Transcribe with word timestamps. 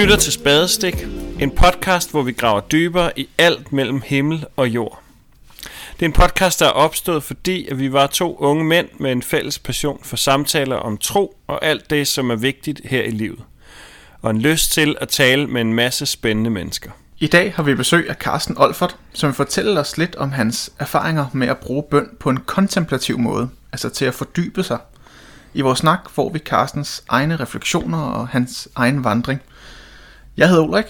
lytter 0.00 0.16
til 0.16 0.32
Spadestik, 0.32 1.06
en 1.40 1.50
podcast, 1.50 2.10
hvor 2.10 2.22
vi 2.22 2.32
graver 2.32 2.60
dybere 2.60 3.18
i 3.18 3.28
alt 3.38 3.72
mellem 3.72 4.02
himmel 4.04 4.44
og 4.56 4.68
jord. 4.68 5.02
Det 5.92 6.02
er 6.02 6.06
en 6.06 6.12
podcast, 6.12 6.60
der 6.60 6.66
er 6.66 6.70
opstået, 6.70 7.22
fordi 7.22 7.66
at 7.66 7.78
vi 7.78 7.92
var 7.92 8.06
to 8.06 8.36
unge 8.38 8.64
mænd 8.64 8.88
med 8.98 9.12
en 9.12 9.22
fælles 9.22 9.58
passion 9.58 10.00
for 10.02 10.16
samtaler 10.16 10.76
om 10.76 10.98
tro 10.98 11.36
og 11.46 11.64
alt 11.64 11.90
det, 11.90 12.08
som 12.08 12.30
er 12.30 12.36
vigtigt 12.36 12.80
her 12.84 13.02
i 13.02 13.10
livet. 13.10 13.38
Og 14.22 14.30
en 14.30 14.40
lyst 14.40 14.72
til 14.72 14.96
at 15.00 15.08
tale 15.08 15.46
med 15.46 15.60
en 15.60 15.74
masse 15.74 16.06
spændende 16.06 16.50
mennesker. 16.50 16.90
I 17.18 17.26
dag 17.26 17.52
har 17.56 17.62
vi 17.62 17.74
besøg 17.74 18.08
af 18.08 18.14
Carsten 18.14 18.58
Olfert, 18.58 18.96
som 19.12 19.34
fortæller 19.34 19.80
os 19.80 19.98
lidt 19.98 20.16
om 20.16 20.32
hans 20.32 20.70
erfaringer 20.78 21.26
med 21.32 21.48
at 21.48 21.58
bruge 21.58 21.84
bøn 21.90 22.08
på 22.20 22.30
en 22.30 22.40
kontemplativ 22.40 23.18
måde, 23.18 23.48
altså 23.72 23.88
til 23.88 24.04
at 24.04 24.14
fordybe 24.14 24.62
sig. 24.62 24.78
I 25.54 25.60
vores 25.60 25.78
snak 25.78 26.10
får 26.10 26.32
vi 26.32 26.38
Carstens 26.38 27.04
egne 27.08 27.36
refleksioner 27.36 27.98
og 27.98 28.28
hans 28.28 28.68
egen 28.74 29.04
vandring. 29.04 29.40
Jeg 30.40 30.48
hedder 30.48 30.64
Ulrik. 30.64 30.84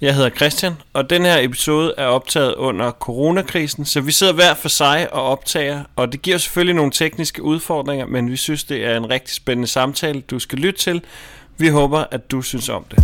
Jeg 0.00 0.14
hedder 0.14 0.30
Christian, 0.30 0.74
og 0.92 1.10
den 1.10 1.22
her 1.22 1.38
episode 1.38 1.94
er 1.98 2.04
optaget 2.04 2.54
under 2.54 2.90
coronakrisen, 2.90 3.84
så 3.84 4.00
vi 4.00 4.12
sidder 4.12 4.32
hver 4.32 4.54
for 4.54 4.68
sig 4.68 5.12
og 5.12 5.22
optager, 5.22 5.84
og 5.96 6.12
det 6.12 6.22
giver 6.22 6.38
selvfølgelig 6.38 6.74
nogle 6.74 6.90
tekniske 6.92 7.42
udfordringer, 7.42 8.06
men 8.06 8.30
vi 8.30 8.36
synes, 8.36 8.64
det 8.64 8.84
er 8.84 8.96
en 8.96 9.10
rigtig 9.10 9.34
spændende 9.34 9.68
samtale, 9.68 10.20
du 10.20 10.38
skal 10.38 10.58
lytte 10.58 10.80
til. 10.80 11.02
Vi 11.58 11.68
håber, 11.68 12.04
at 12.10 12.30
du 12.30 12.42
synes 12.42 12.68
om 12.68 12.84
det. 12.90 12.98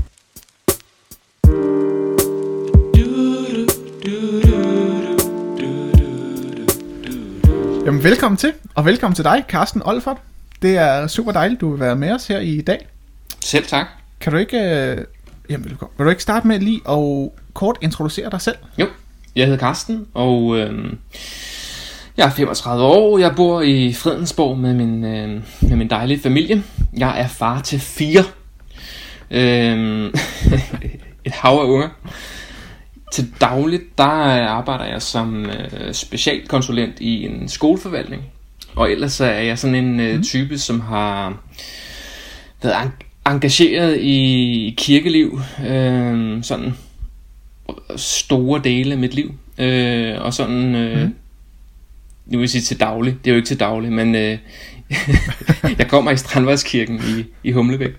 Jamen 7.87 8.05
velkommen 8.05 8.37
til, 8.37 8.53
og 8.75 8.85
velkommen 8.85 9.15
til 9.15 9.25
dig, 9.25 9.45
Carsten 9.49 9.83
Olfert. 9.83 10.17
Det 10.63 10.77
er 10.77 11.07
super 11.07 11.33
dejligt, 11.33 11.61
du 11.61 11.71
vil 11.71 11.81
være 11.81 11.97
med 11.97 12.13
os 12.13 12.27
her 12.27 12.39
i 12.39 12.61
dag. 12.61 12.87
Selv 13.41 13.67
tak. 13.67 13.87
Kan 14.21 14.33
du 14.33 14.39
ikke, 14.39 14.59
øh, 14.59 15.05
jamen, 15.53 15.69
du, 15.81 15.87
vil 15.99 16.05
du 16.05 16.11
ikke 16.11 16.23
starte 16.23 16.47
med 16.49 16.59
lige 16.61 16.81
at 16.89 17.31
kort 17.55 17.77
introducere 17.81 18.31
dig 18.31 18.41
selv? 18.41 18.57
Jo, 18.79 18.87
jeg 19.37 19.47
hedder 19.47 19.59
Carsten, 19.61 20.07
og 20.15 20.59
øh, 20.59 20.93
jeg 22.17 22.27
er 22.27 22.31
35 22.31 22.85
år. 22.85 23.19
Jeg 23.19 23.33
bor 23.37 23.61
i 23.61 23.93
Fredensborg 23.93 24.59
med 24.59 24.75
min, 24.75 25.05
øh, 25.05 25.43
med 25.61 25.77
min 25.77 25.91
dejlige 25.91 26.21
familie. 26.21 26.63
Jeg 26.97 27.21
er 27.21 27.29
far 27.29 27.61
til 27.61 27.81
fire. 27.81 28.25
Øh, 29.31 30.05
et 31.25 31.33
hav 31.33 31.53
af 31.53 31.65
unger. 31.65 31.89
Til 33.13 33.33
dagligt, 33.41 33.99
der 33.99 34.05
arbejder 34.49 34.85
jeg 34.85 35.03
som 35.03 35.47
øh, 35.47 35.93
specialkonsulent 35.95 37.01
i 37.01 37.25
en 37.25 37.49
skoleforvaltning. 37.49 38.23
Og 38.77 38.91
ellers 38.93 39.21
er 39.21 39.27
jeg 39.27 39.59
sådan 39.59 39.75
en 39.75 40.01
øh, 40.01 40.15
Mhm. 40.15 40.23
type, 40.23 40.59
som 40.59 40.81
har 40.81 41.37
været 42.63 42.75
engageret 43.27 43.99
i 44.01 44.75
kirkeliv. 44.79 45.41
Øh, 45.69 46.43
sådan 46.45 46.75
store 47.97 48.61
dele 48.65 48.93
af 48.93 48.99
mit 48.99 49.15
liv. 49.15 49.35
Øh, 49.59 50.15
og 50.21 50.35
sådan, 50.35 50.75
øh, 50.75 50.97
Mhm. 50.97 51.03
mm. 51.07 51.15
nu 52.27 52.39
vil 52.39 52.41
jeg 52.41 52.51
sige 52.51 52.63
til 52.63 52.81
daglig, 52.81 53.17
det 53.25 53.31
er 53.31 53.35
jo 53.35 53.37
ikke 53.37 53.47
til 53.49 53.61
daglig, 53.61 53.93
men 53.93 54.15
øh, 54.15 54.39
jeg 55.79 55.89
kommer 55.89 56.11
i 56.11 56.17
Strandvejskirken 56.17 56.97
i, 57.19 57.25
i 57.49 57.53
Humlebæk. 57.53 57.93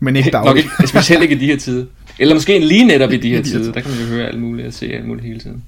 Men 0.00 0.16
ikke 0.16 0.30
Nok 0.30 0.44
dagligt. 0.44 0.64
ikke, 0.80 0.86
specielt 0.88 1.22
ikke 1.22 1.34
i 1.34 1.38
de 1.38 1.46
her 1.46 1.56
tider. 1.56 1.86
Eller 2.18 2.34
måske 2.34 2.58
lige 2.58 2.84
netop 2.84 3.12
i 3.12 3.16
de 3.16 3.28
her 3.28 3.42
de 3.42 3.50
her 3.50 3.58
tider, 3.58 3.72
der 3.72 3.80
kan 3.80 3.90
man 3.90 4.00
jo 4.00 4.06
høre 4.06 4.26
alt 4.26 4.40
muligt 4.40 4.66
og 4.68 4.72
se 4.74 4.86
alt 4.92 5.06
muligt 5.06 5.26
hele 5.26 5.40
tiden. 5.40 5.64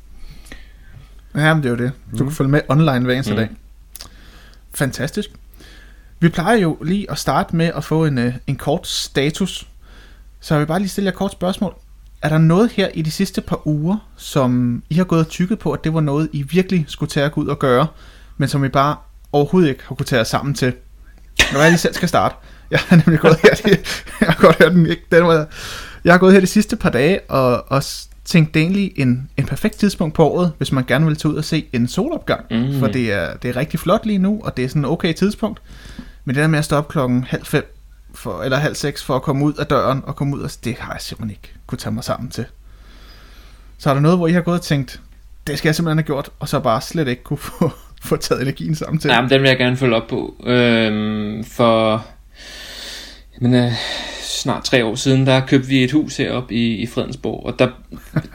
Ja, 1.34 1.54
men 1.54 1.62
det 1.62 1.68
er 1.68 1.76
jo 1.76 1.82
det. 1.84 1.92
Du 2.18 2.24
kan 2.24 2.32
følge 2.32 2.50
med 2.50 2.60
online 2.68 3.00
hver 3.00 3.14
eneste 3.14 3.32
Mm. 3.32 3.36
dag. 3.36 3.48
Fantastisk. 4.74 5.30
Vi 6.20 6.28
plejer 6.28 6.56
jo 6.56 6.78
lige 6.82 7.10
at 7.10 7.18
starte 7.18 7.56
med 7.56 7.66
at 7.76 7.84
få 7.84 8.04
en, 8.04 8.18
øh, 8.18 8.34
en 8.46 8.56
kort 8.56 8.86
status. 8.86 9.66
Så 10.40 10.54
jeg 10.54 10.60
vil 10.60 10.66
bare 10.66 10.78
lige 10.78 10.88
stille 10.88 11.06
jer 11.06 11.12
et 11.12 11.18
kort 11.18 11.32
spørgsmål. 11.32 11.74
Er 12.22 12.28
der 12.28 12.38
noget 12.38 12.70
her 12.70 12.88
i 12.94 13.02
de 13.02 13.10
sidste 13.10 13.40
par 13.40 13.66
uger, 13.66 14.08
som 14.16 14.82
I 14.90 14.94
har 14.94 15.04
gået 15.04 15.20
og 15.20 15.28
tykket 15.28 15.58
på, 15.58 15.72
at 15.72 15.84
det 15.84 15.94
var 15.94 16.00
noget, 16.00 16.28
I 16.32 16.42
virkelig 16.42 16.84
skulle 16.88 17.10
tage 17.10 17.26
at 17.26 17.32
gå 17.32 17.40
ud 17.40 17.46
og 17.46 17.58
gøre, 17.58 17.86
men 18.36 18.48
som 18.48 18.64
I 18.64 18.68
bare 18.68 18.96
overhovedet 19.32 19.68
ikke 19.68 19.82
har 19.86 19.94
kunne 19.94 20.06
tage 20.06 20.18
jer 20.18 20.24
sammen 20.24 20.54
til? 20.54 20.72
Når 21.52 21.60
jeg 21.60 21.70
lige 21.70 21.78
selv 21.78 21.94
skal 21.94 22.08
starte. 22.08 22.34
Jeg 22.70 22.80
har 22.80 22.96
nemlig 22.96 23.20
gået 23.20 23.36
her, 23.42 23.54
de, 23.54 23.76
jeg 24.20 24.28
har 24.28 24.36
godt 24.40 24.58
hørt 24.62 24.72
den 24.72 24.86
ikke, 24.86 25.02
den 25.12 25.24
var, 25.24 25.46
jeg 26.04 26.12
har 26.12 26.18
gået 26.18 26.32
her 26.32 26.40
de 26.40 26.46
sidste 26.46 26.76
par 26.76 26.90
dage 26.90 27.20
og, 27.28 27.70
og 27.72 27.82
tænkt, 28.24 28.54
det 28.54 28.60
er 28.60 28.64
egentlig 28.64 28.92
en, 28.96 29.30
en 29.36 29.46
perfekt 29.46 29.76
tidspunkt 29.78 30.14
på 30.14 30.28
året, 30.28 30.52
hvis 30.58 30.72
man 30.72 30.84
gerne 30.84 31.06
vil 31.06 31.16
tage 31.16 31.32
ud 31.32 31.38
og 31.38 31.44
se 31.44 31.66
en 31.72 31.88
solopgang. 31.88 32.44
Mm. 32.50 32.78
For 32.78 32.86
det 32.86 33.12
er, 33.12 33.36
det 33.36 33.48
er 33.48 33.56
rigtig 33.56 33.80
flot 33.80 34.06
lige 34.06 34.18
nu, 34.18 34.40
og 34.44 34.56
det 34.56 34.64
er 34.64 34.68
sådan 34.68 34.82
en 34.82 34.86
okay 34.90 35.12
tidspunkt. 35.12 35.60
Men 36.30 36.34
det 36.34 36.42
der 36.42 36.48
med 36.48 36.58
at 36.58 36.64
stoppe 36.64 36.86
op 36.86 36.92
klokken 36.92 37.24
halv 37.24 37.44
fem, 37.44 37.76
for, 38.14 38.42
eller 38.42 38.56
halv 38.56 38.74
seks 38.74 39.04
for 39.04 39.16
at 39.16 39.22
komme 39.22 39.44
ud 39.44 39.54
af 39.54 39.66
døren 39.66 40.02
og 40.06 40.16
komme 40.16 40.36
ud, 40.36 40.40
og 40.40 40.50
det 40.64 40.76
har 40.78 40.92
jeg 40.92 41.00
simpelthen 41.00 41.30
ikke 41.30 41.54
kunne 41.66 41.78
tage 41.78 41.92
mig 41.92 42.04
sammen 42.04 42.30
til. 42.30 42.44
Så 43.78 43.90
er 43.90 43.94
der 43.94 44.00
noget, 44.00 44.18
hvor 44.18 44.26
I 44.26 44.32
har 44.32 44.40
gået 44.40 44.58
og 44.58 44.62
tænkt, 44.62 45.00
det 45.46 45.58
skal 45.58 45.68
jeg 45.68 45.74
simpelthen 45.74 45.98
have 45.98 46.06
gjort, 46.06 46.30
og 46.38 46.48
så 46.48 46.60
bare 46.60 46.80
slet 46.80 47.08
ikke 47.08 47.22
kunne 47.22 47.38
få, 47.38 47.70
få 48.08 48.16
taget 48.16 48.42
energien 48.42 48.74
sammen 48.74 49.00
til. 49.00 49.08
Ja, 49.08 49.20
men 49.20 49.30
den 49.30 49.42
vil 49.42 49.48
jeg 49.48 49.58
gerne 49.58 49.76
følge 49.76 49.96
op 49.96 50.08
på. 50.08 50.36
Øhm, 50.46 51.44
for 51.44 52.06
men, 53.40 53.54
øh, 53.54 53.72
snart 54.22 54.64
tre 54.64 54.84
år 54.84 54.94
siden, 54.94 55.26
der 55.26 55.46
købte 55.46 55.68
vi 55.68 55.84
et 55.84 55.92
hus 55.92 56.16
heroppe 56.16 56.54
i, 56.54 56.74
i 56.74 56.86
Fredensborg, 56.86 57.46
og 57.46 57.58
der, 57.58 57.68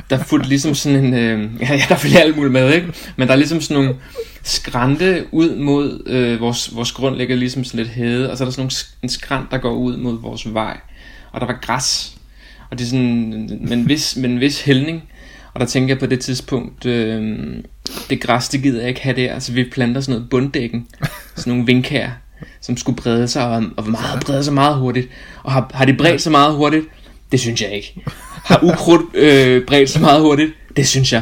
der 0.10 0.24
fulgte 0.24 0.50
ligesom 0.50 0.76
sådan 0.76 1.06
en, 1.06 1.14
øh, 1.14 1.50
ja, 1.62 1.74
ja, 1.74 1.84
der 1.90 1.96
fulgte 1.96 2.22
alt 2.22 2.36
muligt 2.36 2.54
med, 2.54 2.74
ikke? 2.74 2.88
Men 3.16 3.28
der 3.28 3.34
er 3.34 3.38
ligesom 3.38 3.62
sådan 3.62 3.84
nogle 3.84 4.00
skrænte 4.44 5.26
ud 5.32 5.56
mod, 5.56 6.04
øh, 6.06 6.40
vores, 6.40 6.76
vores 6.76 6.92
grund 6.92 7.16
ligger 7.16 7.36
ligesom 7.36 7.64
sådan 7.64 7.78
lidt 7.78 7.90
hede, 7.90 8.32
og 8.32 8.38
så 8.38 8.44
er 8.44 8.46
der 8.46 8.52
sådan 8.52 8.62
nogle, 8.62 8.72
en 9.04 9.10
skrant, 9.10 9.52
der 9.52 9.58
går 9.58 9.74
ud 9.74 9.98
mod 9.98 10.22
vores 10.22 10.54
vej, 10.54 10.78
og 11.32 11.42
der 11.42 11.48
var 11.48 11.60
græs, 11.62 12.18
og 12.72 12.78
det 12.78 12.86
er 12.86 12.90
sådan, 12.90 13.60
men 13.62 13.82
hvis, 13.82 14.16
vis, 14.16 14.22
men 14.22 14.32
en 14.32 14.40
vis 14.40 14.62
hældning, 14.62 15.04
og 15.54 15.60
der 15.60 15.66
tænker 15.66 15.94
jeg 15.94 16.00
på 16.00 16.06
det 16.06 16.20
tidspunkt, 16.20 16.86
øh, 16.86 17.46
det 18.10 18.22
græs, 18.22 18.50
det 18.50 18.64
gider 18.64 18.80
jeg 18.80 18.90
ikke 18.90 19.02
have 19.02 19.16
der, 19.16 19.34
altså 19.34 19.52
vi 19.52 19.64
planter 19.64 20.02
sådan 20.02 20.16
noget 20.16 20.30
bunddækken, 20.30 20.88
sådan 21.36 21.52
nogle 21.52 21.66
vinkær, 21.66 22.10
som 22.62 22.78
skulle 22.78 22.96
brede 23.02 23.28
sig, 23.28 23.46
og, 23.48 23.64
og 23.78 23.90
meget, 23.90 24.24
brede 24.26 24.44
sig 24.44 24.54
meget 24.54 24.76
hurtigt. 24.76 25.10
Og 25.44 25.52
har, 25.52 25.72
har 25.74 25.86
det 25.86 25.98
bredt 25.98 26.22
sig 26.22 26.32
meget 26.32 26.54
hurtigt? 26.56 26.86
Det 27.32 27.40
synes 27.40 27.62
jeg 27.62 27.72
ikke. 27.72 28.02
Har 28.46 28.60
ukrudt 28.64 29.16
øh, 29.16 29.66
bredt 29.66 29.90
sig 29.90 30.02
meget 30.02 30.22
hurtigt? 30.22 30.52
Det 30.76 30.88
synes 30.88 31.14
jeg. 31.14 31.22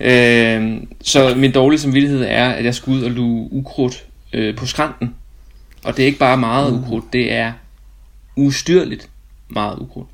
Øh, 0.00 0.76
så 1.02 1.34
min 1.36 1.52
dårlige 1.52 1.80
samvittighed 1.80 2.24
er, 2.28 2.48
at 2.50 2.64
jeg 2.64 2.74
skal 2.74 2.90
ud 2.92 3.02
og 3.02 3.10
luge 3.10 3.48
ukrudt 3.52 4.04
øh, 4.32 4.56
på 4.56 4.66
skrænten. 4.66 5.14
Og 5.84 5.96
det 5.96 6.02
er 6.02 6.06
ikke 6.06 6.18
bare 6.18 6.36
meget 6.36 6.72
ukrudt, 6.72 7.04
det 7.12 7.32
er 7.32 7.52
ustyrligt 8.36 9.08
meget 9.48 9.78
ukrudt. 9.78 10.08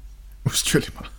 Ustyrligt 0.44 0.94
meget. 0.94 1.10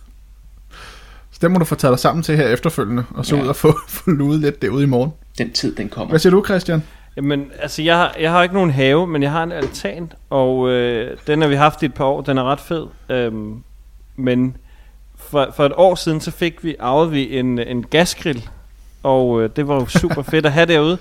Så 1.32 1.38
det 1.42 1.50
må 1.50 1.58
du 1.58 1.64
få 1.64 1.74
taget 1.74 1.92
dig 1.92 1.98
sammen 1.98 2.22
til 2.22 2.36
her 2.36 2.48
efterfølgende, 2.48 3.04
og 3.10 3.26
så 3.26 3.36
Ja. 3.36 3.42
ud 3.42 3.46
og 3.48 3.56
få, 3.56 3.78
få 3.88 4.10
luet 4.10 4.40
lidt 4.40 4.62
derude 4.62 4.82
i 4.82 4.86
morgen. 4.86 5.10
Den 5.38 5.52
tid, 5.52 5.74
den 5.74 5.88
kommer. 5.88 6.08
Hvad 6.08 6.18
siger 6.18 6.30
du, 6.30 6.44
Christian? 6.44 6.82
Jamen, 7.16 7.50
altså, 7.58 7.82
jeg 7.82 7.96
har, 7.96 8.16
jeg 8.20 8.30
har 8.30 8.42
ikke 8.42 8.54
nogen 8.54 8.70
have, 8.70 9.06
men 9.06 9.22
jeg 9.22 9.30
har 9.30 9.42
en 9.42 9.52
altan, 9.52 10.12
og 10.30 10.68
øh, 10.68 11.16
den 11.26 11.40
har 11.40 11.48
vi 11.48 11.54
haft 11.54 11.82
i 11.82 11.84
et 11.84 11.94
par 11.94 12.04
år. 12.04 12.20
Den 12.20 12.38
er 12.38 12.42
ret 12.42 12.60
fed. 12.60 12.86
Øhm, 13.08 13.62
men 14.16 14.56
for, 15.16 15.48
for 15.56 15.66
et 15.66 15.72
år 15.76 15.94
siden, 15.94 16.20
så 16.20 16.30
fik 16.30 16.64
vi, 16.64 16.76
arvede 16.80 17.10
vi 17.10 17.38
en, 17.38 17.58
en 17.58 17.82
gasgrill, 17.82 18.48
og 19.02 19.42
øh, 19.42 19.50
det 19.56 19.68
var 19.68 19.74
jo 19.74 19.86
super 19.86 20.22
fedt 20.22 20.46
at 20.46 20.52
have 20.52 20.66
derude. 20.66 20.98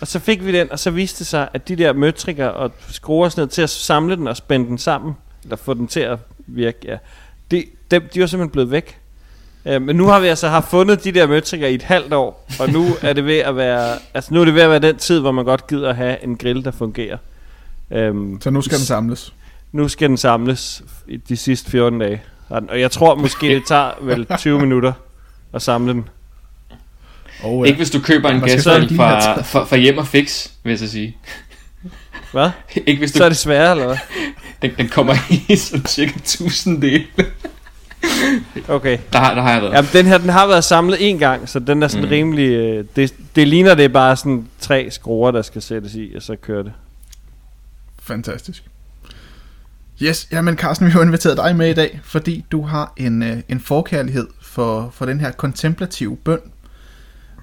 Og 0.00 0.06
så 0.06 0.18
fik 0.18 0.46
vi 0.46 0.52
den, 0.52 0.72
og 0.72 0.78
så 0.78 0.90
viste 0.90 1.18
det 1.18 1.26
sig, 1.26 1.48
at 1.52 1.68
de 1.68 1.76
der 1.76 1.92
møtrikker 1.92 2.46
og 2.46 2.70
skruer 2.88 3.28
sådan 3.28 3.40
noget 3.40 3.50
til 3.50 3.62
at 3.62 3.70
samle 3.70 4.16
den 4.16 4.28
og 4.28 4.36
spænde 4.36 4.66
den 4.66 4.78
sammen, 4.78 5.16
eller 5.42 5.56
få 5.56 5.74
den 5.74 5.86
til 5.86 6.00
at 6.00 6.18
virke, 6.46 6.78
ja, 6.84 6.98
de, 7.50 7.64
de, 7.90 8.00
de 8.00 8.20
var 8.20 8.26
simpelthen 8.26 8.50
blevet 8.50 8.70
væk. 8.70 9.00
Øh, 9.66 9.82
men 9.82 9.96
nu 9.96 10.06
har 10.06 10.20
vi 10.20 10.26
altså 10.26 10.48
haft 10.48 10.70
fundet 10.70 11.04
de 11.04 11.12
der 11.12 11.26
møtrikker 11.26 11.68
i 11.68 11.74
et 11.74 11.82
halvt 11.82 12.12
år, 12.12 12.46
og 12.60 12.68
nu 12.70 12.86
er 13.02 13.12
det 13.12 13.24
ved 13.26 13.38
at 13.38 13.56
være, 13.56 13.98
altså 14.14 14.34
nu 14.34 14.40
er 14.40 14.44
det 14.44 14.54
ved 14.54 14.62
at 14.62 14.70
være 14.70 14.78
den 14.78 14.96
tid, 14.96 15.20
hvor 15.20 15.32
man 15.32 15.44
godt 15.44 15.66
gider 15.66 15.88
at 15.90 15.96
have 15.96 16.24
en 16.24 16.36
grill, 16.36 16.64
der 16.64 16.70
fungerer. 16.70 17.16
Øhm, 17.90 18.40
Så 18.40 18.50
nu 18.50 18.62
skal 18.62 18.78
den 18.78 18.86
samles. 18.86 19.32
nu 19.72 19.88
skal 19.88 20.08
den 20.08 20.16
samles 20.16 20.82
i 21.08 21.16
de 21.16 21.36
sidste 21.36 21.70
14 21.70 21.98
dage. 21.98 22.22
Og 22.48 22.80
jeg 22.80 22.90
tror 22.90 23.14
måske, 23.14 23.46
det 23.46 23.62
tager 23.66 23.90
vel 24.02 24.26
20 24.38 24.60
minutter 24.60 24.92
at 25.52 25.62
samle 25.62 25.92
den. 25.92 26.08
Oh, 27.44 27.66
Ikke 27.66 27.76
hvis 27.76 27.90
du 27.90 28.00
køber 28.00 28.28
en 28.28 28.40
gasgrill 28.40 28.96
fra, 28.96 29.42
fra, 29.42 29.64
fra 29.64 29.76
hjem 29.76 29.98
og 29.98 30.06
fix, 30.06 30.48
vil 30.62 30.70
jeg 30.70 30.78
så 30.78 30.88
sige. 30.90 31.16
Hvad? 32.32 32.50
Ikke 32.86 32.98
hvis 32.98 33.12
du, 33.12 33.18
Så 33.18 33.24
er 33.24 33.28
det 33.28 33.38
sværere, 33.38 33.70
eller 33.70 33.86
hvad? 33.86 33.96
den, 34.62 34.70
den 34.78 34.88
kommer 34.88 35.14
i 35.48 35.56
sådan 35.56 35.86
cirka 35.86 36.12
1000 36.16 36.82
dele. 36.82 37.04
Okay. 38.68 38.98
Der 39.12 39.18
har, 39.18 39.34
der 39.34 39.42
har 39.42 39.52
jeg 39.52 39.62
været. 39.62 39.72
Jamen, 39.72 39.90
den 39.92 40.06
her, 40.06 40.18
den 40.18 40.28
har 40.28 40.46
været 40.46 40.64
samlet 40.64 41.10
en 41.10 41.18
gang, 41.18 41.48
så 41.48 41.58
den 41.58 41.82
er 41.82 41.88
sådan 41.88 42.04
mm. 42.04 42.10
Rimelig... 42.10 42.48
Øh, 42.48 42.84
det, 42.96 43.14
det 43.36 43.48
ligner, 43.48 43.74
det 43.74 43.84
er 43.84 43.88
bare 43.88 44.16
sådan 44.16 44.48
tre 44.60 44.88
skruer, 44.90 45.30
der 45.30 45.42
skal 45.42 45.62
sættes 45.62 45.94
i, 45.94 46.12
og 46.16 46.22
så 46.22 46.36
kører 46.36 46.62
det. 46.62 46.72
Fantastisk. 48.02 48.64
Yes, 50.02 50.28
jamen 50.32 50.56
Carsten, 50.56 50.86
vi 50.86 50.90
har 50.90 51.02
inviteret 51.02 51.36
dig 51.36 51.56
med 51.56 51.70
i 51.70 51.74
dag, 51.74 52.00
fordi 52.04 52.44
du 52.52 52.62
har 52.62 52.92
en, 52.96 53.22
øh, 53.22 53.36
en 53.48 53.60
forkærlighed 53.60 54.26
for, 54.42 54.90
for 54.94 55.06
den 55.06 55.20
her 55.20 55.30
kontemplative 55.30 56.16
bøn. 56.16 56.40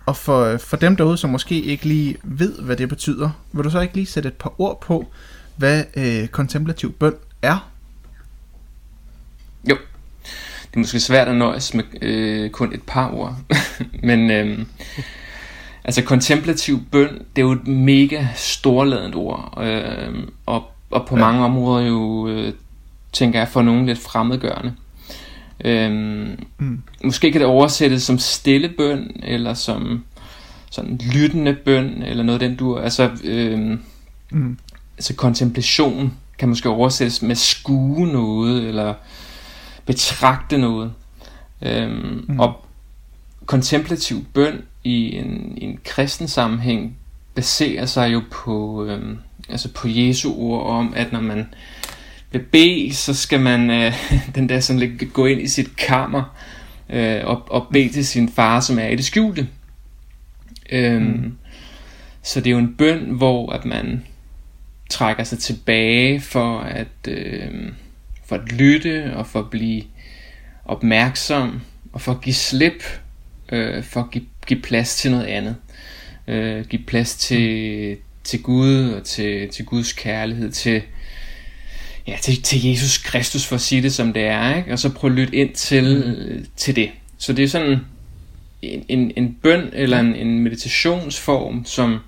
Og 0.05 0.17
for, 0.17 0.45
øh, 0.45 0.59
for 0.59 0.77
dem 0.77 0.95
derude, 0.95 1.17
som 1.17 1.29
måske 1.29 1.61
ikke 1.61 1.85
lige 1.85 2.17
ved, 2.23 2.59
hvad 2.59 2.75
det 2.75 2.89
betyder, 2.89 3.29
vil 3.51 3.63
du 3.63 3.69
så 3.69 3.79
ikke 3.79 3.95
lige 3.95 4.05
sætte 4.05 4.27
et 4.27 4.33
par 4.33 4.61
ord 4.61 4.81
på, 4.81 5.07
hvad 5.55 5.83
øh, 5.95 6.27
kontemplativ 6.27 6.91
bøn 6.91 7.13
er? 7.41 7.70
Det 10.71 10.75
er 10.75 10.79
måske 10.79 10.99
svært 10.99 11.27
at 11.27 11.35
nøjes 11.35 11.73
med 11.73 11.83
øh, 12.01 12.49
kun 12.49 12.73
et 12.73 12.83
par 12.87 13.13
ord. 13.13 13.35
Men 14.09 14.31
øh, 14.31 14.59
altså 15.83 16.01
kontemplativ 16.01 16.79
bøn, 16.91 17.09
det 17.35 17.41
er 17.41 17.45
jo 17.45 17.51
et 17.51 17.67
mega 17.67 18.27
storladent 18.35 19.15
ord. 19.15 19.63
Øh, 19.63 20.23
og, 20.45 20.63
og 20.89 21.05
på 21.07 21.15
ja. 21.15 21.21
mange 21.21 21.45
områder 21.45 21.87
jo, 21.87 22.27
øh, 22.27 22.53
tænker 23.13 23.39
jeg, 23.39 23.47
for 23.47 23.61
nogen 23.61 23.85
lidt 23.85 23.99
fremmedgørende. 23.99 24.73
Øhm, 25.65 26.45
mm. 26.57 26.81
Måske 27.03 27.31
kan 27.31 27.41
det 27.41 27.47
oversættes 27.47 28.03
som 28.03 28.19
stille 28.19 28.69
bøn, 28.77 29.21
eller 29.23 29.53
som 29.53 30.03
sådan 30.71 30.99
lyttende 31.13 31.53
bøn, 31.65 32.03
eller 32.03 32.23
noget 32.23 32.41
den 32.41 32.55
du... 32.55 32.77
Altså, 32.77 33.09
øhm, 33.23 33.79
mm. 34.31 34.57
altså 34.97 35.15
kontemplation 35.15 36.13
kan 36.39 36.49
måske 36.49 36.69
oversættes 36.69 37.21
med 37.21 37.35
skue 37.35 38.07
noget, 38.07 38.67
eller 38.67 38.93
betragte 39.85 40.57
noget. 40.57 40.93
Øhm, 41.61 42.25
mm. 42.27 42.39
Og 42.39 42.65
kontemplativ 43.45 44.25
bøn 44.33 44.61
i 44.83 45.15
en, 45.15 45.57
i 45.57 45.63
en 45.63 45.79
kristen 45.83 46.27
sammenhæng 46.27 46.97
baserer 47.35 47.85
sig 47.85 48.13
jo 48.13 48.21
på, 48.31 48.85
øhm, 48.85 49.17
altså 49.49 49.73
på 49.73 49.87
Jesu 49.87 50.33
ord 50.33 50.67
om, 50.67 50.93
at 50.95 51.11
når 51.11 51.21
man 51.21 51.45
vil 52.31 52.39
bede, 52.39 52.93
så 52.93 53.13
skal 53.13 53.39
man 53.39 53.69
øh, 53.69 53.93
den 54.35 54.49
der 54.49 54.59
sådan 54.59 54.79
lidt 54.79 55.13
gå 55.13 55.25
ind 55.25 55.41
i 55.41 55.47
sit 55.47 55.75
kammer 55.77 56.23
øh, 56.89 57.21
og, 57.23 57.51
og 57.51 57.67
bede 57.73 57.89
til 57.89 58.07
sin 58.07 58.29
far, 58.29 58.59
som 58.59 58.79
er 58.79 58.87
i 58.87 58.95
det 58.95 59.05
skjulte. 59.05 59.47
Øhm, 60.71 61.03
mm. 61.03 61.37
Så 62.23 62.39
det 62.39 62.47
er 62.47 62.51
jo 62.51 62.57
en 62.57 62.75
bøn, 62.75 62.99
hvor 62.99 63.51
at 63.51 63.65
man 63.65 64.05
trækker 64.89 65.23
sig 65.23 65.39
tilbage 65.39 66.21
for 66.21 66.59
at, 66.59 67.07
øh, 67.07 67.71
for 68.31 68.37
at 68.37 68.51
lytte 68.51 69.13
og 69.15 69.27
for 69.27 69.39
at 69.39 69.49
blive 69.49 69.83
opmærksom 70.65 71.61
og 71.93 72.01
for 72.01 72.11
at 72.11 72.21
give 72.21 72.33
slip, 72.33 72.83
øh, 73.51 73.83
for 73.83 73.99
at 73.99 74.11
give, 74.11 74.25
give 74.47 74.61
plads 74.61 74.95
til 74.95 75.11
noget 75.11 75.25
andet. 75.25 75.55
Øh, 76.27 76.65
give 76.65 76.81
plads 76.87 77.15
til, 77.15 77.97
til 78.23 78.43
Gud 78.43 78.89
og 78.89 79.03
til, 79.03 79.49
til 79.49 79.65
Guds 79.65 79.93
kærlighed, 79.93 80.51
til, 80.51 80.81
ja, 82.07 82.17
til, 82.21 82.41
til 82.41 82.63
Jesus 82.65 82.97
Kristus 82.97 83.45
for 83.45 83.55
at 83.55 83.61
sige 83.61 83.81
det 83.81 83.93
som 83.93 84.13
det 84.13 84.23
er, 84.23 84.55
ikke? 84.55 84.71
og 84.71 84.79
så 84.79 84.93
prøve 84.93 85.11
at 85.11 85.17
lytte 85.17 85.35
ind 85.35 85.53
til, 85.53 86.15
mm. 86.37 86.45
til 86.55 86.75
det. 86.75 86.89
Så 87.17 87.33
det 87.33 87.43
er 87.43 87.47
sådan 87.47 87.79
en, 88.61 88.85
en, 88.87 89.11
en 89.15 89.37
bøn 89.41 89.69
eller 89.73 89.99
en, 89.99 90.15
en 90.15 90.39
meditationsform, 90.39 91.65
som, 91.65 91.99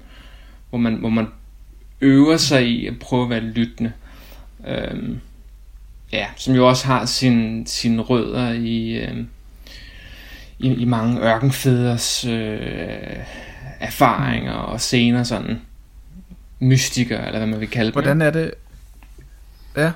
hvor, 0.70 0.78
man, 0.78 0.94
hvor 0.94 1.10
man 1.10 1.28
øver 2.02 2.38
sig 2.38 2.68
i 2.68 2.88
at 2.88 3.00
prøve 3.00 3.24
at 3.24 3.30
være 3.30 3.42
lyttende. 3.42 3.92
Øhm, 4.68 5.20
ja, 6.14 6.28
som 6.36 6.56
jo 6.56 6.68
også 6.68 6.86
har 6.86 7.06
sin, 7.06 7.66
sine 7.66 8.02
rødder 8.02 8.52
i, 8.52 8.92
øhm, 8.92 9.28
i, 10.60 10.74
i 10.74 10.86
mange 10.86 11.22
ørkenfædres 11.22 12.26
øh, 12.26 13.18
erfaringer 13.80 14.54
og 14.54 14.82
scener 14.82 15.24
sådan 15.24 15.62
mystikere, 16.60 17.26
eller 17.26 17.40
hvad 17.40 17.48
man 17.48 17.60
vil 17.60 17.70
kalde 17.70 17.92
dem. 17.92 17.94
Hvordan 17.94 18.22
er 18.22 18.32
det, 18.32 18.52
Ja, 19.78 19.92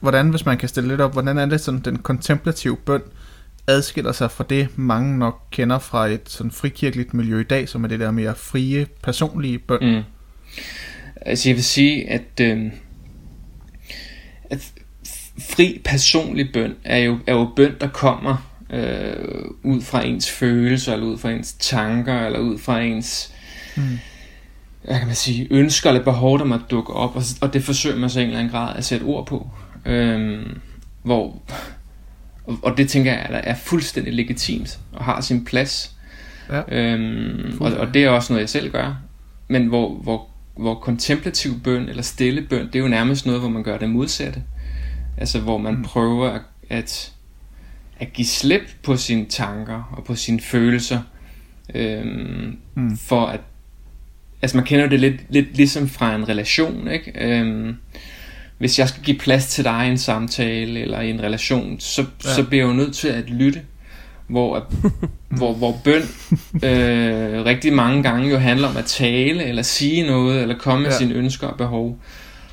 hvordan, 0.00 0.28
hvis 0.30 0.46
man 0.46 0.58
kan 0.58 0.68
stille 0.68 0.88
lidt 0.88 1.00
op, 1.00 1.12
hvordan 1.12 1.38
er 1.38 1.46
det 1.46 1.60
sådan, 1.60 1.80
den 1.80 1.98
kontemplative 1.98 2.76
bøn 2.76 3.02
adskiller 3.66 4.12
sig 4.12 4.30
fra 4.30 4.44
det, 4.50 4.78
mange 4.78 5.18
nok 5.18 5.40
kender 5.50 5.78
fra 5.78 6.06
et 6.06 6.20
sådan 6.26 6.50
frikirkeligt 6.50 7.14
miljø 7.14 7.40
i 7.40 7.44
dag, 7.44 7.68
som 7.68 7.84
er 7.84 7.88
det 7.88 8.00
der 8.00 8.10
mere 8.10 8.34
frie, 8.34 8.86
personlige 9.02 9.58
bøn? 9.58 9.78
Mm. 9.96 10.02
Altså 11.20 11.48
jeg 11.48 11.56
vil 11.56 11.64
sige, 11.64 12.10
at, 12.10 12.40
øh, 12.40 12.72
at 14.50 14.72
fri 15.40 15.80
personlig 15.84 16.52
bøn 16.52 16.74
er 16.84 16.98
jo, 16.98 17.18
er 17.26 17.34
jo 17.34 17.48
bøn, 17.56 17.74
der 17.80 17.88
kommer 17.88 18.50
øh, 18.70 19.44
ud 19.62 19.82
fra 19.82 20.04
ens 20.04 20.30
følelser, 20.30 20.92
eller 20.92 21.06
ud 21.06 21.18
fra 21.18 21.30
ens 21.30 21.52
tanker, 21.52 22.26
eller 22.26 22.38
ud 22.38 22.58
fra 22.58 22.80
ens... 22.80 23.32
Mm 23.76 23.98
hvad 24.82 24.98
kan 24.98 25.06
man 25.06 25.16
sige, 25.16 25.48
ønsker 25.50 25.90
eller 25.90 26.04
behov, 26.04 26.38
der 26.38 26.44
måtte 26.44 26.64
dukke 26.70 26.92
op, 26.92 27.16
og, 27.16 27.22
og 27.40 27.52
det 27.52 27.64
forsøger 27.64 27.96
man 27.96 28.10
så 28.10 28.20
i 28.20 28.22
en 28.22 28.28
eller 28.28 28.40
anden 28.40 28.52
grad 28.52 28.76
at 28.76 28.84
sætte 28.84 29.04
ord 29.04 29.26
på. 29.26 29.50
Øhm, 29.86 30.60
hvor, 31.02 31.42
og, 32.44 32.58
og 32.62 32.76
det 32.76 32.88
tænker 32.88 33.12
jeg 33.12 33.26
er, 33.30 33.38
er 33.38 33.54
fuldstændig 33.54 34.12
legitimt 34.14 34.78
og 34.92 35.04
har 35.04 35.20
sin 35.20 35.44
plads. 35.44 35.96
Ja. 36.50 36.62
Øhm, 36.68 37.56
og, 37.60 37.72
og 37.72 37.94
det 37.94 38.04
er 38.04 38.08
også 38.08 38.32
noget, 38.32 38.40
jeg 38.40 38.48
selv 38.48 38.70
gør. 38.70 38.96
Men 39.48 39.66
hvor, 39.66 39.94
hvor, 39.94 40.28
hvor 40.56 40.74
kontemplativ 40.74 41.60
bøn 41.60 41.88
eller 41.88 42.02
stille 42.02 42.42
bøn, 42.42 42.66
det 42.66 42.74
er 42.74 42.80
jo 42.80 42.88
nærmest 42.88 43.26
noget, 43.26 43.40
hvor 43.40 43.50
man 43.50 43.62
gør 43.62 43.78
det 43.78 43.88
modsatte. 43.88 44.42
Altså 45.20 45.40
hvor 45.40 45.58
man 45.58 45.74
mm. 45.74 45.82
prøver 45.82 46.28
at, 46.30 46.40
at, 46.68 47.12
at 47.98 48.12
give 48.12 48.26
slip 48.26 48.62
på 48.82 48.96
sine 48.96 49.26
tanker 49.26 49.94
og 49.96 50.04
på 50.04 50.14
sine 50.14 50.40
følelser, 50.40 51.00
øhm, 51.74 52.58
mm. 52.74 52.96
for 52.96 53.26
at 53.26 53.40
altså 54.42 54.56
man 54.56 54.66
kender 54.66 54.88
det 54.88 55.00
lidt, 55.00 55.14
lidt 55.28 55.56
ligesom 55.56 55.88
fra 55.88 56.14
en 56.14 56.28
relation, 56.28 56.88
ikke? 56.88 57.12
Øhm, 57.14 57.76
hvis 58.58 58.78
jeg 58.78 58.88
skal 58.88 59.02
give 59.02 59.18
plads 59.18 59.46
til 59.46 59.64
dig 59.64 59.86
i 59.86 59.90
en 59.90 59.98
samtale 59.98 60.80
eller 60.80 61.00
i 61.00 61.10
en 61.10 61.22
relation, 61.22 61.80
så, 61.80 62.02
ja. 62.24 62.34
så 62.34 62.44
bliver 62.44 62.64
jeg 62.64 62.68
jo 62.68 62.76
nødt 62.76 62.94
til 62.94 63.08
at 63.08 63.30
lytte. 63.30 63.62
Hvor, 64.26 64.72
hvor, 65.38 65.54
hvor 65.54 65.76
bøn 65.84 66.02
øh, 66.70 67.44
rigtig 67.44 67.72
mange 67.72 68.02
gange 68.02 68.30
jo 68.30 68.38
handler 68.38 68.68
om 68.68 68.76
at 68.76 68.84
tale, 68.84 69.44
eller 69.44 69.62
sige 69.62 70.06
noget, 70.06 70.42
eller 70.42 70.58
komme 70.58 70.82
med 70.82 70.90
ja. 70.90 70.98
sine 70.98 71.14
ønsker 71.14 71.46
og 71.46 71.56
behov. 71.58 71.98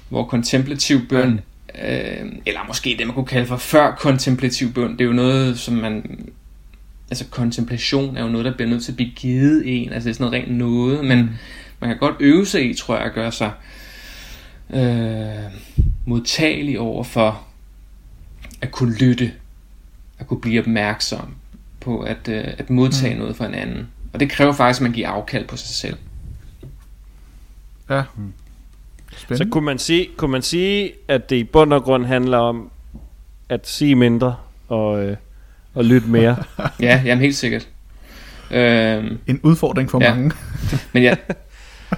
Hvor 0.09 0.23
kontemplativ 0.23 1.07
bøn, 1.07 1.39
øh, 1.83 2.31
eller 2.45 2.59
måske 2.67 2.95
det 2.97 3.07
man 3.07 3.15
kunne 3.15 3.25
kalde 3.25 3.47
for 3.47 3.57
før 3.57 3.95
kontemplativ 3.95 4.73
bøn, 4.73 4.91
det 4.91 5.01
er 5.01 5.05
jo 5.05 5.13
noget, 5.13 5.59
som 5.59 5.73
man... 5.73 6.19
Altså 7.09 7.25
kontemplation 7.29 8.17
er 8.17 8.23
jo 8.23 8.29
noget, 8.29 8.45
der 8.45 8.55
bliver 8.55 8.69
nødt 8.69 8.83
til 8.83 8.91
at 8.91 8.95
blive 8.95 9.11
givet 9.15 9.63
en, 9.65 9.93
altså 9.93 10.09
det 10.09 10.13
er 10.13 10.17
sådan 10.17 10.31
noget 10.31 10.47
rent 10.47 10.57
noget, 10.57 11.05
men 11.05 11.19
mm 11.19 11.29
man 11.79 11.89
kan 11.89 11.97
godt 11.97 12.15
øve 12.19 12.45
sig 12.45 12.69
i, 12.69 12.73
tror 12.73 12.95
jeg, 12.95 13.05
at 13.05 13.13
gøre 13.13 13.31
sig 13.31 13.51
øh, 14.69 15.51
modtagelig 16.05 16.79
over 16.79 17.03
for 17.03 17.43
at 18.61 18.71
kunne 18.71 18.95
lytte, 18.95 19.33
at 20.19 20.27
kunne 20.27 20.41
blive 20.41 20.59
opmærksom 20.59 21.35
på 21.79 21.99
at, 21.99 22.27
øh, 22.29 22.43
at 22.57 22.69
modtage 22.69 23.13
mm. 23.13 23.19
noget 23.19 23.35
fra 23.35 23.45
en 23.45 23.53
anden. 23.53 23.87
Og 24.13 24.19
det 24.19 24.29
kræver 24.29 24.53
faktisk, 24.53 24.81
at 24.81 24.83
man 24.83 24.91
giver 24.91 25.09
afkald 25.09 25.47
på 25.47 25.57
sig 25.57 25.75
selv. 25.75 25.97
Ja. 27.89 28.03
Mm. 29.29 29.37
Så 29.37 29.45
kunne 29.51 29.65
man, 29.65 29.77
sige, 29.77 30.09
kunne 30.17 30.31
man 30.31 30.41
sige, 30.41 30.91
at 31.07 31.29
det 31.29 31.35
i 31.35 31.43
bund 31.43 31.73
og 31.73 31.83
grund 31.83 32.05
handler 32.05 32.37
om 32.37 32.71
at 33.49 33.67
sige 33.67 33.95
mindre 33.95 34.35
og, 34.67 35.03
øh, 35.03 35.17
og 35.73 35.85
lytte 35.85 36.07
mere? 36.07 36.43
ja, 36.79 37.01
jamen 37.05 37.21
helt 37.21 37.35
sikkert. 37.35 37.67
Øhm, 38.51 39.17
en 39.27 39.39
udfordring 39.43 39.91
for 39.91 40.03
ja. 40.03 40.13
mange. 40.13 40.31
Men 40.93 41.03
jeg, 41.03 41.17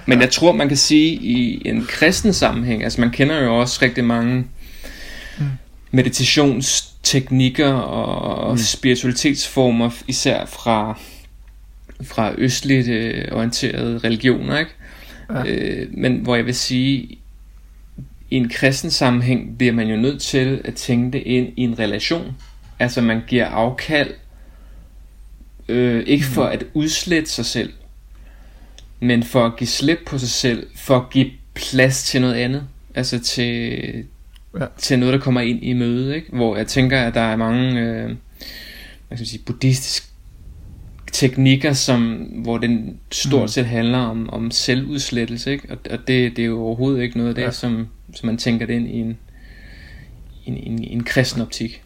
men 0.06 0.20
jeg 0.20 0.30
tror, 0.30 0.52
man 0.52 0.68
kan 0.68 0.76
sige 0.76 1.12
i 1.14 1.68
en 1.68 1.86
kristen 1.88 2.32
sammenhæng, 2.32 2.84
altså 2.84 3.00
man 3.00 3.10
kender 3.10 3.42
jo 3.42 3.60
også 3.60 3.78
rigtig 3.82 4.04
mange 4.04 4.46
mm. 5.38 5.44
meditationsteknikker 5.90 7.72
og 7.72 8.52
mm. 8.52 8.58
spiritualitetsformer, 8.58 9.90
især 10.06 10.44
fra, 10.46 10.98
fra 12.04 12.32
østligt 12.38 12.88
øh, 12.88 13.24
orienterede 13.32 14.00
religioner, 14.04 14.58
ikke? 14.58 14.70
Ja. 15.34 15.44
Øh, 15.46 15.88
men 15.90 16.16
hvor 16.16 16.36
jeg 16.36 16.46
vil 16.46 16.54
sige, 16.54 17.18
i 18.30 18.36
en 18.36 18.48
kristen 18.48 18.90
sammenhæng 18.90 19.58
bliver 19.58 19.72
man 19.72 19.88
jo 19.88 19.96
nødt 19.96 20.22
til 20.22 20.60
at 20.64 20.74
tænke 20.74 21.18
det 21.18 21.22
ind 21.26 21.48
i 21.56 21.62
en 21.62 21.78
relation. 21.78 22.36
Altså 22.78 23.00
man 23.00 23.20
giver 23.26 23.46
afkald, 23.46 24.10
øh, 25.68 26.04
ikke 26.06 26.24
for 26.24 26.46
mm. 26.46 26.52
at 26.52 26.64
udslette 26.74 27.30
sig 27.30 27.46
selv, 27.46 27.72
men 29.00 29.22
for 29.22 29.46
at 29.46 29.56
give 29.56 29.68
slip 29.68 29.98
på 30.06 30.18
sig 30.18 30.30
selv, 30.30 30.66
for 30.76 30.96
at 30.96 31.10
give 31.10 31.30
plads 31.54 32.04
til 32.04 32.20
noget 32.20 32.34
andet, 32.34 32.62
altså 32.94 33.18
til, 33.18 33.82
ja. 34.60 34.66
til 34.78 34.98
noget, 34.98 35.12
der 35.12 35.20
kommer 35.20 35.40
ind 35.40 35.64
i 35.64 35.72
møde, 35.72 36.16
ikke? 36.16 36.28
hvor 36.32 36.56
jeg 36.56 36.66
tænker, 36.66 37.02
at 37.02 37.14
der 37.14 37.20
er 37.20 37.36
mange 37.36 37.80
øh, 37.80 38.04
hvad 39.10 39.18
skal 39.18 39.22
man 39.22 39.26
sige, 39.26 39.42
buddhistiske 39.46 40.06
teknikker, 41.12 41.72
som, 41.72 42.12
hvor 42.42 42.58
den 42.58 42.96
stort 43.12 43.42
mm. 43.42 43.48
set 43.48 43.66
handler 43.66 43.98
om, 43.98 44.30
om 44.30 44.50
selvudslettelse, 44.50 45.52
ikke? 45.52 45.68
og, 45.70 45.78
og 45.90 45.98
det, 45.98 46.36
det 46.36 46.42
er 46.42 46.46
jo 46.46 46.60
overhovedet 46.60 47.02
ikke 47.02 47.16
noget 47.16 47.28
af 47.28 47.34
det, 47.34 47.42
ja. 47.42 47.50
som, 47.50 47.88
som 48.14 48.26
man 48.26 48.38
tænker 48.38 48.66
det 48.66 48.74
ind 48.74 48.88
i 48.88 48.98
en, 48.98 49.18
en, 50.46 50.56
en, 50.56 50.84
en 50.84 51.04
kristen 51.04 51.42
optik. 51.42 51.82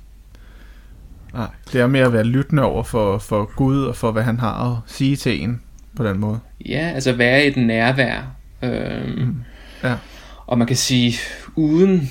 Nej, 1.35 1.49
det 1.73 1.81
er 1.81 1.87
mere 1.87 2.07
at 2.07 2.13
være 2.13 2.25
lyttende 2.25 2.63
over 2.63 2.83
for, 2.83 3.19
for 3.19 3.55
Gud 3.57 3.85
og 3.85 3.97
for, 3.97 4.13
hvad 4.13 4.23
han 4.23 4.39
har 4.39 4.73
at 4.73 4.93
sige 4.93 5.17
til 5.17 5.43
en 5.43 5.61
på 5.97 6.05
den 6.05 6.19
måde. 6.19 6.39
Ja, 6.67 6.93
altså 6.95 7.13
være 7.13 7.45
i 7.45 7.49
et 7.49 7.57
nærvær. 7.57 8.37
Øhm, 8.63 9.19
mm. 9.19 9.35
ja. 9.85 9.95
Og 10.47 10.59
man 10.59 10.67
kan 10.67 10.77
sige, 10.77 11.19
uden, 11.57 12.11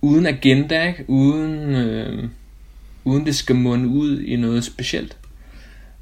uden 0.00 0.26
agenda, 0.26 0.88
ikke? 0.88 1.04
Uden, 1.08 1.74
øh, 1.74 2.28
uden 3.04 3.26
det 3.26 3.36
skal 3.36 3.56
munde 3.56 3.88
ud 3.88 4.20
i 4.20 4.36
noget 4.36 4.64
specielt. 4.64 5.17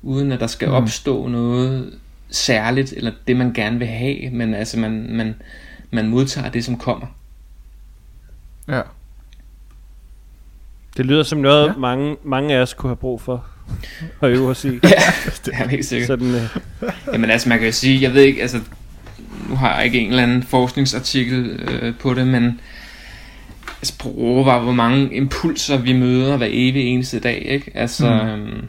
Uden 0.02 0.32
at 0.32 0.40
der 0.40 0.46
skal 0.46 0.68
mm. 0.68 0.74
opstå 0.74 1.28
noget 1.28 1.94
særligt, 2.30 2.92
eller 2.96 3.12
det 3.26 3.36
man 3.36 3.52
gerne 3.52 3.78
vil 3.78 3.88
have, 3.88 4.30
men 4.30 4.54
altså 4.54 4.78
man, 4.78 5.06
man, 5.10 5.34
man 5.90 6.08
modtager 6.08 6.50
det, 6.50 6.64
som 6.64 6.76
kommer. 6.78 7.06
Ja. 8.68 8.80
Det 10.96 11.06
lyder 11.06 11.22
som 11.22 11.38
noget, 11.38 11.66
Ja. 11.68 11.72
mange, 11.76 12.16
mange 12.24 12.54
af 12.54 12.60
os 12.60 12.74
kunne 12.74 12.90
have 12.90 12.96
brug 12.96 13.20
for 13.20 13.44
at 14.22 14.30
øve 14.30 14.48
os 14.48 14.64
i. 14.64 14.68
Ja, 14.82 15.12
det 15.44 15.54
er 15.54 15.68
helt 15.68 15.86
sikkert. 15.86 16.06
Sådan, 16.06 16.34
øh, 16.34 16.56
Jamen 17.12 17.30
altså, 17.30 17.48
man 17.48 17.58
kan 17.58 17.66
jo 17.66 17.72
sige, 17.72 18.02
jeg 18.02 18.14
ved 18.14 18.22
ikke, 18.22 18.42
altså, 18.42 18.60
nu 19.48 19.56
har 19.56 19.76
jeg 19.76 19.84
ikke 19.84 19.98
en 20.00 20.10
eller 20.10 20.22
anden 20.22 20.42
forskningsartikel 20.42 21.46
øh, 21.46 21.94
på 21.98 22.14
det, 22.14 22.26
men 22.26 22.60
altså, 23.78 23.98
prøv 23.98 24.12
at 24.12 24.18
overveje, 24.18 24.60
hvor 24.60 24.72
mange 24.72 25.14
impulser 25.14 25.76
vi 25.76 25.92
møder 25.92 26.36
hver 26.36 26.48
evig 26.50 26.82
eneste 26.82 27.20
dag, 27.20 27.42
ikke? 27.46 27.70
Altså, 27.74 28.10
mm. 28.12 28.28
øhm, 28.28 28.68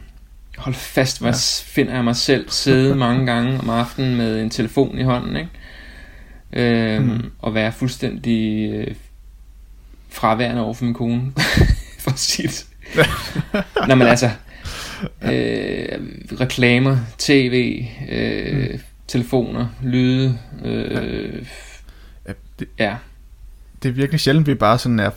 hold 0.57 0.75
fast, 0.75 1.19
hvor 1.19 1.27
ja. 1.27 1.33
finder 1.65 1.93
jeg 1.93 2.03
mig 2.03 2.15
selv 2.15 2.49
sidde 2.49 2.95
mange 3.05 3.25
gange 3.25 3.59
om 3.59 3.69
aftenen 3.69 4.15
med 4.15 4.41
en 4.41 4.49
telefon 4.49 4.99
i 4.99 5.03
hånden, 5.03 5.35
ikke? 5.35 5.49
Øhm, 6.53 7.03
Mm. 7.05 7.09
mm. 7.13 7.31
Og 7.39 7.53
være 7.53 7.71
fuldstændig 7.71 8.71
øh, 8.73 8.95
fraværende 10.09 10.61
over 10.63 10.73
for 10.73 10.85
min 10.85 10.93
kone, 10.93 11.31
for 11.99 12.11
at 12.11 12.19
sige 12.19 12.47
det. 12.47 12.65
Nå, 13.87 13.95
men 13.95 14.07
altså, 14.07 14.29
øh, 15.21 15.99
reklamer, 16.41 16.97
tv, 17.17 17.85
øh, 18.09 18.69
mm. 18.73 18.79
telefoner, 19.07 19.67
lyde, 19.83 20.39
øh, 20.65 21.45
Ja, 22.27 22.33
det, 22.59 22.67
ja. 22.79 22.95
det 23.83 23.89
er 23.89 23.93
virkelig 23.93 24.19
sjældent, 24.19 24.47
vi 24.47 24.53
bare 24.55 24.79
sådan 24.79 24.99
er 24.99 25.09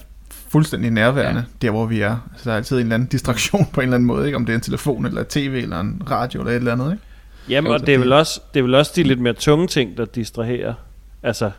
fuldstændig 0.52 0.90
nærværende, 0.90 1.40
ja. 1.62 1.66
der 1.66 1.70
hvor 1.72 1.86
vi 1.86 2.00
er. 2.00 2.28
Så 2.36 2.42
der 2.44 2.52
er 2.52 2.56
altid 2.56 2.76
en 2.76 2.82
eller 2.82 2.94
anden 2.94 3.08
distraktion 3.08 3.66
på 3.72 3.80
en 3.80 3.84
eller 3.84 3.94
anden 3.94 4.06
måde, 4.06 4.26
ikke? 4.26 4.36
om 4.36 4.46
det 4.46 4.52
er 4.52 4.56
en 4.56 4.62
telefon, 4.62 5.06
eller 5.06 5.24
tv, 5.28 5.60
eller 5.62 5.80
en 5.80 6.02
radio, 6.10 6.40
eller 6.40 6.50
et 6.52 6.56
eller 6.56 6.72
andet. 6.72 6.92
Ikke? 6.92 7.04
Jamen, 7.48 7.72
og 7.72 7.86
det 7.86 7.94
er, 7.94 7.98
vel 7.98 8.12
også, 8.12 8.40
det 8.54 8.60
er 8.60 8.64
vel 8.64 8.74
også 8.74 8.92
de 8.96 9.02
lidt 9.02 9.20
mere 9.20 9.32
tunge 9.32 9.66
ting, 9.66 9.96
der 9.96 10.04
distraherer. 10.04 10.74
Altså, 11.22 11.50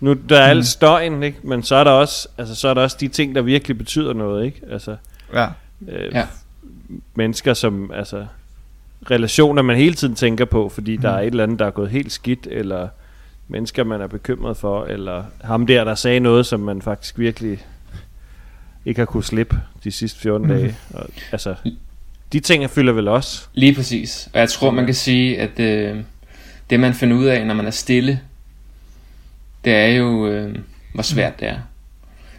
nu 0.00 0.12
der 0.28 0.40
er 0.40 0.54
Mm. 0.54 0.58
al 0.58 0.64
støjen, 0.66 1.22
ikke? 1.22 1.38
men 1.42 1.62
så 1.62 1.74
er, 1.76 1.84
der 1.84 1.90
også, 1.90 2.28
altså, 2.38 2.54
så 2.54 2.68
er 2.68 2.74
der 2.74 2.82
også 2.82 2.96
de 3.00 3.08
ting, 3.08 3.34
der 3.34 3.42
virkelig 3.42 3.78
betyder 3.78 4.12
noget. 4.12 4.44
Ikke? 4.44 4.60
Altså, 4.70 4.96
Ja. 5.34 5.46
øh, 5.88 6.12
Ja. 6.14 6.26
mennesker 7.14 7.54
som, 7.54 7.90
altså, 7.94 8.26
relationer, 9.10 9.62
man 9.62 9.76
hele 9.76 9.94
tiden 9.94 10.14
tænker 10.14 10.44
på, 10.44 10.68
fordi 10.68 10.96
mm. 10.96 11.02
der 11.02 11.10
er 11.10 11.20
et 11.20 11.26
eller 11.26 11.42
andet, 11.42 11.58
der 11.58 11.66
er 11.66 11.70
gået 11.70 11.90
helt 11.90 12.12
skidt, 12.12 12.46
eller 12.50 12.88
mennesker, 13.48 13.84
man 13.84 14.00
er 14.00 14.06
bekymret 14.06 14.56
for, 14.56 14.84
eller 14.84 15.24
ham 15.40 15.66
der, 15.66 15.84
der 15.84 15.94
sagde 15.94 16.20
noget, 16.20 16.46
som 16.46 16.60
man 16.60 16.82
faktisk 16.82 17.18
virkelig 17.18 17.66
ikke 18.84 18.98
har 19.00 19.06
kunne 19.06 19.24
slippe 19.24 19.56
de 19.84 19.90
sidste 19.90 20.20
14 20.20 20.46
Mhm. 20.46 20.56
mm. 20.56 20.62
dage. 20.62 20.76
Og, 20.94 21.06
altså, 21.32 21.54
de 22.32 22.40
ting 22.40 22.70
fylder 22.70 22.92
vel 22.92 23.08
også. 23.08 23.42
Lige 23.54 23.74
præcis. 23.74 24.28
Og 24.32 24.40
jeg 24.40 24.48
tror, 24.48 24.70
man 24.70 24.84
kan 24.86 24.94
sige, 24.94 25.40
at 25.40 25.60
øh, 25.60 25.96
det 26.70 26.80
man 26.80 26.94
finder 26.94 27.16
ud 27.16 27.24
af, 27.24 27.46
når 27.46 27.54
man 27.54 27.66
er 27.66 27.70
stille, 27.70 28.20
det 29.64 29.72
er 29.74 29.86
jo, 29.86 30.26
øh, 30.28 30.56
hvor 30.94 31.02
svært 31.02 31.40
det 31.40 31.48
er. 31.48 31.58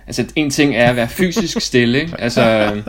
Altså, 0.08 0.26
en 0.36 0.50
ting 0.50 0.76
er 0.76 0.90
at 0.90 0.96
være 0.96 1.08
fysisk 1.10 1.62
stille, 1.70 2.02
ikke? 2.02 2.22
Altså, 2.22 2.42
øh, 2.76 2.84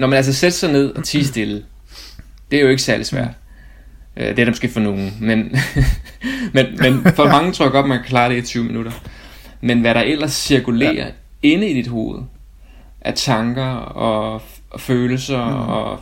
når 0.00 0.06
man 0.06 0.16
altså 0.16 0.32
sætter 0.32 0.56
sig 0.58 0.72
ned 0.72 0.90
og 0.90 1.04
tiger 1.04 1.24
stille, 1.24 1.64
det 2.50 2.58
er 2.58 2.62
jo 2.62 2.68
ikke 2.68 2.82
særlig 2.82 3.06
svært. 3.06 3.28
Øh, 4.16 4.24
det 4.24 4.30
er 4.30 4.34
det 4.34 4.48
måske 4.48 4.68
for 4.68 4.80
nogen, 4.80 5.16
men, 5.20 5.38
men, 6.54 6.66
men 6.78 7.04
for 7.14 7.26
mange 7.26 7.52
tror 7.52 7.64
jeg 7.64 7.72
godt, 7.72 7.86
man 7.88 7.98
kan 7.98 8.06
klare 8.08 8.30
det 8.30 8.36
i 8.38 8.42
20 8.42 8.64
minutter. 8.64 8.92
Men 9.60 9.80
hvad 9.80 9.94
der 9.94 10.00
ellers 10.00 10.32
cirkulerer 10.32 10.92
ja. 10.92 11.06
Inde 11.42 11.68
i 11.68 11.74
dit 11.74 11.86
hoved, 11.86 12.22
af 13.00 13.14
tanker 13.14 13.74
og, 13.76 14.42
og 14.70 14.80
følelser 14.80 15.44
mm. 15.44 15.68
og 15.68 16.00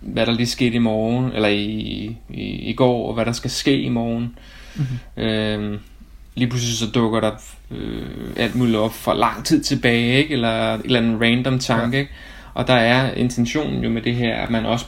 hvad 0.00 0.26
der 0.26 0.32
lige 0.32 0.46
skete 0.46 0.74
i 0.74 0.78
morgen, 0.78 1.32
eller 1.32 1.48
i, 1.48 2.16
i, 2.30 2.42
i 2.42 2.72
går, 2.72 3.08
og 3.08 3.14
hvad 3.14 3.24
der 3.24 3.32
skal 3.32 3.50
ske 3.50 3.80
i 3.80 3.88
morgen. 3.88 4.38
Mm-hmm. 4.76 5.22
Øhm, 5.24 5.78
lige 6.34 6.48
pludselig 6.48 6.76
så 6.76 6.86
dukker 6.86 7.20
der 7.20 7.32
øh, 7.70 8.06
alt 8.36 8.54
muligt 8.54 8.76
op 8.76 8.92
for 8.92 9.14
lang 9.14 9.44
tid 9.44 9.62
tilbage, 9.62 10.16
ikke? 10.16 10.32
eller 10.32 10.74
en 10.74 10.80
eller 10.84 11.00
anden 11.00 11.22
random 11.22 11.58
tanke. 11.58 11.96
Ja. 11.96 12.00
Ikke? 12.00 12.12
Og 12.54 12.66
der 12.66 12.74
er 12.74 13.14
intentionen 13.14 13.82
jo 13.84 13.90
med 13.90 14.02
det 14.02 14.14
her, 14.14 14.36
at 14.36 14.50
man 14.50 14.66
også 14.66 14.86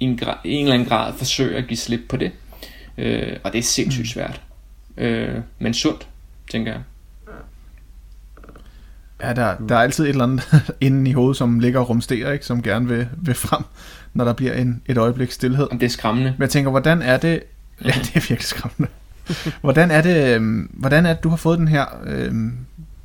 i 0.00 0.04
en, 0.04 0.18
gra- 0.22 0.40
i 0.44 0.52
en 0.52 0.62
eller 0.62 0.74
anden 0.74 0.88
grad 0.88 1.12
forsøger 1.12 1.58
at 1.58 1.66
give 1.66 1.76
slip 1.76 2.00
på 2.08 2.16
det. 2.16 2.32
Øh, 2.98 3.36
og 3.44 3.52
det 3.52 3.58
er 3.58 3.62
sindssygt 3.62 4.08
svært. 4.08 4.40
Øh, 4.96 5.34
men 5.58 5.74
sundt, 5.74 6.06
tænker 6.50 6.72
jeg. 6.72 6.80
Ja, 9.22 9.32
der, 9.32 9.56
der 9.68 9.76
er 9.76 9.80
altid 9.80 10.04
et 10.04 10.08
eller 10.08 10.24
andet 10.24 10.62
inde 10.80 11.10
i 11.10 11.12
hovedet, 11.12 11.36
som 11.36 11.58
ligger 11.58 11.80
og 11.80 11.88
rumsterer, 11.88 12.32
ikke? 12.32 12.46
som 12.46 12.62
gerne 12.62 12.88
vil, 12.88 13.08
vil 13.16 13.34
frem, 13.34 13.64
når 14.14 14.24
der 14.24 14.32
bliver 14.32 14.52
en, 14.52 14.82
et 14.86 14.98
øjeblik 14.98 15.30
stillhed. 15.30 15.68
Det 15.72 15.82
er 15.82 15.88
skræmmende. 15.88 16.30
Men 16.30 16.42
jeg 16.42 16.50
tænker, 16.50 16.70
hvordan 16.70 17.02
er 17.02 17.16
det... 17.16 17.42
Ja, 17.84 17.90
det 17.90 18.16
er 18.16 18.20
virkelig 18.20 18.42
skræmmende. 18.42 18.88
Hvordan 19.60 19.90
er 19.90 20.02
det, 20.02 20.34
øhm, 20.34 20.70
hvordan 20.72 21.06
er 21.06 21.14
det 21.14 21.24
du 21.24 21.28
har 21.28 21.36
fået 21.36 21.58
den 21.58 21.68
her 21.68 21.84
øhm, 22.06 22.52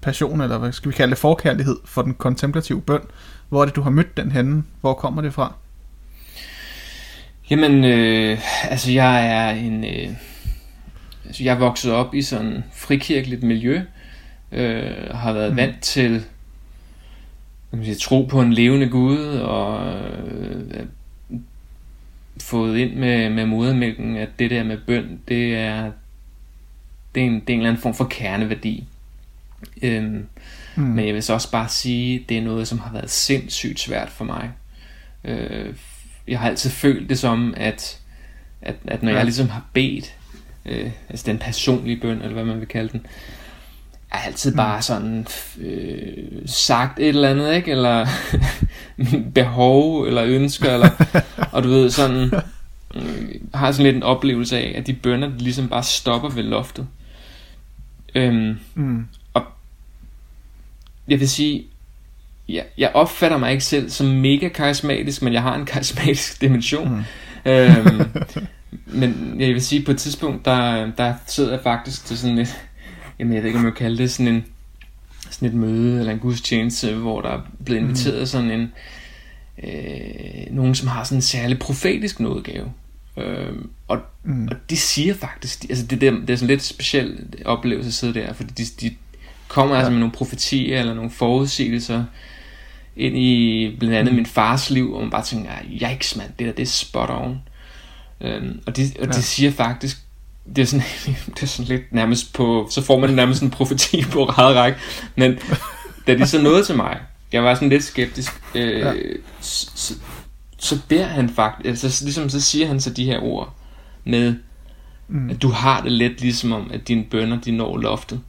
passion, 0.01 0.41
eller 0.41 0.58
hvad 0.58 0.72
skal 0.72 0.91
vi 0.91 0.96
kalde 0.96 1.12
det, 1.12 1.18
forkærlighed 1.18 1.75
for 1.86 2.01
den 2.01 2.13
kontemplative 2.13 2.82
bøn? 2.82 3.01
Hvor 3.50 3.62
er 3.62 3.65
det, 3.65 3.75
du 3.75 3.82
har 3.82 3.89
mødt 3.89 4.18
den 4.18 4.32
henne? 4.32 4.63
Hvor 4.82 4.94
kommer 4.94 5.22
det 5.22 5.34
fra? 5.34 5.53
Jamen, 7.50 7.84
øh, 7.84 8.38
altså 8.63 8.91
jeg 8.91 9.27
er 9.27 9.50
en... 9.50 9.84
Øh, 9.84 10.10
altså 11.25 11.44
jeg 11.44 11.56
er 11.56 11.60
vokset 11.60 11.91
op 11.91 12.15
i 12.15 12.22
sådan 12.22 12.63
frikirkeligt 12.75 13.44
miljø, 13.44 13.75
øh, 13.75 13.82
har 15.12 15.34
været 15.34 15.51
mm. 15.51 15.58
vant 15.58 15.81
til 15.81 16.25
kan 17.72 17.79
man 17.79 17.86
sige, 17.86 17.96
tro 17.96 18.25
på 18.25 18.41
en 18.41 18.53
levende 18.53 18.89
Gud, 18.89 19.17
og 19.27 19.93
øh, 19.93 20.86
fået 22.41 22.77
ind 22.77 22.96
med, 22.96 23.29
med 23.29 23.46
modermælken, 23.46 24.17
at 24.17 24.29
det 24.39 24.50
der 24.50 24.63
med 24.63 24.77
bøn, 24.77 25.20
det 25.27 25.55
er, 25.55 25.91
det 27.15 27.24
er, 27.24 27.27
en, 27.27 27.34
det 27.34 27.50
er 27.50 27.53
en 27.53 27.60
eller 27.60 27.70
anden 27.70 27.81
form 27.81 27.93
for 27.93 28.05
kerneværdi. 28.05 28.88
Øhm, 29.81 30.27
mm. 30.75 30.84
Men 30.84 31.05
jeg 31.05 31.13
vil 31.13 31.24
så 31.24 31.34
også 31.34 31.51
bare 31.51 31.70
sige, 31.70 32.25
det 32.29 32.38
er 32.38 32.41
noget, 32.41 32.67
som 32.67 32.79
har 32.79 32.93
været 32.93 33.10
sindssygt 33.10 33.79
svært 33.79 34.10
for 34.10 34.25
mig. 34.25 34.51
Øh, 35.24 35.74
jeg 36.27 36.39
har 36.39 36.50
altid 36.50 36.70
følt 36.70 37.10
det 37.10 37.20
som, 37.20 37.53
at, 37.58 38.00
at, 38.62 38.75
at 38.88 39.03
når 39.03 39.12
ja. 39.12 39.17
jeg 39.17 39.25
ligesom 39.25 39.50
har 39.50 39.65
bedt, 39.74 40.15
øh, 40.65 40.91
altså 41.10 41.25
den 41.25 41.38
personlige 41.38 42.00
bøn, 42.01 42.17
eller 42.17 42.34
hvad 42.34 42.46
man 42.46 42.60
vil 42.60 42.67
kalde 42.67 42.89
den, 42.91 43.05
jeg 43.05 43.10
har 44.12 44.27
altid 44.27 44.56
bare 44.56 44.82
sådan 44.82 45.27
øh, 45.58 46.18
sagt 46.46 47.00
et 47.00 47.08
eller 47.08 47.30
andet, 47.30 47.56
ikke? 47.56 47.72
Eller 47.72 48.08
behov, 49.36 50.03
eller 50.03 50.24
ønsker, 50.24 50.74
eller, 50.74 50.89
og 51.53 51.63
du 51.63 51.70
ved, 51.70 51.89
sådan, 51.89 52.32
øh, 52.96 53.36
har 53.53 53.72
sådan 53.72 53.84
lidt 53.86 53.96
en 53.96 54.03
oplevelse 54.03 54.58
af, 54.58 54.74
at 54.77 54.88
de 54.88 54.94
bønder 54.94 55.27
de 55.30 55.38
ligesom 55.38 55.68
bare 55.70 55.84
stopper 55.84 56.30
ved 56.30 56.44
loftet. 56.44 56.88
Øhm, 58.15 58.60
Mm. 58.75 59.06
og 59.34 59.44
jeg 61.08 61.20
vil 61.20 61.30
sige, 61.30 61.63
jeg, 62.50 62.65
jeg 62.77 62.91
opfatter 62.94 63.38
mig 63.38 63.51
ikke 63.51 63.63
selv 63.63 63.89
som 63.89 64.08
mega 64.08 64.48
karismatisk, 64.48 65.22
men 65.22 65.34
jeg 65.34 65.41
har 65.41 65.56
en 65.56 65.65
karismatisk 65.74 66.41
dimension. 66.41 66.89
Mm. 67.46 67.51
øhm, 67.51 68.01
men 68.86 69.36
jeg 69.39 69.48
vil 69.48 69.62
sige, 69.62 69.84
på 69.86 69.91
et 69.91 69.98
tidspunkt, 69.98 70.46
der, 70.46 70.91
der 70.98 71.13
sidder 71.27 71.51
jeg 71.51 71.60
faktisk 71.63 72.06
til 72.06 72.18
sådan 72.18 72.38
et, 72.38 72.58
jamen 73.22 73.34
jeg 73.34 73.44
ved 73.44 73.50
ikke, 73.50 73.60
om 73.60 73.66
jeg 73.66 73.74
kalde 73.74 73.98
det 73.98 74.12
sådan 74.12 74.34
en, 74.34 74.46
sådan 75.30 75.48
et 75.48 75.54
møde, 75.54 76.00
eller 76.00 76.13
en 76.13 76.20
gudstjeneste, 76.20 76.96
hvor 76.96 77.22
der 77.22 77.30
er 77.30 77.42
blevet 77.66 77.82
inviteret 77.82 78.20
mm. 78.20 78.25
sådan 78.25 78.51
en, 78.51 78.74
øh, 79.63 80.56
nogen, 80.56 80.75
som 80.75 80.88
har 80.88 81.04
sådan 81.04 81.18
en 81.18 81.22
særlig 81.22 81.60
profetisk 81.60 82.20
nådegave. 82.20 82.74
Øhm, 83.18 83.70
og, 83.88 84.00
mm. 84.24 84.48
og 84.48 84.56
de 84.70 84.78
siger 84.78 85.13
faktisk, 85.13 85.63
de, 85.63 85.68
altså 85.70 85.86
det, 85.86 86.01
det, 86.01 86.13
det 86.22 86.30
er 86.30 86.36
sådan 86.36 86.48
lidt 86.48 86.63
speciel 86.63 87.28
oplevelse 87.46 87.88
at 87.88 87.94
sidde 87.94 88.13
der, 88.13 88.34
fordi 88.34 88.63
de, 88.63 88.66
de 88.82 88.96
kommer 89.48 89.75
ja. 89.75 89.80
altså 89.80 89.92
med 89.92 90.00
nogle 90.00 90.13
profetier 90.13 90.80
eller 90.80 90.94
nogle 90.94 91.12
forudsigelser 91.12 92.04
ind 92.96 93.18
i 93.18 93.75
blandt 93.80 93.96
andet 93.96 94.13
mm. 94.13 94.16
min 94.16 94.25
fars 94.25 94.70
liv, 94.70 94.94
og 94.94 95.01
man 95.01 95.10
bare 95.10 95.24
tænker, 95.24 95.51
yikes 95.70 96.16
mand, 96.16 96.30
det 96.40 96.48
der, 96.48 96.54
det 96.54 96.63
er 96.63 96.68
spot 96.68 97.10
on. 97.10 97.42
Øhm, 98.22 98.62
og 98.66 98.78
de, 98.78 98.82
og 99.00 99.06
ja. 99.06 99.12
de 99.12 99.22
siger 99.22 99.51
faktisk, 99.51 99.98
det 100.55 100.62
er, 100.62 100.65
sådan, 100.65 100.86
det 101.36 101.43
er 101.43 101.48
sådan 101.48 101.65
lidt 101.65 101.93
nærmest 101.93 102.33
på, 102.33 102.67
så 102.71 102.81
får 102.81 103.00
man 103.00 103.10
nærmest 103.10 103.41
en 103.41 103.50
profeti 103.50 104.05
på 104.12 104.25
række, 104.25 104.79
men 105.15 105.39
da 106.07 106.15
de 106.15 106.27
så 106.27 106.41
nåede 106.41 106.65
til 106.65 106.75
mig, 106.75 107.00
jeg 107.31 107.43
var 107.43 107.55
sådan 107.55 107.69
lidt 107.69 107.83
skeptisk, 107.83 108.41
øh, 108.55 108.79
ja. 108.79 108.93
så, 109.41 109.95
så, 110.57 110.79
beder 110.88 111.07
han 111.07 111.29
faktisk, 111.29 111.86
altså 111.86 112.03
ligesom 112.03 112.29
så 112.29 112.41
siger 112.41 112.67
han 112.67 112.81
så 112.81 112.89
de 112.89 113.05
her 113.05 113.19
ord 113.19 113.55
med, 114.03 114.36
mm. 115.07 115.29
at 115.29 115.41
du 115.41 115.50
har 115.50 115.81
det 115.81 115.91
lidt 115.91 116.21
ligesom 116.21 116.51
om, 116.51 116.71
at 116.74 116.88
dine 116.88 117.03
bønder, 117.03 117.41
de 117.41 117.51
når 117.51 117.77
loftet, 117.77 118.21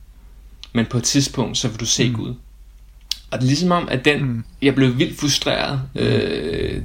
men 0.73 0.87
på 0.87 0.97
et 0.97 1.05
tidspunkt, 1.05 1.59
så 1.59 1.69
vil 1.69 1.81
du 1.81 1.87
se 1.87 2.09
mm. 2.09 2.15
Gud. 2.15 2.35
Og 3.31 3.39
det 3.39 3.45
er 3.45 3.49
ligesom 3.49 3.71
om, 3.71 3.89
at 3.89 4.05
den, 4.05 4.23
mm. 4.25 4.45
jeg 4.63 4.75
blev 4.75 4.99
vildt 4.99 5.21
frustreret, 5.21 5.81
øh, 5.95 6.83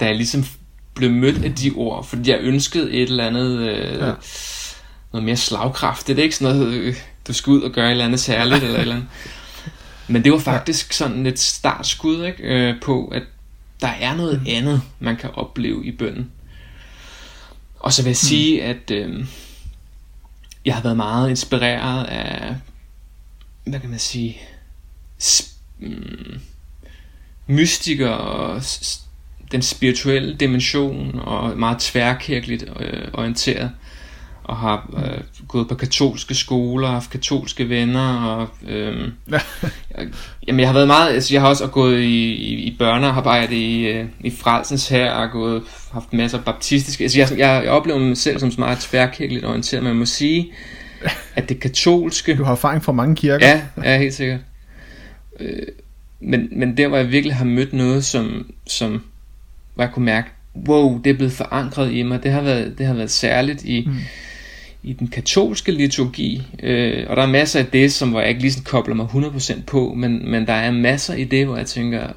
da 0.00 0.06
jeg 0.06 0.16
ligesom 0.16 0.44
blev 0.98 1.10
mødt 1.10 1.44
af 1.44 1.54
de 1.54 1.72
ord, 1.76 2.06
fordi 2.06 2.30
jeg 2.30 2.38
ønskede 2.40 2.92
et 2.92 3.02
eller 3.02 3.26
andet, 3.26 3.58
øh, 3.58 3.98
ja. 3.98 4.12
noget 5.12 5.24
mere 5.24 5.36
slagkraftigt, 5.36 6.16
det 6.16 6.22
er 6.22 6.24
ikke 6.24 6.36
sådan 6.36 6.56
noget, 6.56 6.72
øh, 6.72 6.94
du 7.28 7.32
skal 7.32 7.50
ud 7.50 7.62
og 7.62 7.70
gøre 7.70 7.86
et 7.86 7.90
eller 7.90 8.04
andet 8.04 8.20
særligt, 8.20 8.64
eller 8.64 8.76
et 8.76 8.80
eller 8.80 8.94
andet. 8.94 9.08
Men 10.08 10.24
det 10.24 10.32
var 10.32 10.38
faktisk 10.38 10.92
sådan 10.92 11.26
et 11.26 11.38
startskud 11.38 12.24
ikke, 12.24 12.42
øh, 12.42 12.80
på, 12.82 13.06
at 13.06 13.22
der 13.80 13.88
er 13.88 14.16
noget 14.16 14.40
mm. 14.40 14.46
andet, 14.48 14.82
man 15.00 15.16
kan 15.16 15.30
opleve 15.30 15.86
i 15.86 15.90
bønden. 15.90 16.30
Og 17.80 17.92
så 17.92 18.02
vil 18.02 18.08
jeg 18.08 18.18
mm. 18.22 18.28
sige, 18.28 18.62
at 18.62 18.90
øh, 18.90 19.26
jeg 20.64 20.74
har 20.74 20.82
været 20.82 20.96
meget 20.96 21.30
inspireret 21.30 22.04
af, 22.04 22.56
hvad 23.64 23.80
kan 23.80 23.90
man 23.90 23.98
sige, 23.98 24.38
sp- 25.22 25.54
mm, 25.78 26.40
mystiker 27.46 28.10
og 28.10 28.62
den 29.52 29.62
spirituelle 29.62 30.34
dimension 30.34 31.20
og 31.24 31.58
meget 31.58 31.78
tværkirkeligt 31.78 32.64
øh, 32.80 33.08
orienteret 33.12 33.70
og 34.44 34.56
har 34.56 34.90
øh, 34.96 35.20
gået 35.48 35.68
på 35.68 35.74
katolske 35.74 36.34
skoler, 36.34 36.88
haft 36.88 37.10
katolske 37.10 37.68
venner 37.68 38.14
og 38.14 38.48
øh, 38.68 39.08
jeg, 39.30 39.40
jamen 40.46 40.60
jeg 40.60 40.68
har 40.68 40.72
været 40.72 40.86
meget, 40.86 41.14
altså 41.14 41.34
jeg 41.34 41.40
har 41.40 41.48
også 41.48 41.66
gået 41.66 42.00
i, 42.00 42.32
i, 42.32 42.54
i 42.54 42.76
børnearbejde 42.78 43.56
i, 43.56 43.86
øh, 43.86 44.04
i 44.20 44.30
Frelsens 44.30 44.88
her 44.88 45.12
og 45.12 45.30
gået, 45.30 45.62
haft 45.92 46.12
masser 46.12 46.38
af 46.38 46.44
baptistiske, 46.44 47.04
altså 47.04 47.18
jeg, 47.18 47.28
jeg, 47.30 47.62
jeg 47.64 47.72
oplever 47.72 47.98
mig 47.98 48.16
selv 48.16 48.38
som 48.38 48.52
meget 48.58 48.78
tværkirkeligt 48.78 49.44
orienteret, 49.44 49.82
men 49.82 49.88
jeg 49.88 49.96
må 49.96 50.06
sige, 50.06 50.52
at 51.34 51.48
det 51.48 51.60
katolske, 51.60 52.36
Du 52.36 52.44
har 52.44 52.52
erfaring 52.52 52.84
fra 52.84 52.92
mange 52.92 53.16
kirker. 53.16 53.46
Ja, 53.46 53.62
ja 53.84 53.98
helt 53.98 54.14
sikkert. 54.14 54.40
Øh, 55.40 55.66
men, 56.20 56.48
men 56.52 56.76
der, 56.76 56.88
hvor 56.88 56.96
jeg 56.96 57.12
virkelig 57.12 57.36
har 57.36 57.44
mødt 57.44 57.72
noget, 57.72 58.04
som, 58.04 58.50
som 58.66 59.02
hvor 59.78 59.84
jeg 59.84 59.92
kunne 59.92 60.04
mærke, 60.04 60.28
wow, 60.68 61.00
det 61.04 61.10
er 61.10 61.14
blevet 61.14 61.32
forankret 61.32 61.92
i 61.92 62.02
mig, 62.02 62.22
det 62.22 62.32
har 62.32 62.40
været, 62.40 62.78
det 62.78 62.86
har 62.86 62.94
været 62.94 63.10
særligt 63.10 63.64
i, 63.64 63.84
mm. 63.86 63.96
i 64.82 64.92
den 64.92 65.08
katolske 65.08 65.72
liturgi. 65.72 66.42
Øh, 66.62 67.06
og 67.08 67.16
der 67.16 67.22
er 67.22 67.26
masser 67.26 67.60
af 67.60 67.66
det, 67.66 67.92
som 67.92 68.10
hvor 68.10 68.20
jeg 68.20 68.28
ikke 68.28 68.40
lige 68.40 68.52
sådan 68.52 68.64
kobler 68.64 68.94
mig 68.94 69.06
100% 69.06 69.62
på, 69.66 69.94
men, 69.94 70.30
men 70.30 70.46
der 70.46 70.52
er 70.52 70.70
masser 70.70 71.14
i 71.14 71.24
det, 71.24 71.46
hvor 71.46 71.56
jeg 71.56 71.66
tænker, 71.66 72.08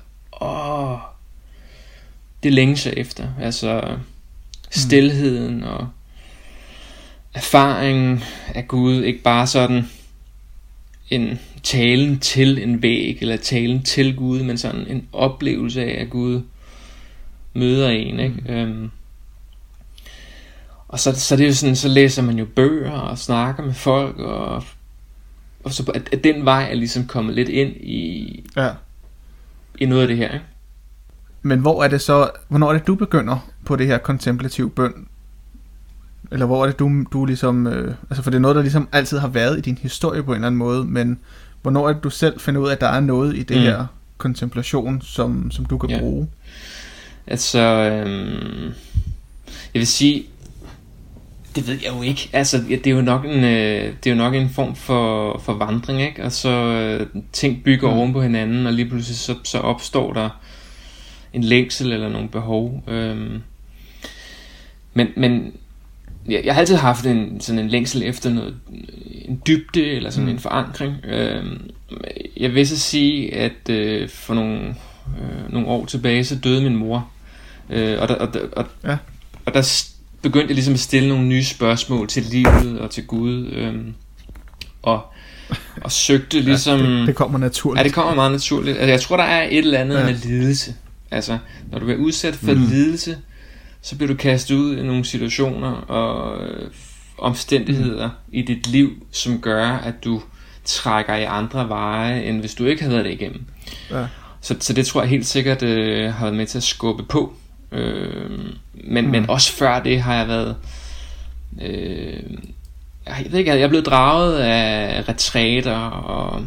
åh, 0.42 0.98
det 2.44 2.54
længes 2.54 2.86
jeg 2.86 2.94
efter. 2.98 3.28
Altså, 3.42 3.98
stilheden 4.70 5.58
mm. 5.58 5.64
og 5.64 5.88
erfaringen 7.34 8.24
af 8.56 8.68
Gud, 8.68 9.04
ikke 9.04 9.22
bare 9.22 9.48
sådan 9.48 9.86
en 11.10 11.40
talen 11.64 12.20
til 12.20 12.64
en 12.64 12.82
væg, 12.82 13.18
eller 13.22 13.38
talen 13.38 13.84
til 13.84 14.16
Gud, 14.16 14.44
men 14.44 14.58
sådan 14.58 14.88
en 14.88 15.08
oplevelse 15.14 15.84
af, 15.84 16.02
at 16.02 16.10
Gud 16.10 16.42
møder 17.54 17.90
en, 17.90 18.20
ikke? 18.20 18.36
Mm. 18.48 18.54
Øhm, 18.54 18.90
og 20.88 21.00
så, 21.00 21.20
så 21.20 21.36
det 21.36 21.44
er 21.44 21.48
jo 21.48 21.54
sådan, 21.54 21.76
så 21.76 21.88
læser 21.88 22.22
man 22.22 22.40
jo 22.40 22.46
bøger 22.56 22.92
og 22.92 23.18
snakker 23.18 23.64
med 23.64 23.74
folk, 23.74 24.20
og, 24.20 24.64
og 25.64 25.74
så 25.74 25.92
at, 25.96 26.10
at 26.14 26.24
den 26.24 26.46
vej 26.46 26.68
er 26.72 26.76
ligesom 26.76 27.08
kommet 27.08 27.36
lidt 27.36 27.50
ind 27.50 27.70
i, 27.76 28.44
ja. 28.58 28.70
i 29.80 29.86
noget 29.86 30.02
af 30.02 30.08
det 30.08 30.18
her, 30.18 30.34
ikke? 30.34 30.46
Men 31.42 31.60
hvor 31.60 31.84
er 31.84 31.88
det 31.88 32.02
så, 32.02 32.30
hvornår 32.48 32.70
er 32.70 32.74
det 32.74 32.88
du 32.88 32.96
begynder 32.96 33.48
på 33.66 33.76
det 33.76 33.88
her 33.88 33.98
kontemplativ 33.98 34.72
bøn? 34.72 34.94
Eller 36.32 36.46
hvor 36.46 36.64
er 36.64 36.70
det 36.70 36.80
du, 36.80 37.04
du 37.14 37.26
ligesom, 37.26 37.68
øh, 37.68 37.96
altså 38.10 38.24
for 38.24 38.30
det 38.32 38.38
er 38.38 38.42
noget, 38.42 38.56
der 38.56 38.62
ligesom 38.62 38.88
altid 38.92 39.18
har 39.18 39.28
været 39.28 39.58
i 39.58 39.62
din 39.62 39.78
historie 39.78 40.24
på 40.24 40.32
en 40.32 40.36
eller 40.36 40.48
anden 40.48 40.60
måde, 40.60 40.86
men 40.86 41.20
hvornår 41.62 41.90
er 41.90 41.94
det 41.94 42.04
du 42.04 42.10
selv 42.10 42.40
finder 42.40 42.62
ud 42.62 42.68
af, 42.68 42.72
at 42.72 42.82
der 42.82 42.88
er 42.88 43.00
noget 43.00 43.36
i 43.36 43.44
det 43.44 43.58
mm. 43.58 43.64
her 43.64 43.86
kontemplation, 44.18 45.02
som, 45.02 45.52
som 45.52 45.66
du 45.66 45.78
kan 45.78 45.90
Ja. 45.90 46.00
bruge? 46.00 46.28
Altså, 47.28 47.60
øhm, 47.60 48.74
jeg 49.74 49.80
vil 49.80 49.88
sige, 49.88 50.24
det 51.56 51.68
ved 51.68 51.78
jeg 51.84 51.94
jo 51.98 52.02
ikke. 52.02 52.30
Altså, 52.34 52.64
det 52.70 52.88
er 52.88 52.92
jo 52.92 53.02
nok 53.02 53.26
en, 53.26 53.44
øh, 53.44 53.94
det 54.04 54.08
er 54.08 54.12
jo 54.12 54.16
nok 54.16 54.34
en 54.34 54.50
form 54.50 54.76
for, 54.76 55.38
for 55.46 55.54
vandring, 55.54 56.02
ikke? 56.02 56.24
Og 56.24 56.32
så 56.32 56.50
øh, 56.50 57.08
ting 57.32 57.64
bygger 57.64 57.92
Mm. 57.92 57.98
oven 57.98 58.14
på 58.14 58.22
hinanden, 58.22 58.68
og 58.68 58.74
lige 58.74 58.90
pludselig 58.90 59.18
så, 59.18 59.36
så 59.44 59.60
opstår 59.60 60.14
der 60.14 60.30
en 61.34 61.44
længsel 61.44 61.92
eller 61.94 62.10
nogle 62.10 62.30
behov. 62.30 62.84
Øhm, 62.88 63.42
men, 64.94 65.08
men 65.18 65.54
jeg, 66.30 66.42
jeg 66.46 66.54
har 66.54 66.60
altid 66.60 66.76
haft 66.76 67.06
en, 67.06 67.42
sådan 67.42 67.60
en 67.60 67.68
længsel 67.70 68.04
efter 68.04 68.30
noget, 68.30 68.56
en 69.26 69.42
dybde 69.48 69.86
eller 69.86 70.10
sådan 70.10 70.26
mm. 70.26 70.34
en 70.34 70.40
forankring. 70.40 70.96
Øhm, 71.06 71.72
jeg 72.38 72.56
vil 72.56 72.68
så 72.68 72.80
sige, 72.80 73.36
at 73.36 73.70
øh, 73.70 74.10
for 74.10 74.34
nogle, 74.34 74.76
øh, 75.22 75.54
nogle 75.54 75.68
år 75.68 75.86
tilbage, 75.86 76.26
så 76.26 76.36
døde 76.36 76.62
min 76.64 76.76
mor. 76.76 77.08
Øh, 77.70 78.02
og, 78.02 78.08
der, 78.08 78.16
og, 78.16 78.34
der- 78.34 78.48
og, 78.52 78.66
Ja. 78.84 78.98
og 79.46 79.54
der 79.54 79.84
begyndte 80.22 80.48
jeg 80.48 80.56
ligesom 80.56 80.74
at 80.74 80.80
stille 80.80 81.10
nogle 81.10 81.26
nye 81.28 81.44
spørgsmål 81.44 82.08
til 82.08 82.24
livet 82.24 82.80
og 82.80 82.92
til 82.92 83.06
Gud. 83.06 83.48
Øhm, 83.52 83.94
og, 84.82 85.02
og 85.82 85.92
søgte 85.92 86.40
ligesom... 86.50 86.80
Ja, 86.80 86.86
det, 86.86 87.08
det 87.08 87.16
kommer 87.16 87.40
naturligt. 87.40 87.80
Ja, 87.80 87.84
det 87.84 87.94
kommer 87.94 88.16
meget 88.16 88.32
naturligt. 88.32 88.78
Altså, 88.78 88.90
jeg 88.92 89.02
tror, 89.02 89.18
der 89.18 89.24
er 89.24 89.44
et 89.44 89.58
eller 89.58 89.80
andet 89.80 90.00
Ja. 90.00 90.06
med 90.06 90.14
lidelse. 90.14 90.76
Altså, 91.12 91.38
når 91.72 91.80
du 91.80 91.86
bliver 91.86 92.00
udsat 92.00 92.36
for 92.36 92.54
mm. 92.54 92.62
lidelse, 92.70 93.18
så 93.82 93.96
bliver 93.96 94.08
du 94.08 94.16
kastet 94.18 94.56
ud 94.56 94.78
i 94.78 94.84
nogle 94.84 95.06
situationer 95.06 95.70
og 95.72 96.44
øh, 96.48 96.72
omstændigheder 97.18 98.08
mm. 98.08 98.14
i 98.32 98.42
dit 98.42 98.68
liv, 98.68 98.90
som 99.12 99.40
gør, 99.42 99.68
at 99.68 100.04
du 100.04 100.22
trækker 100.66 101.16
i 101.16 101.24
andre 101.24 101.70
veje, 101.70 102.24
end 102.24 102.40
hvis 102.40 102.54
du 102.56 102.66
ikke 102.66 102.82
havde 102.82 102.94
været 102.96 103.06
det 103.06 103.12
igennem. 103.14 103.44
Ja. 103.92 104.06
Så, 104.42 104.56
så 104.60 104.74
det 104.74 104.86
tror 104.88 105.02
jeg 105.02 105.10
helt 105.10 105.26
sikkert 105.26 105.64
øh, 105.64 106.14
har 106.14 106.26
været 106.26 106.36
med 106.38 106.46
til 106.48 106.58
at 106.58 106.64
skubbe 106.64 107.04
på. 107.04 107.34
Øh, 107.72 108.30
men, 108.74 109.06
Mm. 109.06 109.12
men 109.12 109.30
også 109.30 109.52
før 109.54 109.80
det 109.84 110.02
har 110.02 110.16
jeg 110.16 110.28
været... 110.28 110.56
Øh, 111.62 112.24
jeg 113.08 113.26
ved 113.30 113.40
ikke, 113.40 113.52
jeg 113.52 113.62
er 113.62 113.68
blevet 113.68 113.86
draget 113.86 114.38
af 114.40 115.10
retræter 115.10 115.78
og 115.90 116.46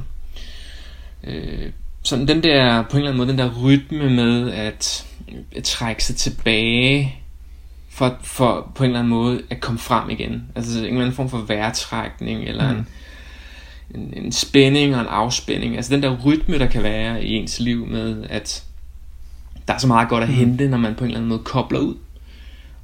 øh, 1.24 1.70
sådan 2.02 2.28
den 2.28 2.42
der, 2.42 2.82
på 2.82 2.90
en 2.90 2.96
eller 2.96 3.10
anden 3.10 3.16
måde, 3.16 3.28
den 3.28 3.38
der 3.38 3.62
rytme 3.62 4.10
med 4.10 4.52
at, 4.52 5.06
at 5.56 5.64
trække 5.64 6.04
sig 6.04 6.16
tilbage 6.16 7.14
for, 7.90 8.18
for 8.22 8.72
på 8.74 8.84
en 8.84 8.90
eller 8.90 8.98
anden 8.98 9.10
måde 9.10 9.42
at 9.50 9.60
komme 9.60 9.78
frem 9.78 10.10
igen. 10.10 10.42
Altså 10.54 10.78
en 10.78 10.84
eller 10.84 11.00
anden 11.00 11.16
form 11.16 11.30
for 11.30 11.38
vejrtrækning 11.38 12.44
eller 12.44 12.72
mm. 12.72 12.78
en, 12.78 12.88
en, 13.94 14.12
en 14.16 14.32
spænding 14.32 14.94
og 14.94 15.00
en 15.00 15.06
afspænding. 15.06 15.76
Altså 15.76 15.94
den 15.94 16.02
der 16.02 16.16
rytme, 16.24 16.58
der 16.58 16.66
kan 16.66 16.82
være 16.82 17.24
i 17.24 17.32
ens 17.34 17.60
liv 17.60 17.86
med, 17.86 18.24
at 18.30 18.64
der 19.68 19.74
er 19.74 19.78
så 19.78 19.86
meget 19.86 20.08
godt 20.08 20.22
at 20.22 20.28
Mm. 20.28 20.34
hente, 20.34 20.68
når 20.68 20.78
man 20.78 20.94
på 20.94 21.04
en 21.04 21.10
eller 21.10 21.18
anden 21.18 21.28
måde 21.28 21.42
kobler 21.44 21.78
ud. 21.80 21.94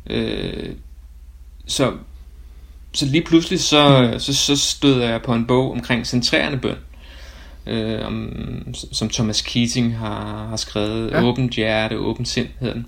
Øh, 0.06 0.70
så, 1.66 1.92
så 2.92 3.06
lige 3.06 3.24
pludselig 3.24 3.60
så, 3.60 4.14
så, 4.18 4.34
så 4.34 4.56
støder 4.56 5.08
jeg 5.10 5.22
på 5.22 5.34
en 5.34 5.46
bog 5.46 5.72
omkring 5.72 6.06
centrerende 6.06 6.58
bøn, 6.58 6.76
øh, 7.66 8.06
om, 8.06 8.32
som 8.92 9.08
Thomas 9.08 9.42
Keating 9.42 9.96
har, 9.98 10.46
har 10.48 10.56
skrevet. 10.56 11.10
Ja. 11.10 11.22
Åbent 11.22 11.52
hjerte, 11.54 11.96
åbent 11.98 12.28
sind 12.28 12.48
hedder 12.60 12.74
den. 12.74 12.86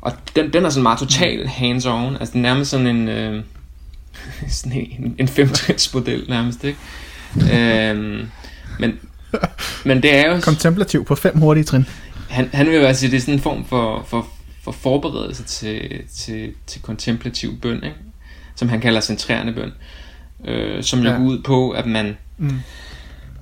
Og 0.00 0.12
den, 0.36 0.52
den 0.52 0.64
er 0.64 0.70
sådan 0.70 0.82
meget 0.82 0.98
total 0.98 1.46
hands-on. 1.46 2.16
Altså 2.20 2.32
den 2.32 2.44
er 2.44 2.52
nærmest 2.52 2.70
sådan 2.70 2.86
en, 2.86 3.08
øh, 3.08 3.42
sådan 4.48 4.72
en, 4.98 5.14
en 5.18 5.28
femtrinsmodel 5.28 6.24
nærmest, 6.28 6.64
ikke? 6.64 6.78
Øhm, 7.52 8.28
men, 8.78 8.98
men 9.84 10.02
det 10.02 10.14
er 10.16 10.34
jo... 10.34 10.40
Kontemplativ 10.40 11.04
på 11.04 11.14
fem 11.14 11.38
hurtige 11.38 11.64
trin. 11.64 11.86
Han, 12.28 12.50
han 12.52 12.66
vil 12.66 12.74
jo 12.74 12.82
altså 12.82 13.00
sige, 13.00 13.10
det 13.10 13.16
er 13.16 13.20
sådan 13.20 13.34
en 13.34 13.40
form 13.40 13.64
for, 13.64 14.04
for, 14.08 14.26
for 14.62 14.72
forberedelse 14.72 15.42
til, 15.44 16.02
til, 16.14 16.52
til 16.66 16.82
kontemplativ 16.82 17.60
bøn, 17.60 17.76
ikke? 17.76 17.96
som 18.56 18.68
han 18.68 18.80
kalder 18.80 19.00
centrerende 19.00 19.52
bøn, 19.52 19.72
øh, 20.44 20.82
som 20.84 20.98
jo 21.00 21.08
Ja. 21.10 21.16
går 21.16 21.24
ud 21.24 21.42
på, 21.42 21.70
at 21.70 21.86
man, 21.86 22.16
Mm. 22.38 22.60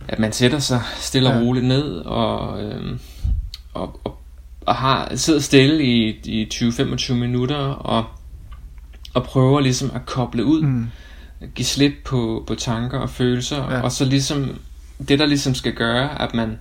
at 0.08 0.18
man 0.18 0.32
sætter 0.32 0.58
sig 0.58 0.80
stille 1.00 1.28
og 1.28 1.34
Ja. 1.34 1.40
roligt 1.42 1.66
ned 1.66 1.82
og, 1.96 2.62
øh, 2.64 2.98
og, 3.74 4.00
og, 4.04 4.18
og 4.60 4.74
har 4.74 5.12
sidder 5.16 5.40
stille 5.40 5.84
i, 5.84 6.08
i 6.24 6.48
20-25 6.54 7.12
minutter 7.14 7.56
og, 7.56 8.04
og 9.14 9.24
prøver 9.24 9.60
ligesom 9.60 9.90
at 9.94 10.06
koble 10.06 10.44
ud, 10.44 10.62
Mm. 10.62 10.86
Give 11.54 11.66
slip 11.66 11.92
på, 12.04 12.44
på 12.46 12.54
tanker 12.54 12.98
og 12.98 13.10
følelser, 13.10 13.56
Ja. 13.74 13.80
og 13.80 13.92
så 13.92 14.04
ligesom, 14.04 14.58
det 15.08 15.18
der 15.18 15.26
ligesom 15.26 15.54
skal 15.54 15.72
gøre, 15.72 16.22
at 16.22 16.34
man 16.34 16.58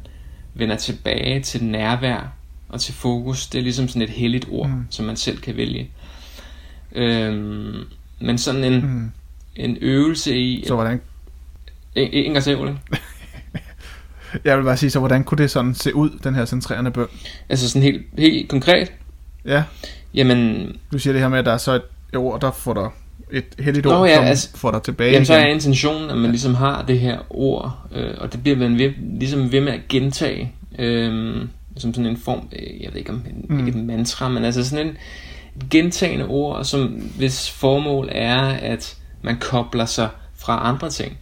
vender 0.53 0.75
tilbage 0.75 1.41
til 1.41 1.63
nærvær 1.63 2.33
og 2.69 2.81
til 2.81 2.93
fokus, 2.93 3.47
det 3.47 3.59
er 3.59 3.63
ligesom 3.63 3.87
sådan 3.87 4.01
et 4.01 4.09
helligt 4.09 4.47
ord, 4.51 4.69
Mm. 4.69 4.85
som 4.89 5.05
man 5.05 5.15
selv 5.17 5.37
kan 5.37 5.57
vælge. 5.57 5.89
Øhm, 6.91 7.83
men 8.19 8.37
sådan 8.37 8.63
en, 8.63 8.81
mm. 8.85 9.11
En 9.55 9.77
øvelse 9.81 10.37
i... 10.39 10.63
Så 10.67 10.73
hvordan, 10.75 11.01
En, 11.95 12.09
en 12.13 12.31
gang 12.33 12.43
til, 12.43 12.57
jeg 14.45 14.57
vil 14.57 14.63
bare 14.63 14.77
sige, 14.77 14.89
så 14.89 14.99
hvordan 14.99 15.23
kunne 15.23 15.37
det 15.37 15.51
sådan 15.51 15.75
se 15.75 15.95
ud, 15.95 16.09
den 16.23 16.35
her 16.35 16.45
centrerende 16.45 16.91
bøn? 16.91 17.07
Altså 17.49 17.69
sådan 17.69 17.81
helt, 17.83 18.05
helt 18.17 18.49
konkret. 18.49 18.91
Ja, 19.45 19.63
Jamen, 20.13 20.71
du 20.91 20.99
siger 20.99 21.13
det 21.13 21.21
her 21.21 21.29
med, 21.29 21.39
at 21.39 21.45
der 21.45 21.51
er 21.53 21.57
så 21.57 21.73
et 21.73 21.81
ord, 22.15 22.41
der 22.41 22.51
får 22.51 22.73
dig 22.73 22.89
et 23.31 23.45
heldigt 23.59 23.85
Nå, 23.85 23.91
ord, 23.99 24.07
ja, 24.09 24.15
som 24.15 24.25
altså- 24.25 24.49
får 24.57 24.71
dig 24.71 24.81
tilbage 24.81 25.11
jamen 25.11 25.25
så 25.25 25.33
er 25.33 25.39
igen. 25.39 25.53
intentionen, 25.55 26.09
at 26.09 26.17
man 26.17 26.29
ligesom 26.31 26.55
har 26.55 26.81
det 26.87 26.99
her 26.99 27.17
ord, 27.29 27.77
øh, 27.95 28.13
og 28.17 28.33
det 28.33 28.43
bliver 28.43 28.57
man 28.57 28.77
ved, 28.77 28.91
ligesom 29.19 29.51
ved 29.51 29.61
med 29.61 29.73
at 29.73 29.79
gentage, 29.89 30.51
øh, 30.79 31.35
som 31.77 31.93
sådan 31.93 32.05
en 32.11 32.17
form, 32.17 32.49
øh, 32.59 32.81
jeg 32.81 32.89
ved 32.93 32.99
ikke 32.99 33.09
om 33.11 33.23
Mm. 33.49 33.55
mm. 33.57 33.67
ikke 33.67 33.79
et 33.79 33.85
mantra, 33.85 34.29
men 34.29 34.43
altså 34.45 34.69
sådan 34.69 34.87
en 34.87 34.97
gentagende 35.69 36.25
ord, 36.25 36.63
som 36.65 36.83
hvis 37.17 37.49
formål 37.51 38.09
er, 38.11 38.41
at 38.41 38.97
man 39.21 39.37
kobler 39.39 39.85
sig 39.85 40.09
fra 40.35 40.69
andre 40.69 40.89
ting. 40.89 41.17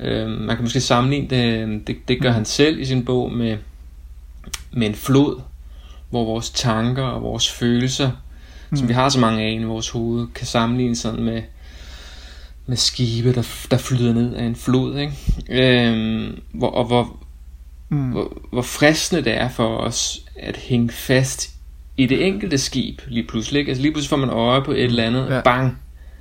Øh, 0.00 0.28
man 0.28 0.56
kan 0.56 0.62
måske 0.64 0.80
sammenligne 0.80 1.28
det, 1.30 1.86
det, 1.86 1.96
det 2.08 2.20
gør 2.22 2.28
Mm. 2.28 2.34
han 2.34 2.44
selv 2.44 2.80
i 2.80 2.84
sin 2.84 3.04
bog 3.04 3.32
med, 3.32 3.56
med 4.72 4.86
en 4.86 4.94
flod, 4.94 5.40
hvor 6.10 6.24
vores 6.24 6.50
tanker 6.50 7.02
og 7.02 7.22
vores 7.22 7.50
følelser, 7.52 8.10
mm. 8.70 8.76
som 8.76 8.88
vi 8.88 8.92
har 8.92 9.08
så 9.08 9.20
mange 9.20 9.42
af 9.42 9.58
i 9.60 9.64
vores 9.64 9.88
hoved, 9.88 10.26
kan 10.34 10.46
sammenlignes 10.46 10.98
sådan 10.98 11.22
med, 11.22 11.42
med 12.66 12.76
skibe, 12.76 13.34
der, 13.34 13.66
der 13.70 13.78
flyder 13.78 14.12
ned 14.12 14.34
af 14.34 14.44
en 14.44 14.56
flod, 14.56 14.98
ikke? 14.98 15.12
Øhm, 15.50 16.40
hvor, 16.52 16.70
og 16.70 16.84
hvor, 16.84 17.16
mm. 17.88 18.10
hvor, 18.10 18.42
hvor 18.52 18.62
fristende 18.62 19.24
det 19.24 19.34
er 19.34 19.48
for 19.48 19.76
os 19.76 20.20
at 20.36 20.56
hænge 20.56 20.90
fast 20.90 21.50
i 21.96 22.06
det 22.06 22.26
enkelte 22.26 22.58
skib 22.58 23.00
lige 23.08 23.26
pludselig. 23.26 23.58
Ikke? 23.58 23.68
Altså 23.68 23.82
lige 23.82 23.92
pludselig 23.92 24.10
får 24.10 24.16
man 24.16 24.30
øje 24.30 24.62
på 24.62 24.72
et 24.72 24.84
eller 24.84 25.04
andet, 25.04 25.30
ja. 25.30 25.40
bang, 25.40 25.78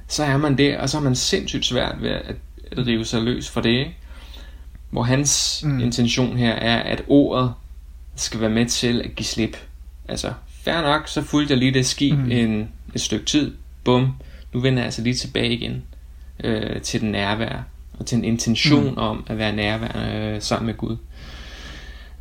så 0.08 0.24
er 0.24 0.38
man 0.38 0.58
der, 0.58 0.80
og 0.80 0.90
så 0.90 0.98
er 0.98 1.02
man 1.02 1.16
sindssygt 1.16 1.66
svært 1.66 1.96
ved 2.02 2.10
at, 2.10 2.36
at 2.72 2.88
rive 2.88 3.06
sig 3.06 3.22
løs 3.22 3.50
for 3.50 3.62
det. 3.62 3.70
Ikke? 3.70 3.96
Hvor 4.90 5.04
hans 5.04 5.62
mm. 5.64 5.80
intention 5.80 6.38
her 6.38 6.54
er, 6.54 6.80
at 6.80 7.04
ordet 7.08 7.54
skal 8.16 8.42
være 8.42 8.50
med 8.50 8.66
til 8.66 9.02
at 9.02 9.16
give 9.16 9.26
slip. 9.26 9.58
Altså, 10.08 10.34
fair 10.64 10.82
nok, 10.82 11.08
så 11.08 11.22
fulgte 11.22 11.52
jeg 11.52 11.60
lige 11.60 11.74
det 11.74 11.86
skib 11.86 12.18
mm. 12.18 12.32
en, 12.32 12.70
et 12.96 13.02
stykke 13.02 13.26
tid. 13.26 13.54
Bum, 13.84 14.14
nu 14.54 14.60
vender 14.60 14.80
jeg 14.80 14.86
altså 14.86 15.02
lige 15.02 15.14
tilbage 15.14 15.54
igen 15.54 15.84
øh, 16.44 16.82
til 16.82 17.02
den 17.02 17.12
nærvær. 17.12 17.64
Og 18.00 18.06
til 18.06 18.18
en 18.18 18.26
intention 18.26 18.92
mm. 18.92 18.98
om 18.98 19.24
at 19.28 19.38
være 19.38 19.56
nærværende 19.56 20.34
øh, 20.36 20.42
sammen 20.42 20.66
med 20.66 20.74
Gud. 20.74 20.98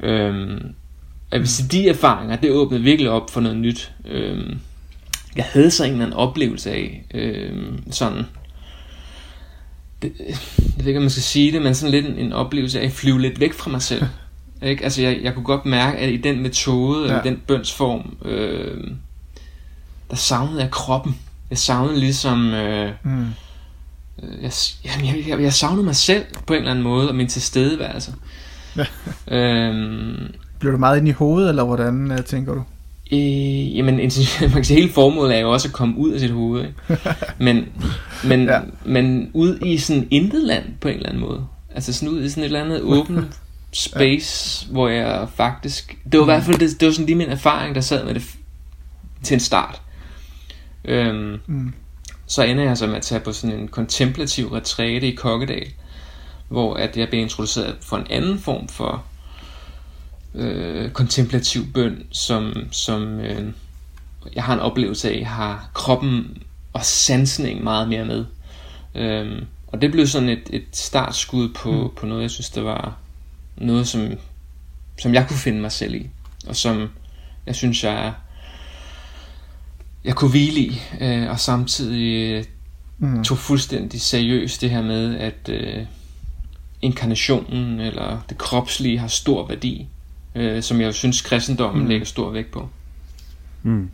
Øhm, 0.00 0.74
jeg 1.32 1.40
vil 1.40 1.48
sige, 1.48 1.68
de 1.68 1.88
erfaringer, 1.88 2.36
det 2.36 2.50
åbnede 2.50 2.82
virkelig 2.82 3.10
op 3.10 3.30
for 3.30 3.40
noget 3.40 3.56
nyt. 3.56 3.92
Øhm, 4.04 4.58
jeg 5.36 5.44
havde 5.44 5.70
så 5.70 5.84
en 5.84 5.90
eller 5.90 6.04
anden 6.04 6.18
oplevelse 6.18 6.70
af, 6.70 7.04
øhm, 7.14 7.92
sådan, 7.92 8.22
det, 10.02 10.12
jeg 10.18 10.36
ved 10.78 10.86
ikke, 10.86 10.98
om 10.98 11.02
man 11.02 11.10
skal 11.10 11.22
sige 11.22 11.52
det, 11.52 11.62
men 11.62 11.74
sådan 11.74 11.90
lidt 11.90 12.06
en, 12.06 12.18
en 12.18 12.32
oplevelse 12.32 12.80
af 12.80 12.84
at 12.84 12.92
flyve 12.92 13.20
lidt 13.20 13.40
væk 13.40 13.52
fra 13.52 13.70
mig 13.70 13.82
selv. 13.82 14.02
Ikke? 14.62 14.84
Altså, 14.84 15.02
jeg, 15.02 15.18
jeg 15.22 15.34
kunne 15.34 15.44
godt 15.44 15.66
mærke, 15.66 15.98
at 15.98 16.12
i 16.12 16.16
den 16.16 16.42
metode, 16.42 16.98
ja. 16.98 17.04
eller 17.04 17.22
den 17.22 17.42
bønsform, 17.46 18.16
øh, 18.24 18.90
der 20.10 20.16
savnede 20.16 20.60
jeg 20.60 20.70
kroppen. 20.70 21.16
Jeg 21.50 21.58
savnede 21.58 22.00
ligesom... 22.00 22.54
Øh, 22.54 22.92
mm. 23.02 23.26
jeg, 24.42 24.52
jeg, 24.84 25.24
jeg, 25.28 25.42
jeg 25.42 25.52
savnede 25.52 25.84
mig 25.84 25.96
selv 25.96 26.24
på 26.46 26.52
en 26.52 26.58
eller 26.58 26.70
anden 26.70 26.84
måde, 26.84 27.08
og 27.08 27.14
min 27.14 27.26
tilstedeværelse. 27.26 28.14
Ja. 28.76 28.84
øhm, 29.36 30.34
Bliver 30.58 30.72
du 30.72 30.78
meget 30.78 30.98
ind 30.98 31.08
i 31.08 31.10
hovedet, 31.10 31.48
eller 31.48 31.64
hvordan 31.64 32.10
uh, 32.10 32.18
tænker 32.18 32.54
du? 32.54 32.62
Øh, 33.12 33.76
jamen, 33.76 33.96
man 34.40 34.50
kan 34.50 34.64
sige, 34.64 34.80
hele 34.80 34.92
formålet 34.92 35.36
er 35.36 35.40
jo 35.40 35.52
også 35.52 35.68
at 35.68 35.74
komme 35.74 35.98
ud 35.98 36.10
af 36.10 36.20
sit 36.20 36.30
hoved. 36.30 36.64
Ikke? 36.66 36.74
Men, 37.44 37.68
men, 38.24 38.44
ja. 38.44 38.60
men 38.84 39.30
ud 39.34 39.58
i 39.58 39.78
sådan 39.78 40.08
intet 40.10 40.42
land 40.42 40.64
på 40.80 40.88
en 40.88 40.94
eller 40.94 41.08
anden 41.08 41.22
måde. 41.22 41.46
Altså 41.74 41.92
sådan 41.92 42.08
ud 42.08 42.22
i 42.22 42.28
sådan 42.28 42.42
et 42.42 42.46
eller 42.46 42.64
andet 42.64 42.80
åbent 42.80 43.40
space, 43.72 44.66
ja. 44.66 44.72
hvor 44.72 44.88
jeg 44.88 45.28
faktisk... 45.34 45.98
Det 46.12 46.20
var 46.20 46.24
i 46.24 46.26
hvert 46.26 46.42
fald 46.42 46.58
det, 46.58 46.80
det 46.80 46.86
var 46.86 46.92
sådan 46.92 47.06
lige 47.06 47.16
min 47.16 47.28
erfaring, 47.28 47.74
der 47.74 47.80
sad 47.80 48.04
med 48.04 48.14
det 48.14 48.22
til 49.22 49.34
en 49.34 49.40
start. 49.40 49.80
Øhm, 50.84 51.40
mm. 51.46 51.74
Så 52.26 52.42
ender 52.42 52.64
jeg 52.64 52.78
så 52.78 52.86
med 52.86 52.96
at 52.96 53.02
tage 53.02 53.20
på 53.20 53.32
sådan 53.32 53.58
en 53.58 53.68
kontemplativ 53.68 54.48
retræte 54.52 55.08
i 55.08 55.14
Kokkedal, 55.14 55.72
hvor 56.48 56.74
at 56.74 56.96
jeg 56.96 57.08
blev 57.08 57.20
introduceret 57.20 57.76
for 57.80 57.96
en 57.96 58.06
anden 58.10 58.38
form 58.38 58.68
for 58.68 59.04
øh, 60.34 60.90
kontemplativ 60.90 61.72
bøn, 61.72 62.06
som, 62.10 62.54
som 62.70 63.20
øh, 63.20 63.52
jeg 64.34 64.44
har 64.44 64.54
en 64.54 64.60
oplevelse 64.60 65.10
af, 65.10 65.24
har 65.24 65.70
kroppen 65.74 66.42
og 66.72 66.84
sansning 66.84 67.64
meget 67.64 67.88
mere 67.88 68.04
med. 68.04 68.24
Øhm, 68.94 69.44
og 69.66 69.80
det 69.80 69.92
blev 69.92 70.06
sådan 70.06 70.28
et, 70.28 70.50
et 70.50 70.66
startskud 70.72 71.48
på, 71.48 71.72
mm. 71.72 71.94
på 71.96 72.06
noget, 72.06 72.22
jeg 72.22 72.30
synes, 72.30 72.50
der 72.50 72.62
var 72.62 72.96
noget, 73.56 73.88
som, 73.88 74.12
som 74.98 75.14
jeg 75.14 75.28
kunne 75.28 75.38
finde 75.38 75.60
mig 75.60 75.72
selv 75.72 75.94
i, 75.94 76.10
og 76.46 76.56
som 76.56 76.88
jeg 77.46 77.54
synes, 77.54 77.84
jeg, 77.84 78.12
jeg 80.04 80.14
kunne 80.14 80.30
hvile 80.30 80.60
i, 80.60 80.80
øh, 81.00 81.30
og 81.30 81.40
samtidig 81.40 82.44
mm. 82.98 83.24
tog 83.24 83.38
fuldstændig 83.38 84.00
seriøst 84.00 84.60
det 84.60 84.70
her 84.70 84.82
med, 84.82 85.16
at 85.18 85.48
øh, 85.48 85.86
inkarnationen 86.82 87.80
eller 87.80 88.20
det 88.28 88.38
kropslige 88.38 88.98
har 88.98 89.08
stor 89.08 89.48
værdi, 89.48 89.88
øh, 90.34 90.62
som 90.62 90.80
jeg 90.80 90.94
synes, 90.94 91.20
kristendommen 91.20 91.82
mm. 91.82 91.88
lægger 91.88 92.06
stor 92.06 92.30
vægt 92.30 92.50
på. 92.50 92.68
Mm. 93.62 93.90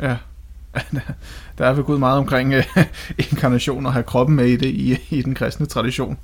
Ja, 0.00 0.16
der 1.58 1.66
er 1.66 1.72
vel 1.72 1.84
gået 1.84 2.00
meget 2.00 2.18
omkring 2.18 2.54
øh, 2.54 2.64
inkarnation 3.30 3.86
og 3.86 3.92
have 3.92 4.02
kroppen 4.02 4.36
med 4.36 4.46
i 4.46 4.56
det 4.56 4.66
i, 4.66 4.96
i 5.10 5.22
den 5.22 5.34
kristne 5.34 5.66
tradition. 5.66 6.18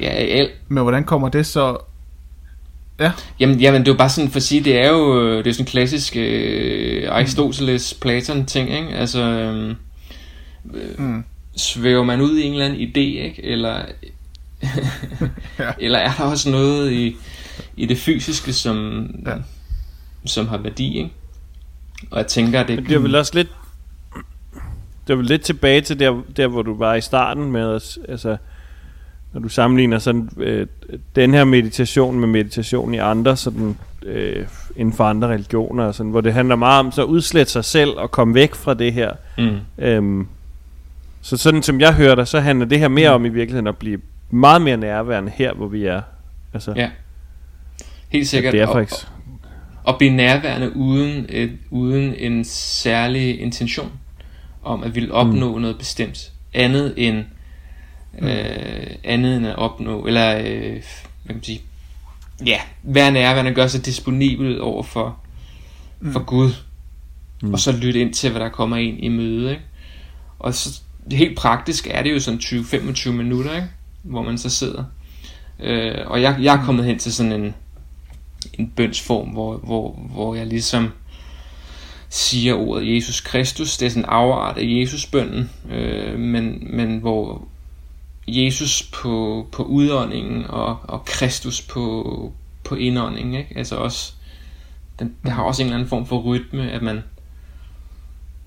Ja, 0.00 0.08
al... 0.08 0.50
Men 0.68 0.82
hvordan 0.82 1.04
kommer 1.04 1.28
det 1.28 1.46
så... 1.46 1.78
Ja. 3.00 3.12
Jamen, 3.40 3.60
jamen, 3.60 3.80
det 3.80 3.88
er 3.88 3.92
jo 3.92 3.98
bare 3.98 4.10
sådan 4.10 4.30
for 4.30 4.36
at 4.36 4.42
sige, 4.42 4.64
det 4.64 4.78
er 4.78 4.88
jo 4.88 5.38
det 5.38 5.46
er 5.46 5.52
sådan 5.52 5.62
en 5.62 5.70
klassisk 5.70 6.16
øh, 6.16 7.08
Aristoteles, 7.10 7.94
Platon 7.94 8.46
ting, 8.46 8.70
ikke? 8.70 8.88
Altså, 8.88 9.22
øh, 9.22 9.74
mm. 10.98 11.24
svæver 11.56 12.04
man 12.04 12.20
ud 12.20 12.38
i 12.38 12.42
en 12.42 12.52
eller 12.52 12.64
anden 12.64 12.80
idé, 12.80 13.24
ikke? 13.24 13.44
Eller, 13.44 13.82
ja. 15.58 15.70
eller 15.78 15.98
er 15.98 16.12
der 16.18 16.24
også 16.24 16.50
noget 16.50 16.92
i, 16.92 17.16
i 17.76 17.86
det 17.86 17.98
fysiske, 17.98 18.52
som, 18.52 19.06
ja. 19.26 19.34
som 20.26 20.48
har 20.48 20.58
værdi, 20.58 20.98
ikke? 20.98 21.10
Og 22.10 22.18
jeg 22.18 22.26
tænker, 22.26 22.62
det... 22.62 22.78
det 22.78 22.92
er 22.92 22.98
vel 22.98 23.14
også 23.14 23.34
lidt... 23.34 23.48
Det 25.06 25.12
er 25.12 25.16
vel 25.16 25.26
lidt 25.26 25.42
tilbage 25.42 25.80
til 25.80 26.00
der, 26.00 26.22
der 26.36 26.46
hvor 26.46 26.62
du 26.62 26.78
var 26.78 26.94
i 26.94 27.00
starten 27.00 27.52
med, 27.52 27.80
altså, 28.08 28.36
når 29.32 29.40
du 29.40 29.48
sammenligner 29.48 29.98
sådan, 29.98 30.28
øh, 30.36 30.66
den 31.16 31.34
her 31.34 31.44
meditation 31.44 32.20
med 32.20 32.28
meditation 32.28 32.94
i 32.94 32.98
andre, 32.98 33.36
sådan, 33.36 33.76
øh, 34.02 34.46
inden 34.76 34.94
for 34.94 35.04
andre 35.04 35.28
religioner, 35.28 35.92
sådan, 35.92 36.10
hvor 36.10 36.20
det 36.20 36.32
handler 36.32 36.56
meget 36.56 36.80
om 36.80 36.92
så 36.92 37.02
at 37.02 37.06
udslætte 37.06 37.52
sig 37.52 37.64
selv 37.64 37.90
og 37.90 38.10
komme 38.10 38.34
væk 38.34 38.54
fra 38.54 38.74
det 38.74 38.92
her. 38.92 39.12
Mm. 39.38 39.56
Øhm, 39.78 40.26
så 41.20 41.36
sådan 41.36 41.62
som 41.62 41.80
jeg 41.80 41.94
hører 41.94 42.14
dig, 42.14 42.28
så 42.28 42.40
handler 42.40 42.66
det 42.66 42.78
her 42.78 42.88
mere 42.88 43.10
mm. 43.10 43.14
om 43.14 43.24
i 43.24 43.28
virkeligheden 43.28 43.66
at 43.66 43.76
blive 43.76 44.00
meget 44.30 44.62
mere 44.62 44.76
nærværende 44.76 45.32
her, 45.34 45.54
hvor 45.54 45.66
vi 45.66 45.84
er. 45.84 46.00
Altså, 46.54 46.72
ja, 46.76 46.90
helt 48.08 48.28
sikkert. 48.28 48.54
Ja, 48.54 48.58
derfor 48.58 48.80
ikke... 48.80 48.94
Og, 49.84 49.92
og 49.92 49.98
blive 49.98 50.12
nærværende 50.12 50.76
uden, 50.76 51.26
et, 51.28 51.52
uden 51.70 52.14
en 52.14 52.44
særlig 52.44 53.40
intention 53.40 53.92
om 54.62 54.82
at 54.82 54.94
ville 54.94 55.12
opnå 55.12 55.54
mm. 55.54 55.60
noget 55.60 55.78
bestemt. 55.78 56.32
Andet 56.54 56.94
end 56.96 57.24
mm. 58.20 58.26
øh, 58.26 58.86
andet 59.04 59.36
end 59.36 59.46
at 59.46 59.56
opnå, 59.56 60.06
eller 60.06 60.38
øh, 60.38 60.44
hvad 60.44 61.26
kan 61.26 61.34
man 61.34 61.42
sige, 61.42 61.62
ja, 62.46 62.60
være 62.82 63.10
nærværende, 63.10 63.54
gøre 63.54 63.68
sig 63.68 63.86
disponibel 63.86 64.60
over 64.60 64.82
for, 64.82 65.18
mm. 66.00 66.12
for 66.12 66.20
Gud, 66.20 66.52
mm. 67.42 67.52
og 67.52 67.60
så 67.60 67.72
lytte 67.72 68.00
ind 68.00 68.14
til, 68.14 68.30
hvad 68.30 68.40
der 68.40 68.48
kommer 68.48 68.76
ind 68.76 69.04
i 69.04 69.08
møde, 69.08 69.50
ikke? 69.50 69.62
Og 70.38 70.54
så 70.54 70.80
helt 71.12 71.38
praktisk 71.38 71.86
er 71.90 72.02
det 72.02 72.12
jo 72.12 72.20
sådan 72.20 72.40
20-25 72.40 73.10
minutter, 73.10 73.54
ikke? 73.54 73.68
hvor 74.02 74.22
man 74.22 74.38
så 74.38 74.50
sidder. 74.50 74.84
Øh, 75.60 75.94
og 76.06 76.22
jeg, 76.22 76.38
jeg 76.40 76.56
er 76.56 76.64
kommet 76.64 76.84
hen 76.84 76.98
til 76.98 77.14
sådan 77.14 77.32
en, 77.32 77.54
en 78.58 78.72
bønsform, 78.76 79.28
hvor, 79.28 79.56
hvor, 79.56 79.92
hvor 80.12 80.34
jeg 80.34 80.46
ligesom 80.46 80.88
siger 82.08 82.54
ordet 82.54 82.94
Jesus 82.94 83.20
Kristus. 83.20 83.76
Det 83.76 83.86
er 83.86 83.90
sådan 83.90 84.02
en 84.02 84.08
afart 84.08 84.58
af 84.58 84.64
Jesusbønden, 84.64 85.50
øh, 85.70 86.18
men, 86.18 86.66
men 86.76 86.98
hvor, 86.98 87.48
Jesus 88.28 88.82
på, 88.82 89.46
på 89.52 89.62
udåndingen 89.62 90.44
og, 90.48 90.78
og 90.82 91.04
Kristus 91.04 91.62
på, 91.62 92.32
på 92.64 92.74
indåndingen. 92.74 93.34
Ikke? 93.34 93.58
Altså 93.58 93.76
også, 93.76 94.12
den, 94.98 95.14
der 95.24 95.30
har 95.30 95.42
også 95.42 95.62
en 95.62 95.66
eller 95.66 95.76
anden 95.76 95.88
form 95.88 96.06
for 96.06 96.18
rytme, 96.18 96.70
at 96.70 96.82
man, 96.82 97.02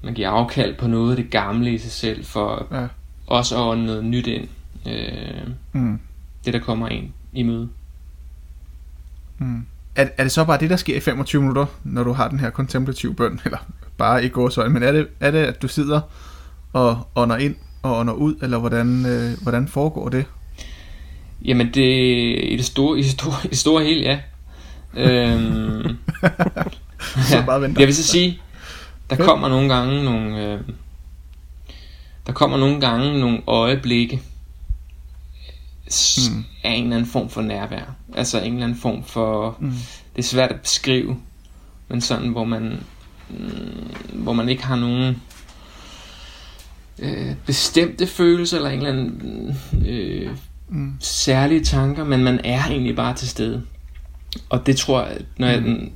man 0.04 0.13
giver 0.13 0.30
afkald 0.30 0.78
på 0.78 0.88
noget 0.88 1.10
af 1.10 1.15
det 1.15 1.32
gamle 1.32 1.74
i 1.74 1.78
sig 1.78 1.91
selv, 1.91 2.26
for 2.26 2.67
ja. 2.72 2.88
også 3.28 3.56
at 3.56 3.62
ånde 3.62 3.86
noget 3.86 4.06
nyt 4.06 4.28
ind. 4.28 4.48
Øh, 4.88 5.48
mm. 5.74 6.00
Det 6.46 6.54
der 6.54 6.60
kommer 6.60 6.88
ind 6.88 7.10
i 7.34 7.44
møde. 7.44 7.70
Mm. 9.38 9.65
Er, 9.96 10.08
er 10.17 10.24
det 10.24 10.32
så 10.32 10.46
bare 10.46 10.60
det, 10.60 10.70
der 10.70 10.76
sker 10.76 10.98
i 10.98 11.00
25 11.00 11.41
minutter, 11.41 11.65
når 11.84 12.04
du 12.04 12.13
har 12.13 12.28
den 12.28 12.39
her 12.39 12.50
kontemplative 12.50 13.13
bøn? 13.13 13.39
Eller 13.46 13.58
bare 13.98 14.26
i 14.26 14.30
gåsøjne, 14.30 14.74
men 14.74 14.84
er 14.84 14.91
det, 14.91 15.08
er 15.20 15.32
det, 15.32 15.39
at 15.39 15.62
du 15.62 15.67
sidder 15.67 16.02
og 16.74 17.08
ånder 17.15 17.38
ind 17.38 17.56
og 17.82 17.98
ånder 17.98 18.13
ud, 18.13 18.36
eller 18.41 18.58
hvordan, 18.58 19.06
øh, 19.06 19.41
hvordan 19.41 19.67
foregår 19.67 20.10
det? 20.10 20.26
Jamen, 21.46 21.74
det, 21.74 21.86
i, 22.44 22.56
det 22.58 22.65
store, 22.65 23.00
i, 23.00 23.02
det 23.02 23.12
store, 23.12 23.36
i 23.44 23.48
det 23.48 23.58
store 23.58 23.84
hele, 23.84 24.02
ja. 24.02 24.20
øhm, 24.96 25.98
så 27.30 27.44
bare 27.46 27.62
venter. 27.62 27.82
Jeg 27.82 27.88
vil 27.88 27.96
så 27.96 28.04
sige, 28.04 28.41
der 29.10 29.15
kommer 29.15 29.50
nogle 29.50 29.74
gange 29.74 30.04
nogle, 30.04 30.46
øh, 30.46 30.60
der 32.28 32.34
kommer 32.34 32.58
nogle 32.58 32.82
gange 32.82 33.20
nogle 33.20 33.41
øjeblikke 33.48 34.22
mm. 36.32 36.46
af 36.63 36.72
en 36.72 36.84
eller 36.84 36.96
anden 36.96 37.12
form 37.12 37.30
for 37.30 37.41
nærvær. 37.41 37.96
Altså 38.13 38.39
en 38.39 38.54
eller 38.54 38.63
anden 38.63 38.80
form 38.80 39.04
for, 39.04 39.58
mm. 39.60 39.72
det 40.15 40.20
er 40.20 40.28
svært 40.28 40.52
at 40.52 40.62
beskrive, 40.62 41.17
men 41.88 42.02
sådan, 42.02 42.30
hvor 42.30 42.44
man, 42.44 42.84
mm, 43.30 43.94
hvor 44.13 44.34
man 44.34 44.50
ikke 44.50 44.63
har 44.63 44.76
nogen 44.76 45.22
øh, 47.01 47.35
bestemte 47.45 48.07
følelser 48.07 48.57
eller 48.57 48.69
en 48.69 48.77
eller 48.77 48.89
anden 48.89 49.57
øh, 49.87 50.29
mm. 50.69 50.93
særlige 50.99 51.63
tanker, 51.63 52.03
men 52.03 52.23
man 52.23 52.39
er 52.43 52.63
egentlig 52.65 52.95
bare 52.95 53.15
til 53.15 53.29
stede. 53.29 53.63
Og 54.49 54.65
det 54.65 54.77
tror 54.77 55.05
jeg, 55.05 55.17
når 55.37 55.47
jeg, 55.47 55.61
mm. 55.61 55.91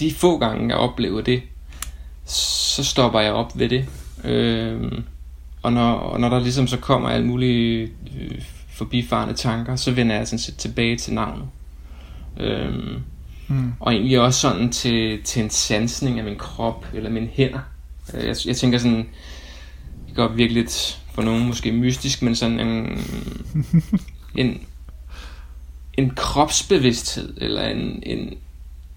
de 0.00 0.14
få 0.14 0.38
gange 0.38 0.68
jeg 0.68 0.76
oplever 0.76 1.20
det, 1.20 1.42
så 2.24 2.84
stopper 2.84 3.20
jeg 3.20 3.32
op 3.32 3.58
ved 3.58 3.68
det. 3.68 3.84
Øh, 4.24 4.92
og, 5.62 5.72
når, 5.72 5.92
og 5.92 6.20
når 6.20 6.28
der 6.28 6.40
ligesom 6.40 6.66
så 6.66 6.76
kommer 6.76 7.08
alle 7.08 7.26
mulige 7.26 7.82
øh, 8.20 8.42
forbifarende 8.68 9.34
tanker, 9.34 9.76
så 9.76 9.90
vender 9.90 10.16
jeg 10.16 10.28
sådan 10.28 10.38
set 10.38 10.56
tilbage 10.56 10.96
til 10.96 11.14
navnet. 11.14 11.46
Øhm, 12.40 13.02
mm. 13.48 13.72
Og 13.80 13.92
egentlig 13.92 14.20
også 14.20 14.40
sådan 14.40 14.72
til, 14.72 15.22
til 15.22 15.42
en 15.42 15.50
sansning 15.50 16.18
af 16.18 16.24
min 16.24 16.36
krop 16.36 16.86
eller 16.94 17.10
mine 17.10 17.28
hænder. 17.32 17.60
Øh, 18.14 18.26
jeg, 18.26 18.36
jeg 18.46 18.56
tænker 18.56 18.78
sådan, 18.78 19.08
det 20.16 20.28
går 20.28 20.34
virkelig 20.34 20.62
lidt 20.62 21.02
for 21.12 21.22
nogen 21.22 21.46
måske 21.46 21.72
mystisk, 21.72 22.22
men 22.22 22.36
sådan 22.36 22.60
en, 22.60 22.98
en, 24.44 24.60
en 25.94 26.10
kropsbevidsthed, 26.10 27.34
eller 27.36 27.68
en, 27.68 28.02
en, 28.02 28.34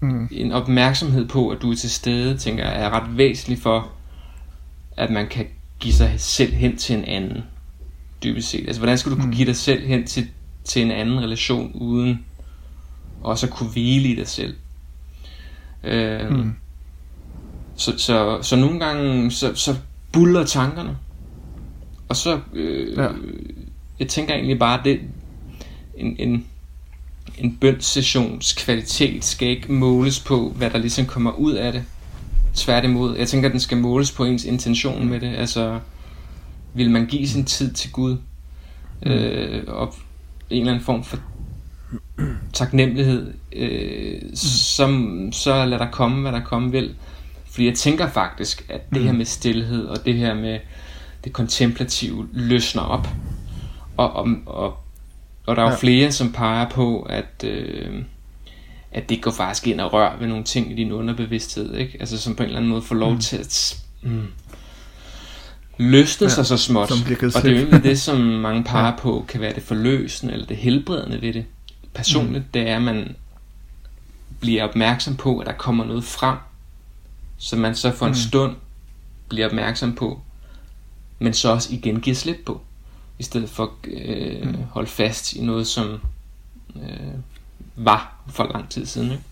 mm. 0.00 0.28
en 0.32 0.52
opmærksomhed 0.52 1.28
på, 1.28 1.48
at 1.48 1.62
du 1.62 1.70
er 1.70 1.76
til 1.76 1.90
stede, 1.90 2.36
tænker 2.36 2.64
jeg, 2.64 2.82
er 2.82 2.90
ret 2.90 3.16
væsentlig 3.16 3.62
for, 3.62 3.88
at 4.96 5.10
man 5.10 5.28
kan 5.28 5.46
give 5.80 5.94
sig 5.94 6.14
selv 6.16 6.52
hen 6.52 6.76
til 6.76 6.96
en 6.96 7.04
anden, 7.04 7.42
dybest 8.22 8.48
set. 8.48 8.66
Altså, 8.66 8.80
hvordan 8.80 8.98
skal 8.98 9.12
du 9.12 9.16
mm. 9.16 9.22
kunne 9.22 9.34
give 9.34 9.46
dig 9.46 9.56
selv 9.56 9.86
hen 9.86 10.06
til, 10.06 10.28
til 10.64 10.82
en 10.82 10.90
anden 10.90 11.20
relation, 11.20 11.72
uden 11.74 12.24
også 13.22 13.46
at 13.46 13.52
kunne 13.52 13.70
hvile 13.70 14.08
i 14.08 14.14
dig 14.14 14.28
selv? 14.28 14.56
Øh, 15.84 16.30
mm. 16.30 16.54
så, 17.76 17.98
så, 17.98 18.42
så 18.42 18.56
nogle 18.56 18.80
gange, 18.80 19.30
så, 19.30 19.54
så 19.54 19.76
buller 20.12 20.44
tankerne. 20.44 20.96
Og 22.10 22.16
så, 22.16 22.40
øh, 22.52 22.96
ja. 22.96 23.08
jeg 23.98 24.08
tænker 24.08 24.34
egentlig 24.34 24.58
bare, 24.58 24.80
det 24.84 25.00
en, 25.96 26.16
en, 26.18 26.46
en 27.38 27.56
bøndsessions 27.60 28.52
kvalitet 28.52 29.24
skal 29.24 29.48
ikke 29.48 29.72
måles 29.72 30.20
på, 30.20 30.52
hvad 30.56 30.70
der 30.70 30.78
ligesom 30.78 31.06
kommer 31.06 31.32
ud 31.32 31.52
af 31.52 31.72
det. 31.72 31.84
Tværtimod, 32.54 33.16
jeg 33.16 33.28
tænker, 33.28 33.48
at 33.48 33.52
den 33.52 33.60
skal 33.60 33.78
måles 33.78 34.12
på 34.12 34.24
ens 34.24 34.44
intention 34.44 35.08
med 35.08 35.20
det. 35.20 35.36
Altså, 35.36 35.80
vil 36.74 36.90
man 36.90 37.06
give 37.06 37.28
sin 37.28 37.44
tid 37.44 37.72
til 37.72 37.92
Gud, 37.92 38.16
mm. 39.06 39.10
øh, 39.10 39.64
og 39.66 39.94
en 40.50 40.60
eller 40.60 40.72
anden 40.72 40.84
form 40.84 41.04
for 41.04 41.18
taknemmelighed, 42.52 43.32
øh, 43.52 44.22
mm. 44.22 44.36
så, 44.36 44.88
så 45.32 45.64
lad 45.64 45.78
der 45.78 45.90
komme, 45.90 46.20
hvad 46.20 46.32
der 46.32 46.44
komme 46.44 46.70
vil. 46.70 46.94
Fordi 47.50 47.66
jeg 47.66 47.74
tænker 47.74 48.08
faktisk, 48.08 48.66
at 48.68 48.90
det 48.94 49.02
her 49.02 49.12
mm. 49.12 49.18
med 49.18 49.26
stillhed, 49.26 49.84
og 49.84 50.04
det 50.04 50.14
her 50.14 50.34
med 50.34 50.58
det 51.24 51.32
kontemplative, 51.32 52.28
løsner 52.32 52.82
op. 52.82 53.08
Og, 53.96 54.12
og, 54.12 54.28
og, 54.46 54.76
og 55.46 55.56
der 55.56 55.62
er 55.62 55.66
jo 55.66 55.72
ja. 55.72 55.76
flere, 55.76 56.12
som 56.12 56.32
peger 56.32 56.68
på, 56.68 57.02
at... 57.02 57.44
Øh, 57.44 58.02
at 58.92 59.08
det 59.08 59.22
går 59.22 59.30
faktisk 59.30 59.66
ind 59.66 59.80
og 59.80 59.92
rører 59.92 60.18
ved 60.18 60.26
nogle 60.26 60.44
ting 60.44 60.72
i 60.72 60.74
din 60.74 60.92
underbevidsthed, 60.92 61.74
ikke? 61.74 61.96
Altså 62.00 62.18
som 62.18 62.34
på 62.34 62.42
en 62.42 62.46
eller 62.46 62.58
anden 62.58 62.70
måde 62.70 62.82
får 62.82 62.94
lov 62.94 63.12
mm. 63.12 63.20
til 63.20 63.36
at 63.36 63.82
mm, 64.02 64.26
løsne 65.78 66.24
ja, 66.24 66.28
sig 66.28 66.46
så 66.46 66.56
småt. 66.56 66.90
Og 66.90 66.96
det 66.96 67.34
er 67.34 67.50
jo 67.50 67.56
egentlig 67.56 67.82
det, 67.82 68.00
som 68.00 68.20
mange 68.20 68.64
peger 68.70 68.86
ja. 68.86 68.96
på, 68.96 69.24
kan 69.28 69.40
være 69.40 69.54
det 69.54 69.62
forløsende 69.62 70.32
eller 70.32 70.46
det 70.46 70.56
helbredende 70.56 71.22
ved 71.22 71.32
det. 71.32 71.44
Personligt, 71.94 72.44
mm. 72.44 72.50
det 72.54 72.68
er, 72.68 72.76
at 72.76 72.82
man 72.82 73.16
bliver 74.40 74.64
opmærksom 74.64 75.16
på, 75.16 75.38
at 75.38 75.46
der 75.46 75.52
kommer 75.52 75.84
noget 75.84 76.04
frem, 76.04 76.36
som 77.38 77.58
man 77.58 77.74
så 77.74 77.92
for 77.92 78.06
en 78.06 78.10
mm. 78.10 78.16
stund 78.16 78.56
bliver 79.28 79.46
opmærksom 79.46 79.94
på, 79.94 80.20
men 81.20 81.34
så 81.34 81.52
også 81.52 81.74
igen 81.74 82.00
giver 82.00 82.16
slip 82.16 82.36
på, 82.46 82.60
i 83.18 83.22
stedet 83.22 83.50
for 83.50 83.64
at 83.64 83.90
øh, 83.92 84.48
mm. 84.48 84.54
holde 84.70 84.88
fast 84.88 85.32
i 85.32 85.44
noget, 85.44 85.66
som 85.66 86.00
øh, 86.76 87.14
var 87.76 88.14
for 88.26 88.44
lang 88.52 88.68
tid 88.68 88.86
siden. 88.86 89.10
Ikke? 89.10 89.24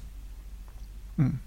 Mm. 1.16 1.38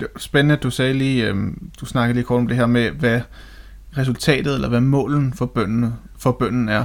Det 0.00 0.08
er 0.14 0.18
spændende, 0.18 0.56
at 0.56 0.62
du 0.62 0.70
sagde 0.70 0.94
lige, 0.94 1.28
øh, 1.28 1.52
du 1.80 1.86
snakkede 1.86 2.14
lige 2.14 2.24
kort 2.24 2.38
om 2.38 2.48
det 2.48 2.56
her 2.56 2.66
med, 2.66 2.90
hvad 2.90 3.20
resultatet 3.98 4.54
eller 4.54 4.68
hvad 4.68 4.80
målen 4.80 5.32
for 5.32 5.46
bønden, 5.46 5.94
for 6.18 6.32
bønden 6.32 6.68
er. 6.68 6.84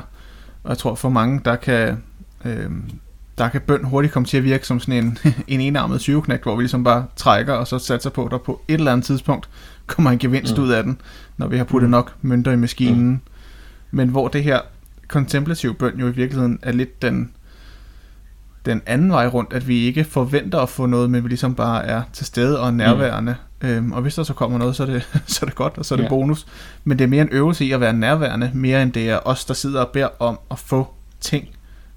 Og 0.63 0.69
jeg 0.69 0.77
tror 0.77 0.95
for 0.95 1.09
mange, 1.09 1.41
der 1.45 1.55
kan, 1.55 2.03
øh, 2.45 2.71
der 3.37 3.49
kan 3.49 3.61
bøn 3.61 3.83
hurtigt 3.83 4.13
komme 4.13 4.25
til 4.25 4.37
at 4.37 4.43
virke 4.43 4.67
som 4.67 4.79
sådan 4.79 5.05
en, 5.05 5.17
en 5.47 5.61
enarmet 5.61 6.01
syveknægt, 6.01 6.43
hvor 6.43 6.55
vi 6.55 6.61
ligesom 6.61 6.83
bare 6.83 7.05
trækker 7.15 7.53
og 7.53 7.67
så 7.67 7.79
satser 7.79 8.09
på, 8.09 8.25
at 8.25 8.31
der 8.31 8.37
på 8.37 8.61
et 8.67 8.73
eller 8.73 8.91
andet 8.91 9.05
tidspunkt 9.05 9.49
kommer 9.93 10.11
en 10.11 10.19
gevinst 10.19 10.57
mm. 10.57 10.63
ud 10.63 10.69
af 10.69 10.83
den, 10.83 11.01
når 11.37 11.47
vi 11.47 11.57
har 11.57 11.63
puttet 11.63 11.89
mm. 11.89 11.91
nok 11.91 12.13
mønter 12.21 12.51
i 12.51 12.55
maskinen. 12.55 13.09
Mm. 13.09 13.19
Men 13.91 14.09
hvor 14.09 14.27
det 14.27 14.43
her 14.43 14.59
kontemplative 15.07 15.73
bøn 15.73 15.99
jo 15.99 16.07
i 16.07 16.11
virkeligheden 16.11 16.59
er 16.61 16.71
lidt 16.71 17.01
den, 17.01 17.31
den 18.65 18.81
anden 18.85 19.11
vej 19.11 19.27
rundt, 19.27 19.53
at 19.53 19.67
vi 19.67 19.79
ikke 19.79 20.03
forventer 20.03 20.59
at 20.59 20.69
få 20.69 20.85
noget, 20.85 21.09
men 21.09 21.23
vi 21.23 21.29
ligesom 21.29 21.55
bare 21.55 21.85
er 21.85 22.01
til 22.13 22.25
stede 22.25 22.59
og 22.59 22.73
nærværende. 22.73 23.35
Mm. 23.61 23.67
Øhm, 23.67 23.91
og 23.91 24.01
hvis 24.01 24.15
der 24.15 24.23
så 24.23 24.33
kommer 24.33 24.57
noget, 24.57 24.75
så 24.75 24.83
er 24.83 24.87
det, 24.87 25.09
så 25.27 25.39
er 25.41 25.45
det 25.45 25.55
godt, 25.55 25.77
og 25.77 25.85
så 25.85 25.95
er 25.95 25.97
det 25.97 26.03
ja. 26.03 26.09
bonus. 26.09 26.47
Men 26.83 26.99
det 26.99 27.03
er 27.03 27.09
mere 27.09 27.21
en 27.21 27.29
øvelse 27.31 27.65
i 27.65 27.71
at 27.71 27.79
være 27.79 27.93
nærværende, 27.93 28.51
mere 28.53 28.81
end 28.83 28.93
det 28.93 29.09
er 29.09 29.19
os, 29.25 29.45
der 29.45 29.53
sidder 29.53 29.81
og 29.81 29.87
beder 29.87 30.21
om 30.21 30.39
at 30.51 30.59
få 30.59 30.87
ting 31.21 31.47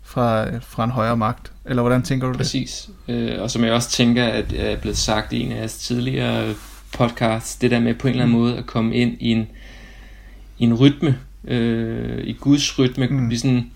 fra, 0.02 0.58
fra 0.58 0.84
en 0.84 0.90
højere 0.90 1.16
magt. 1.16 1.52
Eller 1.64 1.82
hvordan 1.82 2.02
tænker 2.02 2.26
du 2.26 2.32
det? 2.32 2.38
Præcis. 2.38 2.90
Øh, 3.08 3.42
og 3.42 3.50
som 3.50 3.64
jeg 3.64 3.72
også 3.72 3.90
tænker, 3.90 4.24
at 4.24 4.52
er 4.56 4.76
blevet 4.76 4.98
sagt 4.98 5.32
i 5.32 5.40
en 5.40 5.52
af 5.52 5.56
jeres 5.56 5.78
tidligere 5.78 6.54
podcasts, 6.92 7.56
det 7.56 7.70
der 7.70 7.80
med 7.80 7.94
på 7.94 8.08
en 8.08 8.12
eller 8.12 8.24
anden 8.24 8.36
mm. 8.36 8.42
måde 8.42 8.56
at 8.56 8.66
komme 8.66 8.94
ind 8.94 9.16
i 9.20 9.32
en, 9.32 9.48
i 10.58 10.64
en 10.64 10.74
rytme, 10.74 11.18
øh, 11.44 12.24
i 12.24 12.32
Guds 12.32 12.78
rytme, 12.78 13.06
mm. 13.06 13.28
ligesom 13.28 13.70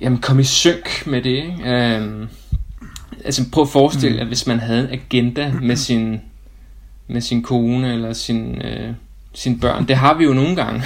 jamen, 0.00 0.18
komme 0.18 0.42
i 0.42 0.44
synk 0.44 1.06
med 1.06 1.22
det. 1.22 1.30
Ikke? 1.30 1.98
Um, 2.02 2.28
altså 3.24 3.50
prøv 3.52 3.62
at 3.62 3.68
forestille 3.68 4.22
mm. 4.22 4.28
hvis 4.28 4.46
man 4.46 4.60
havde 4.60 4.80
en 4.80 5.00
agenda 5.00 5.52
med 5.62 5.76
sin, 5.86 6.20
med 7.08 7.20
sin 7.20 7.42
kone 7.42 7.92
eller 7.92 8.12
sin, 8.12 8.62
øh, 8.62 8.94
sin 9.34 9.60
børn. 9.60 9.88
Det 9.88 9.96
har 9.96 10.14
vi 10.14 10.24
jo 10.24 10.32
nogle 10.32 10.56
gange. 10.56 10.82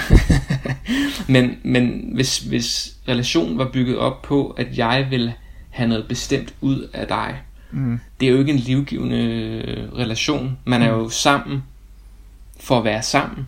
men 1.33 1.57
men 1.63 2.09
hvis, 2.13 2.37
hvis 2.37 2.95
relationen 3.07 3.57
var 3.57 3.69
bygget 3.73 3.97
op 3.97 4.21
på, 4.21 4.47
at 4.47 4.77
jeg 4.77 5.07
vil 5.09 5.33
have 5.69 5.89
noget 5.89 6.07
bestemt 6.07 6.53
ud 6.61 6.89
af 6.93 7.07
dig, 7.07 7.35
mm. 7.75 7.99
det 8.19 8.27
er 8.27 8.31
jo 8.31 8.39
ikke 8.39 8.51
en 8.51 8.59
livgivende 8.59 9.89
relation. 9.97 10.57
Man 10.65 10.81
er 10.81 10.89
jo 10.89 11.03
mm. 11.03 11.09
sammen 11.09 11.63
for 12.59 12.77
at 12.77 12.83
være 12.83 13.03
sammen. 13.03 13.47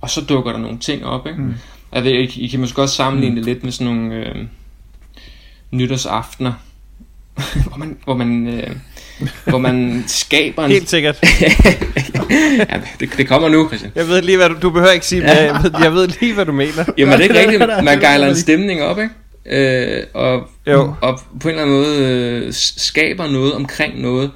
Og 0.00 0.10
så 0.10 0.20
dukker 0.20 0.52
der 0.52 0.58
nogle 0.58 0.78
ting 0.78 1.04
op. 1.04 1.26
Ikke? 1.26 1.40
Mm. 1.40 1.54
Jeg 1.92 2.04
ved, 2.04 2.12
I, 2.12 2.40
I 2.40 2.46
kan 2.46 2.60
måske 2.60 2.82
også 2.82 2.94
sammenligne 2.94 3.34
mm. 3.34 3.36
det 3.36 3.54
lidt 3.54 3.64
med 3.64 3.72
sådan 3.72 3.94
nogle... 3.94 4.14
Øh, 4.14 4.46
nytårsaftener, 5.70 6.52
hvor 7.66 7.76
man, 7.76 7.96
hvor 8.04 8.14
man, 8.14 8.46
øh, 8.46 8.76
hvor 9.44 9.58
man 9.58 10.04
skaber 10.06 10.64
en... 10.64 10.70
Helt 10.70 10.90
sikkert. 10.90 11.18
ja, 12.58 12.80
det, 13.00 13.10
det 13.16 13.28
kommer 13.28 13.48
nu, 13.48 13.68
Christian. 13.68 13.92
Jeg 13.94 14.08
ved 14.08 14.22
lige, 14.22 14.36
hvad 14.36 14.48
du, 14.48 14.56
du 14.62 14.70
behøver 14.70 14.92
ikke 14.92 15.06
sige, 15.06 15.22
ja. 15.22 15.52
jeg, 15.52 15.62
ved, 15.62 15.72
jeg 15.80 15.92
ved 15.92 16.08
lige, 16.20 16.34
hvad 16.34 16.46
du 16.46 16.52
mener. 16.52 16.84
Jamen, 16.98 17.12
det 17.18 17.30
er 17.30 17.40
ikke 17.40 17.52
rigtigt. 17.52 17.84
Man 17.84 18.00
gejler 18.00 18.28
en 18.28 18.36
stemning 18.36 18.82
op, 18.82 18.98
ikke? 18.98 19.14
Øh, 19.46 20.02
og, 20.14 20.48
jo. 20.66 20.94
og 21.00 21.20
på 21.40 21.48
en 21.48 21.54
eller 21.54 21.62
anden 21.62 21.76
måde 21.76 21.98
øh, 21.98 22.52
skaber 22.52 23.30
noget 23.30 23.54
omkring 23.54 24.00
noget. 24.00 24.30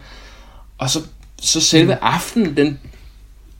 Og 0.78 0.90
så, 0.90 0.98
så 1.40 1.60
selve 1.60 1.94
mm. 1.94 1.98
aftenen, 2.02 2.56
den, 2.56 2.78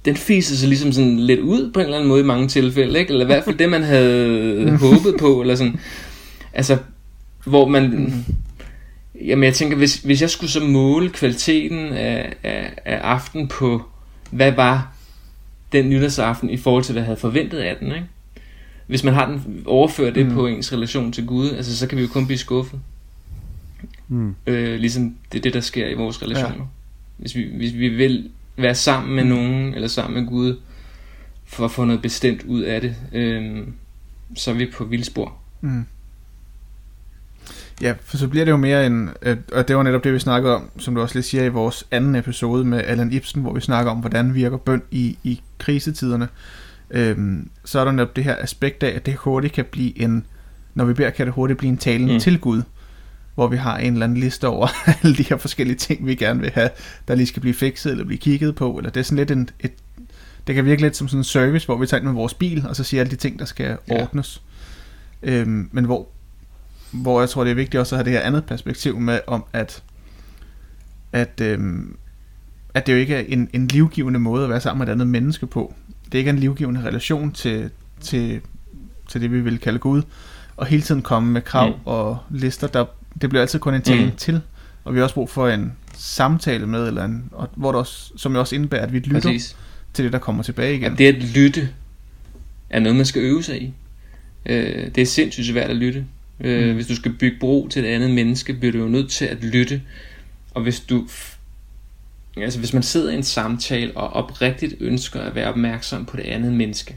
den 0.05 0.17
fiser 0.17 0.57
sig 0.57 0.69
ligesom 0.69 0.93
sådan 0.93 1.21
lidt 1.21 1.41
ud 1.41 1.73
på 1.73 1.81
en 1.81 1.85
eller 1.85 1.97
anden 1.97 2.09
måde 2.09 2.21
i 2.21 2.25
mange 2.25 2.49
tilfælde, 2.49 2.99
ikke? 2.99 3.11
Eller 3.11 3.25
i 3.25 3.27
hvert 3.27 3.45
fald 3.45 3.59
det, 3.59 3.69
man 3.69 3.83
havde 3.83 4.71
håbet 4.83 5.15
på, 5.21 5.41
eller 5.41 5.55
sådan. 5.55 5.81
Altså, 6.53 6.79
hvor 7.45 7.69
man... 7.69 7.91
Mm. 7.91 8.35
Jamen 9.25 9.45
jeg 9.45 9.55
tænker, 9.55 9.77
hvis, 9.77 9.97
hvis 9.97 10.21
jeg 10.21 10.31
skulle 10.31 10.51
så 10.51 10.61
måle 10.61 11.11
kvaliteten 11.11 11.93
af, 11.93 12.33
af, 12.43 12.73
af 12.85 12.99
aften 13.03 13.49
på, 13.49 13.83
hvad 14.31 14.53
var 14.53 14.95
den 15.73 15.89
nytårsaften 15.89 16.51
i 16.51 16.57
forhold 16.57 16.85
til, 16.85 16.93
hvad 16.93 17.03
jeg 17.03 17.07
havde 17.07 17.21
forventet 17.21 17.59
af 17.59 17.77
den, 17.77 17.87
ikke? 17.87 18.07
Hvis 18.87 19.05
man 19.05 19.15
har 19.15 19.27
den, 19.27 19.63
overfører 19.67 20.11
det 20.11 20.27
mm. 20.27 20.35
på 20.35 20.47
ens 20.47 20.73
relation 20.73 21.13
til 21.13 21.27
Gud, 21.27 21.51
altså 21.51 21.77
så 21.77 21.87
kan 21.87 21.99
vi 21.99 22.03
jo 22.03 22.09
kun 22.09 22.27
blive 22.27 22.39
skuffet. 22.39 22.81
Mm. 24.09 24.35
Øh, 24.47 24.81
ligesom 24.81 25.17
det 25.33 25.39
er 25.39 25.43
det, 25.43 25.55
der 25.55 25.61
sker 25.61 25.89
i 25.89 25.95
vores 25.95 26.23
relationer. 26.23 26.57
Ja. 26.57 26.65
Hvis, 27.17 27.37
vi, 27.37 27.51
hvis 27.57 27.75
vi 27.75 27.89
vil 27.89 28.31
være 28.57 28.75
sammen 28.75 29.15
med 29.15 29.25
mm. 29.25 29.31
nogen, 29.31 29.75
eller 29.75 29.89
sammen 29.89 30.23
med 30.23 30.31
Gud, 30.31 30.57
for 31.45 31.65
at 31.65 31.71
få 31.71 31.85
noget 31.85 32.03
bestemt 32.03 32.43
ud 32.43 32.61
af 32.61 32.81
det, 32.81 32.97
øh, 33.13 33.67
så 34.37 34.51
er 34.51 34.55
vi 34.55 34.71
på 34.77 34.85
vildspor. 34.85 35.37
Mm. 35.61 35.85
Ja, 37.83 37.95
for 38.05 38.17
så 38.17 38.29
bliver 38.29 38.45
det 38.45 38.53
jo 38.53 38.57
mere 38.57 38.87
en, 38.87 39.11
og 39.53 39.69
det 39.69 39.77
var 39.77 39.83
netop 39.83 40.05
det, 40.05 40.13
vi 40.13 40.19
snakkede 40.19 40.55
om, 40.55 40.71
som 40.79 40.95
du 40.95 41.01
også 41.01 41.15
lige 41.15 41.23
siger 41.23 41.45
i 41.45 41.49
vores 41.49 41.87
anden 41.91 42.15
episode 42.15 42.65
med 42.65 42.85
Allan 42.85 43.13
Ibsen, 43.13 43.43
hvor 43.43 43.53
vi 43.53 43.61
snakker 43.61 43.93
om, 43.93 43.99
hvordan 43.99 44.35
virker 44.35 44.57
bøn 44.57 44.83
i, 44.91 45.19
i 45.25 45.41
krisetiderne. 45.59 46.29
Øhm, 46.91 47.51
så 47.65 47.81
er 47.81 47.85
der 47.85 47.93
netop 47.93 48.17
det 48.17 48.25
her 48.25 48.37
aspekt 48.39 48.83
af, 48.83 48.97
at 48.97 49.07
det 49.07 49.15
hurtigt 49.15 49.53
kan 49.53 49.65
blive 49.65 49.99
en, 49.99 50.27
når 50.75 50.85
vi 50.85 50.93
beder, 50.93 51.11
kan 51.11 51.27
det 51.27 51.35
hurtigt 51.35 51.59
blive 51.59 51.71
en 51.71 51.79
talen 51.79 52.13
mm. 52.13 52.21
til 52.21 52.39
Gud, 52.39 52.63
hvor 53.35 53.47
vi 53.47 53.57
har 53.57 53.79
en 53.79 53.93
eller 53.93 54.07
anden 54.07 54.19
liste 54.19 54.49
over 54.49 54.69
alle 55.03 55.17
de 55.17 55.23
her 55.23 55.37
forskellige 55.37 55.77
ting, 55.77 56.07
vi 56.07 56.15
gerne 56.15 56.41
vil 56.41 56.51
have, 56.51 56.71
der 57.09 57.15
lige 57.15 57.27
skal 57.27 57.41
blive 57.41 57.55
fikset 57.55 57.93
eller 57.93 58.05
blive 58.05 58.19
kigget 58.19 58.55
på, 58.55 58.79
eller 58.79 58.91
det 58.91 59.01
er 59.01 59.05
sådan 59.05 59.19
lidt 59.19 59.31
en, 59.31 59.49
et, 59.61 59.73
det 60.47 60.55
kan 60.55 60.65
virke 60.65 60.83
lidt 60.83 60.97
som 60.97 61.09
sådan 61.09 61.21
en 61.21 61.25
service, 61.25 61.67
hvor 61.67 61.77
vi 61.77 61.87
tager 61.87 61.99
ind 61.99 62.07
med 62.07 62.15
vores 62.15 62.35
bil, 62.35 62.67
og 62.69 62.77
så 62.77 62.85
siger 62.85 63.01
alle 63.01 63.11
de 63.11 63.17
ting, 63.17 63.39
der 63.39 63.45
skal 63.45 63.77
ordnes. 63.91 64.43
Ja. 65.23 65.33
Øhm, 65.33 65.69
men 65.73 65.85
hvor 65.85 66.09
hvor 67.03 67.21
jeg 67.21 67.29
tror, 67.29 67.45
det 67.45 67.51
er 67.51 67.55
vigtigt 67.55 67.81
også 67.81 67.95
at 67.95 67.99
have 67.99 68.05
det 68.05 68.13
her 68.13 68.27
andet 68.27 68.45
perspektiv 68.45 69.01
med, 69.01 69.21
om 69.27 69.45
at, 69.53 69.83
at, 71.13 71.41
øhm, 71.41 71.97
at 72.75 72.87
det 72.87 72.93
jo 72.93 72.99
ikke 72.99 73.15
er 73.15 73.25
en, 73.29 73.49
en 73.53 73.67
livgivende 73.67 74.21
måde 74.21 74.45
at 74.45 74.51
være 74.51 74.61
sammen 74.61 74.79
med 74.79 74.89
et 74.89 74.93
andet 74.93 75.07
menneske 75.07 75.47
på. 75.47 75.75
Det 76.15 76.19
er 76.19 76.21
ikke 76.21 76.31
en 76.31 76.39
livgivende 76.39 76.83
relation 76.83 77.33
til, 77.33 77.71
til, 78.01 78.41
til 79.09 79.21
det, 79.21 79.33
vi 79.33 79.41
vil 79.41 79.59
kalde 79.59 79.79
Gud. 79.79 80.03
Og 80.57 80.67
hele 80.67 80.83
tiden 80.83 81.03
komme 81.03 81.33
med 81.33 81.43
krav 81.43 81.69
mm. 81.69 81.75
og 81.85 82.19
lister, 82.31 82.67
der, 82.67 82.85
det 83.21 83.31
bliver 83.31 83.43
altid 83.43 83.59
kun 83.59 83.75
en 83.75 83.83
tale 83.83 84.05
mm. 84.05 84.17
til 84.17 84.41
Og 84.85 84.95
vi 84.95 84.99
har 84.99 85.05
også 85.05 85.15
brug 85.15 85.31
for 85.31 85.49
en 85.49 85.73
samtale 85.97 86.67
med, 86.67 86.87
eller 86.87 87.05
en, 87.05 87.25
og, 87.33 87.49
hvor 87.55 87.73
det 87.73 87.79
også, 87.79 88.13
som 88.17 88.35
jo 88.35 88.41
også 88.41 88.55
indebærer, 88.55 88.83
at 88.83 88.93
vi 88.93 88.99
lytter 88.99 89.21
Præcis. 89.21 89.57
til 89.95 90.05
det, 90.05 90.13
der 90.13 90.19
kommer 90.19 90.43
tilbage 90.43 90.77
igen. 90.77 90.93
Og 90.93 90.99
det 90.99 91.07
at 91.07 91.23
lytte 91.23 91.69
er 92.71 92.81
noget, 92.81 92.97
man 92.97 93.07
skal 93.07 93.23
øve 93.23 93.43
sig 93.43 93.63
i. 93.63 93.75
Øh, 94.47 94.87
det 94.95 94.99
er 94.99 95.07
sindssygt 95.07 95.47
svært 95.47 95.71
at 95.71 95.77
lytte. 95.77 96.05
Øh, 96.41 96.69
Mm. 96.69 96.75
Hvis 96.75 96.87
du 96.87 96.97
skal 96.97 97.13
bygge 97.13 97.37
bro 97.41 97.69
til 97.69 97.85
et 97.85 97.89
andet 97.89 98.11
menneske, 98.11 98.53
bliver 98.53 98.73
du 98.73 98.79
jo 98.79 98.89
nødt 98.89 99.11
til 99.11 99.25
at 99.25 99.45
lytte. 99.45 99.83
Og 100.51 100.63
hvis 100.63 100.81
du... 100.81 101.07
Altså 102.37 102.59
hvis 102.59 102.73
man 102.73 102.83
sidder 102.83 103.11
i 103.13 103.15
en 103.15 103.23
samtale 103.23 103.93
og 103.97 104.09
oprigtigt 104.13 104.75
ønsker 104.81 105.21
at 105.21 105.35
være 105.35 105.49
opmærksom 105.49 106.05
på 106.05 106.17
det 106.17 106.23
andet 106.23 106.53
menneske, 106.53 106.97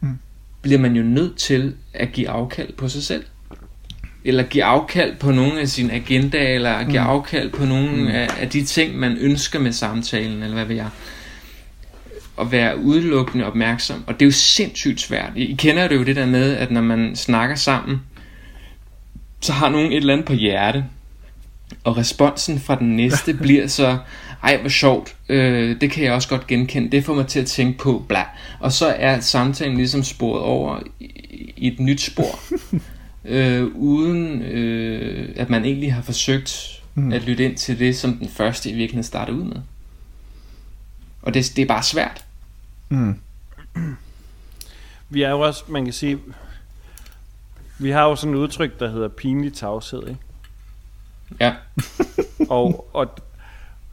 Mm. 0.00 0.18
bliver 0.62 0.78
man 0.78 0.96
jo 0.96 1.02
nødt 1.02 1.36
til 1.36 1.74
at 1.94 2.12
give 2.12 2.28
afkald 2.28 2.72
på 2.72 2.88
sig 2.88 3.02
selv. 3.02 3.24
Eller 4.24 4.42
give 4.42 4.64
afkald 4.64 5.16
på 5.16 5.30
nogle 5.30 5.60
af 5.60 5.68
sine 5.68 5.92
agendaer, 5.92 6.54
eller 6.54 6.78
give 6.84 7.00
Mm. 7.00 7.06
afkald 7.06 7.50
på 7.50 7.64
nogle 7.64 7.90
Mm. 7.96 8.06
af, 8.06 8.28
af 8.40 8.48
de 8.50 8.64
ting, 8.64 8.98
man 8.98 9.16
ønsker 9.20 9.58
med 9.58 9.72
samtalen, 9.72 10.42
eller 10.42 10.54
hvad 10.54 10.64
ved 10.64 10.76
jeg 10.76 10.88
at 12.40 12.52
være 12.52 12.78
udelukkende 12.78 13.44
opmærksom. 13.46 14.04
Og 14.06 14.14
det 14.14 14.22
er 14.22 14.26
jo 14.26 14.32
sindssygt 14.32 15.00
svært. 15.00 15.32
I 15.36 15.44
I 15.44 15.54
kender 15.54 15.88
det 15.88 15.96
jo 15.96 16.02
det 16.04 16.16
der 16.16 16.26
med, 16.26 16.56
at 16.56 16.70
når 16.70 16.80
man 16.80 17.16
snakker 17.16 17.56
sammen, 17.56 18.00
så 19.40 19.52
har 19.52 19.68
nogen 19.68 19.92
et 19.92 19.96
eller 19.96 20.12
andet 20.12 20.26
på 20.26 20.32
hjerte. 20.32 20.84
Og 21.84 21.96
responsen 21.96 22.60
fra 22.60 22.74
den 22.78 22.96
næste 22.96 23.34
bliver 23.42 23.66
så, 23.66 23.98
ej 24.46 24.60
hvor 24.60 24.68
sjovt, 24.68 25.16
øh, 25.28 25.80
det 25.80 25.90
kan 25.90 26.04
jeg 26.04 26.12
også 26.12 26.28
godt 26.28 26.46
genkende, 26.46 26.90
det 26.90 27.04
får 27.04 27.14
mig 27.14 27.26
til 27.26 27.40
at 27.40 27.46
tænke 27.46 27.78
på, 27.78 28.04
bla. 28.08 28.24
Og 28.60 28.72
så 28.72 28.86
er 28.86 29.20
samtalen 29.20 29.76
ligesom 29.76 30.02
sporet 30.02 30.42
over 30.42 30.80
i, 31.00 31.52
i 31.56 31.66
et 31.66 31.80
nyt 31.80 32.00
spor. 32.00 32.38
øh, 33.24 33.64
uden 33.74 34.42
øh, 34.42 35.28
at 35.36 35.50
man 35.50 35.64
egentlig 35.64 35.94
har 35.94 36.02
forsøgt 36.02 36.76
Mm. 36.96 37.12
at 37.12 37.22
lytte 37.22 37.44
ind 37.44 37.56
til 37.56 37.78
det, 37.78 37.96
som 37.96 38.16
den 38.16 38.28
første 38.28 38.70
i 38.70 38.72
virkeligheden 38.72 39.04
starter 39.04 39.32
ud 39.32 39.44
med. 39.44 39.56
Og 41.22 41.34
det, 41.34 41.52
det 41.56 41.62
er 41.62 41.66
bare 41.66 41.82
svært. 41.82 42.24
Mm. 42.88 43.20
Vi 45.08 45.22
er 45.22 45.30
jo 45.30 45.40
også, 45.40 45.64
man 45.68 45.84
kan 45.84 45.92
sige, 45.92 46.18
vi 47.78 47.90
har 47.90 48.04
jo 48.04 48.16
sådan 48.16 48.34
et 48.34 48.38
udtryk, 48.38 48.80
der 48.80 48.90
hedder 48.90 49.08
pinlig 49.08 49.52
tavshed, 49.52 50.08
ikke? 50.08 50.20
Ja, 51.40 51.54
og, 52.48 52.90
og, 52.94 53.16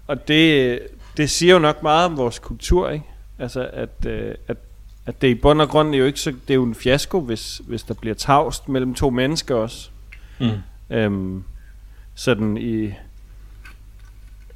og 0.08 0.28
det, 0.28 0.80
det 1.18 1.30
siger 1.30 1.54
jo 1.54 1.60
nok 1.60 1.84
meget 1.84 2.06
om 2.06 2.18
vores 2.18 2.40
kultur, 2.40 2.90
ikke? 2.90 3.06
Altså, 3.40 3.70
at, 3.74 3.90
øh, 4.08 4.36
at, 4.48 4.58
at 5.06 5.22
det 5.22 5.28
i 5.28 5.36
bund 5.36 5.62
og 5.62 5.70
grund 5.70 5.96
er 5.96 6.00
jo 6.00 6.06
ikke 6.06 6.20
så, 6.20 6.30
det 6.32 6.50
er 6.50 6.56
jo 6.56 6.64
en 6.64 6.76
fiasko, 6.76 7.20
hvis, 7.20 7.62
hvis 7.68 7.84
der 7.84 7.94
bliver 7.94 8.16
tavst 8.16 8.70
mellem 8.70 8.94
to 8.94 9.10
mennesker 9.10 9.56
også. 9.56 9.90
mm. 10.40 10.50
Øhm, 10.90 11.44
sådan 12.16 12.58
i... 12.58 12.84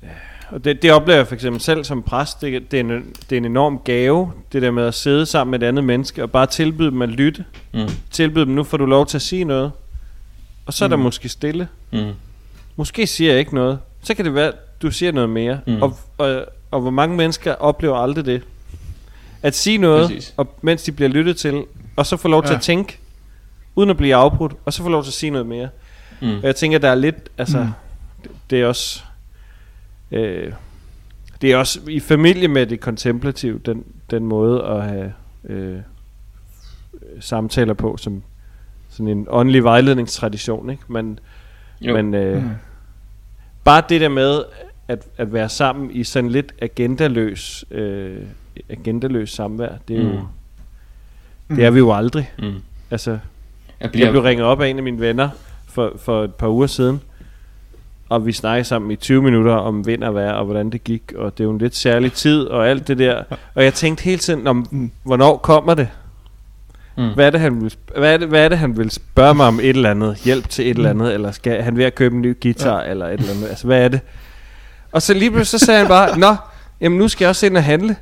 øh, 0.03 0.09
Og 0.49 0.63
det, 0.63 0.81
det 0.81 0.91
oplever 0.91 1.17
jeg 1.17 1.27
for 1.27 1.35
eksempel 1.35 1.61
selv 1.61 1.83
som 1.83 2.03
præst. 2.03 2.41
Det, 2.41 2.71
det, 2.71 2.79
er 2.79 2.83
en, 2.83 2.89
det 3.29 3.31
er 3.31 3.37
en 3.37 3.45
enorm 3.45 3.79
gave, 3.79 4.31
det 4.51 4.61
der 4.61 4.71
med 4.71 4.83
at 4.83 4.93
sidde 4.93 5.25
sammen 5.25 5.51
med 5.51 5.61
et 5.61 5.67
andet 5.67 5.83
menneske, 5.83 6.23
og 6.23 6.31
bare 6.31 6.45
tilbyde 6.45 6.91
dem 6.91 7.01
at 7.01 7.09
lytte. 7.09 7.45
Mm. 7.73 7.87
Tilbyde 8.11 8.45
dem, 8.45 8.53
nu 8.53 8.63
får 8.63 8.77
du 8.77 8.85
lov 8.85 9.05
til 9.05 9.17
at 9.17 9.21
sige 9.21 9.43
noget. 9.43 9.71
Og 10.65 10.73
så 10.73 10.85
er 10.85 10.89
der 10.89 10.95
Mm. 10.95 11.01
måske 11.03 11.29
stille. 11.29 11.67
Mm. 11.93 12.11
Måske 12.75 13.07
siger 13.07 13.31
jeg 13.31 13.39
ikke 13.39 13.55
noget. 13.55 13.79
Så 14.03 14.13
kan 14.13 14.25
det 14.25 14.33
være, 14.33 14.51
du 14.81 14.91
siger 14.91 15.11
noget 15.11 15.29
mere. 15.29 15.59
Mm. 15.67 15.81
Og, 15.81 15.97
og, 16.17 16.45
og 16.71 16.81
hvor 16.81 16.89
mange 16.91 17.15
mennesker 17.17 17.53
oplever 17.53 17.95
aldrig 17.97 18.25
det? 18.25 18.41
At 19.41 19.55
sige 19.55 19.77
noget, 19.77 20.07
Præcis. 20.09 20.33
og, 20.37 20.47
mens 20.61 20.83
de 20.83 20.91
bliver 20.91 21.09
lyttet 21.09 21.37
til, 21.37 21.63
og 21.95 22.05
så 22.05 22.17
få 22.17 22.27
lov 22.27 22.43
til 22.43 22.51
Ja. 22.51 22.55
at 22.57 22.61
tænke, 22.61 22.99
uden 23.75 23.89
at 23.89 23.97
blive 23.97 24.15
afbrudt, 24.15 24.53
og 24.65 24.73
så 24.73 24.83
få 24.83 24.89
lov 24.89 25.03
til 25.03 25.09
at 25.09 25.13
sige 25.13 25.29
noget 25.29 25.47
mere. 25.47 25.69
Mm. 26.21 26.27
Og 26.37 26.43
jeg 26.43 26.55
tænker, 26.55 26.77
der 26.79 26.89
er 26.89 26.95
lidt, 26.95 27.15
altså, 27.37 27.57
Mm. 27.57 27.63
mm. 27.65 27.71
det, 28.23 28.31
det 28.49 28.61
er 28.61 28.65
også, 28.67 29.03
øh, 30.11 30.51
det 31.41 31.51
er 31.51 31.57
også 31.57 31.79
i 31.89 31.99
familie 31.99 32.47
med 32.47 32.65
det 32.65 32.79
kontemplative, 32.79 33.59
den, 33.65 33.83
den 34.11 34.25
måde 34.25 34.63
at 34.63 34.83
have 34.83 35.13
øh, 35.49 35.77
samtaler 37.19 37.73
på, 37.73 37.97
som 37.97 38.23
sådan 38.89 39.07
en 39.07 39.27
åndelig 39.29 39.63
vejledningstradition, 39.63 40.69
ikke? 40.69 40.83
Men, 40.87 41.19
Jo. 41.81 41.93
men 41.93 42.13
øh, 42.13 42.43
Mm. 42.43 42.49
bare 43.63 43.83
det 43.89 44.01
der 44.01 44.09
med 44.09 44.43
at, 44.87 45.07
at 45.17 45.33
være 45.33 45.49
sammen 45.49 45.91
i 45.91 46.03
sådan 46.03 46.29
lidt 46.29 46.53
agendaløs, 46.61 47.65
øh, 47.71 48.17
agendaløs 48.69 49.29
samvær, 49.29 49.69
det 49.87 49.97
er 49.99 50.03
jo, 50.03 50.19
Mm. 51.49 51.55
det 51.55 51.65
er 51.65 51.69
vi 51.69 51.79
jo 51.79 51.93
aldrig. 51.93 52.31
Mm. 52.39 52.53
Altså, 52.91 53.11
Jeg 53.11 53.19
jeg 53.81 53.91
bliver, 53.91 54.11
blev 54.11 54.21
ringet 54.23 54.45
op 54.45 54.61
af 54.61 54.67
en 54.67 54.77
af 54.77 54.83
mine 54.83 54.99
venner 54.99 55.29
for, 55.69 55.93
for 55.97 56.23
et 56.23 56.35
par 56.35 56.47
uger 56.47 56.67
siden, 56.67 57.01
og 58.09 58.25
vi 58.25 58.31
snakkede 58.31 58.63
sammen 58.63 58.91
i 58.91 58.95
20 58.95 59.21
minutter 59.23 59.53
om 59.53 59.85
vind 59.87 60.03
og 60.03 60.15
vejr, 60.15 60.31
og 60.31 60.45
hvordan 60.45 60.69
det 60.69 60.83
gik, 60.83 61.13
og 61.15 61.37
det 61.37 61.43
er 61.43 61.45
jo 61.45 61.51
en 61.51 61.57
lidt 61.57 61.75
særlig 61.75 62.13
tid, 62.13 62.43
og 62.43 62.69
alt 62.69 62.87
det 62.87 62.97
der. 62.97 63.23
Og 63.55 63.63
jeg 63.63 63.73
tænkte 63.73 64.03
hele 64.03 64.17
tiden, 64.17 64.47
om, 64.47 64.89
hvornår 65.03 65.37
kommer 65.37 65.73
det? 65.73 65.87
Mm. 66.97 67.13
Hvad 67.13 67.25
er, 67.25 67.29
det, 67.29 67.39
han 67.39 67.61
vil, 67.61 67.75
hvad, 67.97 68.13
er 68.13 68.17
det, 68.17 68.27
hvad 68.27 68.45
er 68.45 68.49
det, 68.49 68.57
han 68.57 68.77
vil 68.77 68.91
spørge 68.91 69.35
mig 69.35 69.45
om 69.47 69.59
et 69.59 69.69
eller 69.69 69.91
andet? 69.91 70.17
Hjælp 70.17 70.49
til 70.49 70.65
et 70.71 70.77
eller 70.77 70.89
andet? 70.89 71.13
Eller 71.13 71.31
skal 71.31 71.61
han 71.61 71.77
ved 71.77 71.85
at 71.85 71.95
købe 71.95 72.15
en 72.15 72.21
ny 72.21 72.37
guitar? 72.41 72.81
Ja. 72.83 72.89
Eller 72.91 73.05
et 73.07 73.19
eller 73.19 73.33
andet? 73.33 73.47
Altså, 73.47 73.67
hvad 73.67 73.83
er 73.83 73.87
det? 73.87 73.99
Og 74.91 75.01
så 75.01 75.13
lige 75.13 75.31
pludselig 75.31 75.59
så 75.59 75.65
sagde 75.65 75.79
han 75.79 75.87
bare, 75.87 76.19
Nå, 76.19 76.35
jamen 76.81 76.97
nu 76.97 77.07
skal 77.07 77.25
jeg 77.25 77.29
også 77.29 77.45
ind 77.45 77.57
og 77.57 77.63
handle. 77.63 77.95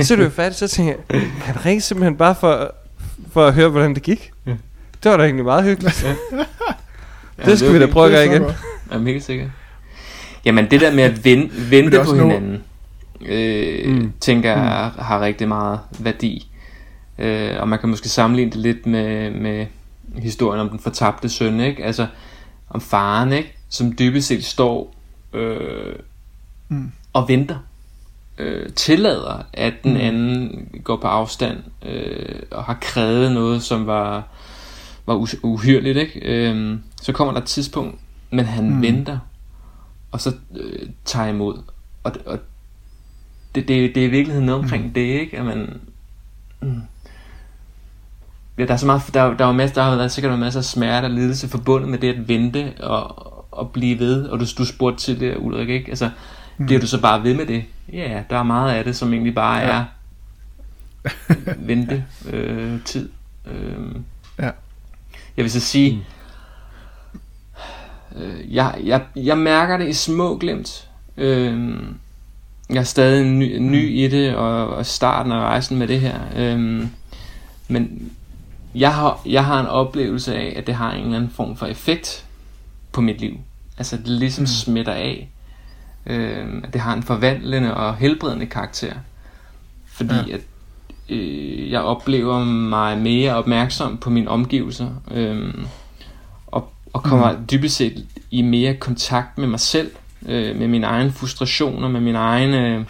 så 0.00 0.14
er 0.14 0.16
det 0.16 0.24
jo 0.24 0.30
færdigt. 0.30 0.58
Så 0.58 0.68
tænkte 0.68 0.96
jeg, 1.10 1.20
han 1.42 1.64
ringede 1.66 1.84
simpelthen 1.84 2.16
bare 2.16 2.34
for, 2.34 2.74
for 3.32 3.46
at 3.46 3.54
høre, 3.54 3.68
hvordan 3.68 3.94
det 3.94 4.02
gik. 4.02 4.30
Ja. 4.46 4.50
Det 5.02 5.10
var 5.10 5.16
da 5.16 5.24
egentlig 5.24 5.44
meget 5.44 5.64
hyggeligt. 5.64 6.06
Ja, 7.38 7.44
det 7.44 7.58
skal 7.58 7.72
vi 7.74 7.78
da 7.78 7.86
prøve 7.86 8.06
at 8.06 8.12
Det 8.12 8.20
er 8.34 8.38
gøre 8.38 8.54
igen. 8.90 9.02
er 9.08 9.12
helt 9.12 9.24
sikker. 9.24 9.48
Jamen 10.44 10.70
det 10.70 10.80
der 10.80 10.94
med 10.94 11.04
at 11.04 11.24
vente, 11.24 11.56
det 11.56 11.70
vente 11.70 12.02
på 12.04 12.14
hinanden, 12.14 12.62
øh, 13.26 13.86
Mm. 13.88 13.92
mm. 13.94 14.12
tænker 14.20 14.50
jeg 14.50 14.90
har 14.98 15.20
rigtig 15.20 15.48
meget 15.48 15.80
værdi. 15.98 16.50
Øh, 17.18 17.60
og 17.60 17.68
man 17.68 17.78
kan 17.78 17.88
måske 17.88 18.08
sammenligne 18.08 18.50
det 18.50 18.58
lidt 18.60 18.86
med, 18.86 19.30
med 19.30 19.66
historien 20.18 20.60
om 20.60 20.68
den 20.68 20.78
fortabte 20.78 21.28
søn, 21.28 21.60
ikke? 21.60 21.84
Altså 21.84 22.06
om 22.70 22.80
faren, 22.80 23.32
ikke? 23.32 23.56
Som 23.68 23.94
dybest 23.98 24.28
set 24.28 24.44
står 24.44 24.94
øh, 25.34 25.94
Mm. 26.68 26.92
og 27.12 27.28
venter. 27.28 27.56
Øh, 28.38 28.72
tillader, 28.72 29.42
at 29.52 29.74
den 29.84 29.92
Mm. 29.92 30.00
anden 30.00 30.68
går 30.84 30.96
på 30.96 31.06
afstand 31.06 31.58
øh, 31.82 32.42
og 32.50 32.64
har 32.64 32.78
krævet 32.80 33.32
noget, 33.32 33.62
som 33.62 33.86
var, 33.86 34.28
var 35.06 35.26
uhyrligt. 35.42 35.98
Ikke? 35.98 36.20
Øh, 36.20 36.78
så 37.02 37.12
kommer 37.12 37.34
der 37.34 37.40
et 37.40 37.46
tidspunkt, 37.46 37.98
men 38.30 38.44
han 38.44 38.70
Mm. 38.70 38.82
venter, 38.82 39.18
og 40.12 40.20
så 40.20 40.32
øh, 40.56 40.88
tager 41.04 41.28
imod. 41.28 41.62
Og, 42.04 42.12
og 42.26 42.38
det, 43.54 43.68
det, 43.68 43.94
det 43.94 44.02
er 44.02 44.06
i 44.06 44.10
virkeligheden 44.10 44.46
noget 44.46 44.62
omkring 44.62 44.84
mm. 44.84 44.92
det, 44.92 45.00
ikke? 45.00 45.38
At 45.38 45.44
man... 45.44 45.80
Mm. 46.60 46.80
Ja, 48.58 48.64
der 48.64 48.72
er 48.72 48.76
så 48.76 48.86
meget, 48.86 49.02
der, 49.14 49.34
der, 49.36 49.44
er 49.44 49.48
jo 49.48 49.52
masser, 49.52 49.74
der 49.74 49.82
har 49.82 49.96
været 49.96 50.12
sikkert 50.12 50.30
været 50.30 50.40
masser 50.40 50.60
af 50.60 50.64
smerte 50.64 51.04
og 51.06 51.10
lidelse 51.10 51.48
forbundet 51.48 51.88
med 51.88 51.98
det 51.98 52.14
at 52.14 52.28
vente 52.28 52.72
og, 52.80 53.34
og 53.50 53.70
blive 53.70 53.98
ved. 53.98 54.26
Og 54.28 54.40
du, 54.40 54.44
du 54.58 54.64
spurgte 54.64 55.00
til 55.00 55.20
det, 55.20 55.36
Ulrik, 55.38 55.68
ikke? 55.68 55.88
Altså. 55.88 56.10
Bliver 56.66 56.80
du 56.80 56.86
så 56.86 57.00
bare 57.00 57.22
ved 57.22 57.34
med 57.34 57.46
det? 57.46 57.64
Ja, 57.92 58.22
der 58.30 58.36
er 58.38 58.42
meget 58.42 58.72
af 58.74 58.84
det, 58.84 58.96
som 58.96 59.12
egentlig 59.12 59.34
bare 59.34 59.58
Ja. 59.58 59.66
er 59.66 59.84
vente 61.68 62.04
øh, 62.30 62.82
tid. 62.84 63.08
Øh, 63.46 63.78
Ja. 64.38 64.50
Jeg 65.36 65.44
vil 65.44 65.50
så 65.50 65.60
sige, 65.60 66.04
mm. 68.14 68.20
øh, 68.22 68.54
jeg, 68.54 68.74
jeg, 68.84 69.02
jeg 69.16 69.38
mærker 69.38 69.76
det 69.76 69.88
i 69.88 69.92
små 69.92 70.38
glimt. 70.38 70.88
Øh, 71.16 71.78
jeg 72.70 72.76
er 72.78 72.82
stadig 72.84 73.26
ny, 73.26 73.58
ny 73.58 74.04
i 74.04 74.08
det, 74.08 74.34
og, 74.36 74.68
og 74.68 74.86
starten 74.86 75.32
af 75.32 75.36
rejsen 75.40 75.78
med 75.78 75.88
det 75.88 76.00
her. 76.00 76.20
Øh, 76.36 76.86
men 77.68 78.12
jeg 78.74 78.94
har, 78.94 79.20
jeg 79.26 79.44
har 79.44 79.60
en 79.60 79.66
oplevelse 79.66 80.36
af, 80.36 80.54
at 80.56 80.66
det 80.66 80.74
har 80.74 80.92
en 80.92 81.02
eller 81.04 81.16
anden 81.16 81.30
form 81.30 81.56
for 81.56 81.66
effekt 81.66 82.24
på 82.92 83.00
mit 83.00 83.20
liv. 83.20 83.38
Altså 83.78 83.96
det 83.96 84.08
ligesom 84.08 84.42
Mm. 84.42 84.44
mm. 84.44 84.46
smitter 84.46 84.92
af. 84.92 85.28
Øh, 86.08 86.62
at 86.64 86.72
det 86.72 86.80
har 86.80 86.94
en 86.94 87.02
forvandlende 87.02 87.74
og 87.74 87.96
helbredende 87.96 88.46
karakter. 88.46 88.92
Fordi 89.86 90.14
Ja. 90.14 90.34
at 90.34 90.40
øh, 91.08 91.70
jeg 91.70 91.80
oplever 91.80 92.44
mig 92.44 92.98
mere 92.98 93.34
opmærksom 93.34 93.96
på 93.96 94.10
mine 94.10 94.30
omgivelser. 94.30 94.88
Øh, 95.10 95.54
og, 96.46 96.72
og 96.92 97.02
kommer 97.02 97.32
mm. 97.32 97.46
dybest 97.50 97.76
set 97.76 98.06
i 98.30 98.42
mere 98.42 98.74
kontakt 98.74 99.38
med 99.38 99.48
mig 99.48 99.60
selv. 99.60 99.90
Øh, 100.26 100.56
med 100.56 100.68
mine 100.68 100.86
egne 100.86 101.12
frustrationer, 101.12 101.88
med 101.88 102.00
min 102.00 102.14
egen... 102.14 102.54
Øh, 102.54 102.84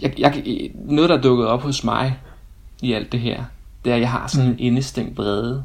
jeg, 0.00 0.14
jeg, 0.18 0.44
noget 0.74 1.10
der 1.10 1.16
er 1.16 1.22
dukket 1.22 1.46
op 1.46 1.62
hos 1.62 1.84
mig 1.84 2.18
i 2.82 2.92
alt 2.92 3.12
det 3.12 3.20
her, 3.20 3.44
det 3.84 3.90
er, 3.90 3.94
at 3.94 4.00
jeg 4.00 4.10
har 4.10 4.26
sådan 4.26 4.48
en 4.48 4.58
indestængt 4.58 5.18
vrede. 5.18 5.64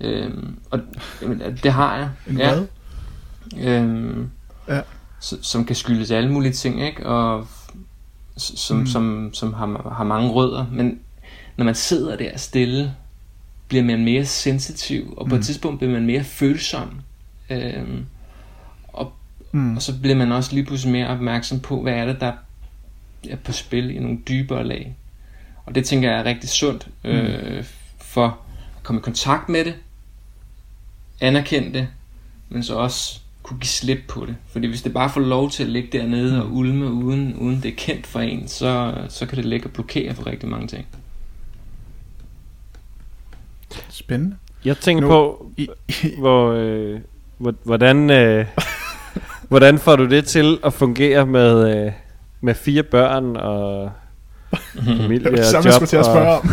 Øhm, 0.00 0.56
og 0.70 0.80
det 1.62 1.72
har 1.72 1.96
jeg. 1.96 2.08
En 2.26 2.38
ja. 2.38 2.60
Øhm, 3.80 4.30
Ja. 4.68 4.80
som 5.20 5.64
kan 5.64 5.76
skyldes 5.76 6.10
alle 6.10 6.32
mulige 6.32 6.52
ting, 6.52 6.82
ikke? 6.82 7.06
Og 7.06 7.46
som, 8.36 8.76
Mm. 8.78 8.86
som, 8.86 9.30
som 9.32 9.54
har, 9.54 9.92
har 9.96 10.04
mange 10.04 10.30
rødder. 10.30 10.66
Men 10.72 10.98
når 11.56 11.64
man 11.64 11.74
sidder 11.74 12.16
der 12.16 12.36
stille, 12.38 12.94
bliver 13.68 13.84
man 13.84 14.04
mere 14.04 14.24
sensitiv, 14.24 15.14
og 15.16 15.28
på 15.28 15.34
Mm. 15.34 15.38
et 15.38 15.44
tidspunkt 15.46 15.78
bliver 15.78 15.92
man 15.92 16.06
mere 16.06 16.24
følsom. 16.24 17.00
Øhm, 17.50 18.06
Mm. 19.52 19.76
Og 19.76 19.82
så 19.82 20.00
bliver 20.00 20.16
man 20.16 20.32
også 20.32 20.54
lige 20.54 20.64
pludselig 20.64 20.92
mere 20.92 21.08
opmærksom 21.08 21.60
på, 21.60 21.82
hvad 21.82 21.92
er 21.92 22.04
det, 22.04 22.20
der 22.20 22.32
er 23.30 23.36
på 23.36 23.52
spil 23.52 23.90
i 23.90 23.98
nogle 23.98 24.18
dybere 24.28 24.64
lag. 24.64 24.96
Og 25.66 25.74
det 25.74 25.84
tænker 25.84 26.10
jeg 26.10 26.20
er 26.20 26.24
rigtig 26.24 26.48
sundt 26.50 26.88
mm. 27.04 27.10
øh, 27.10 27.64
for 28.00 28.26
at 28.26 28.32
komme 28.82 28.98
i 28.98 29.02
kontakt 29.02 29.48
med 29.48 29.64
det, 29.64 29.74
anerkende 31.20 31.78
det, 31.78 31.88
men 32.48 32.62
så 32.62 32.74
også 32.74 33.20
kunne 33.46 33.58
give 33.58 33.68
slip 33.68 33.98
på 34.08 34.26
det. 34.26 34.36
Fordi 34.52 34.66
hvis 34.66 34.82
det 34.82 34.92
bare 34.92 35.10
får 35.10 35.20
lov 35.20 35.50
til 35.50 35.62
at 35.62 35.68
ligge 35.68 35.98
dernede 35.98 36.32
mm. 36.32 36.40
og 36.40 36.52
ulme, 36.52 36.92
uden, 36.92 37.36
uden 37.36 37.62
det 37.62 37.68
er 37.68 37.76
kendt 37.76 38.06
for 38.06 38.20
en, 38.20 38.48
så, 38.48 38.94
så 39.08 39.26
kan 39.26 39.36
det 39.36 39.44
ligge 39.44 39.66
og 39.66 39.72
blokere 39.72 40.14
for 40.14 40.26
rigtig 40.26 40.48
mange 40.48 40.66
ting. 40.66 40.86
Spændende. 43.88 44.36
Jeg 44.64 44.76
tænker 44.76 45.00
nu, 45.00 45.08
på, 45.08 45.46
i, 45.56 45.68
i, 45.88 46.10
hvor, 46.18 46.52
øh, 46.52 47.00
hvordan, 47.62 48.10
øh, 48.10 48.46
hvordan 49.48 49.78
får 49.78 49.96
du 49.96 50.06
det 50.06 50.24
til 50.24 50.58
at 50.64 50.72
fungere 50.72 51.26
med, 51.26 51.76
øh, 51.86 51.92
med 52.40 52.54
fire 52.54 52.82
børn 52.82 53.36
og 53.36 53.90
familie 54.84 55.30
og 55.30 55.38
job? 55.54 55.80
Det 55.80 55.88
til 55.88 55.96
at 55.96 56.04
spørge 56.04 56.28
om. 56.28 56.50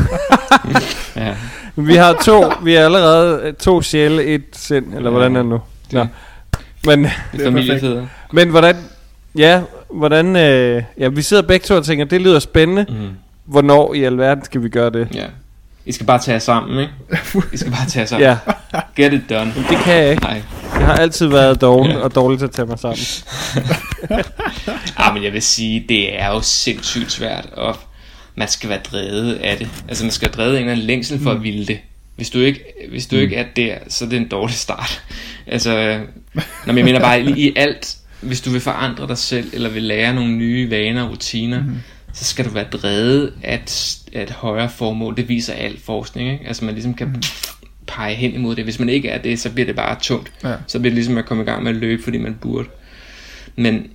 ja. 1.23 1.35
Vi 1.75 1.95
har 1.95 2.13
to, 2.25 2.43
vi 2.63 2.75
er 2.75 2.85
allerede 2.85 3.51
to 3.51 3.81
sjæle, 3.81 4.23
et 4.23 4.43
sind, 4.51 4.93
eller 4.93 5.09
hvordan 5.09 5.35
er 5.35 5.41
det 5.41 5.49
nu? 5.49 5.61
Nå. 5.91 6.07
Men, 6.86 7.03
det 7.31 7.45
er 7.45 8.07
men 8.31 8.49
hvordan, 8.49 8.75
ja, 9.38 9.61
hvordan, 9.89 10.36
øh, 10.36 10.84
ja, 10.99 11.07
vi 11.07 11.21
sidder 11.21 11.43
begge 11.43 11.63
to 11.63 11.75
og 11.75 11.86
tænker, 11.86 12.05
det 12.05 12.21
lyder 12.21 12.39
spændende. 12.39 12.86
Mm. 12.89 13.09
Hvornår 13.45 13.93
i 13.93 14.03
alverden 14.03 14.45
skal 14.45 14.63
vi 14.63 14.69
gøre 14.69 14.89
det? 14.89 15.07
Ja. 15.13 15.25
I 15.86 15.91
skal 15.91 16.05
bare 16.05 16.19
tage 16.19 16.39
sammen, 16.39 16.79
ikke? 16.79 16.93
I 17.53 17.57
skal 17.57 17.71
bare 17.71 17.89
tage 17.89 18.07
sammen. 18.07 18.29
ja. 18.29 18.38
Get 18.95 19.13
it 19.13 19.29
done. 19.29 19.53
Men 19.55 19.65
det 19.69 19.77
kan 19.77 19.95
jeg 19.95 20.11
ikke. 20.11 20.23
Nej. 20.23 20.41
Jeg 20.75 20.86
har 20.86 20.95
altid 20.95 21.27
været 21.27 21.61
doven 21.61 21.91
og 21.91 22.15
dårlig 22.15 22.39
til 22.39 22.45
at 22.45 22.51
tage 22.51 22.65
mig 22.65 22.79
sammen. 22.79 22.99
ah, 24.97 25.13
men 25.13 25.23
jeg 25.23 25.34
vil 25.34 25.41
sige, 25.41 25.86
det 25.89 26.19
er 26.21 26.27
jo 26.27 26.41
sindssygt 26.41 27.11
svært, 27.11 27.45
og 27.53 27.75
man 28.36 28.47
skal 28.47 28.69
være 28.69 28.79
drevet 28.91 29.34
af 29.34 29.57
det. 29.57 29.69
Altså 29.88 30.03
man 30.03 30.11
skal 30.11 30.27
være 30.27 30.36
drevet 30.36 30.55
af 30.55 30.57
en 30.57 30.61
eller 30.61 30.71
anden 30.71 30.88
længsel 30.88 31.19
for 31.19 31.31
mm. 31.31 31.38
at 31.38 31.43
ville 31.43 31.65
det. 31.65 31.79
Hvis 32.15 32.29
du 32.29 32.39
ikke, 32.39 32.63
hvis 32.89 33.07
du 33.07 33.15
mm. 33.15 33.21
ikke 33.21 33.36
er 33.36 33.45
der, 33.55 33.75
så 33.88 34.05
er 34.05 34.09
det 34.09 34.17
en 34.17 34.27
dårlig 34.27 34.55
start. 34.55 35.03
Altså, 35.47 35.99
når 36.35 36.73
jeg 36.73 36.85
mener 36.85 36.99
bare 36.99 37.21
i 37.21 37.53
alt, 37.55 37.97
hvis 38.21 38.41
du 38.41 38.49
vil 38.49 38.61
forandre 38.61 39.07
dig 39.07 39.17
selv, 39.17 39.49
eller 39.53 39.69
vil 39.69 39.83
lære 39.83 40.13
nogle 40.13 40.31
nye 40.33 40.69
vaner 40.69 41.03
og 41.03 41.11
rutiner, 41.11 41.63
mm 41.63 41.75
så 42.13 42.25
skal 42.25 42.45
du 42.45 42.49
være 42.49 42.63
drevet 42.71 43.33
af 43.43 43.55
et, 43.55 43.97
af 44.13 44.23
et 44.23 44.29
højere 44.29 44.69
formål. 44.69 45.17
Det 45.17 45.29
viser 45.29 45.53
al 45.53 45.79
forskning. 45.79 46.31
Ikke? 46.31 46.47
Altså 46.47 46.65
man 46.65 46.73
ligesom 46.73 46.93
kan 46.93 47.07
mm. 47.07 47.21
pege 47.87 48.15
hen 48.15 48.33
imod 48.33 48.55
det. 48.55 48.63
Hvis 48.63 48.79
man 48.79 48.89
ikke 48.89 49.09
er 49.09 49.17
det, 49.17 49.39
så 49.39 49.51
bliver 49.51 49.65
det 49.65 49.75
bare 49.75 49.97
tungt. 50.01 50.31
Ja. 50.43 50.55
Så 50.67 50.79
bliver 50.79 50.91
det 50.91 50.95
ligesom 50.95 51.17
at 51.17 51.25
komme 51.25 51.43
i 51.43 51.45
gang 51.45 51.63
med 51.63 51.71
at 51.71 51.77
løbe, 51.77 52.03
fordi 52.03 52.17
man 52.17 52.37
burde. 52.41 52.67
Men 53.55 53.87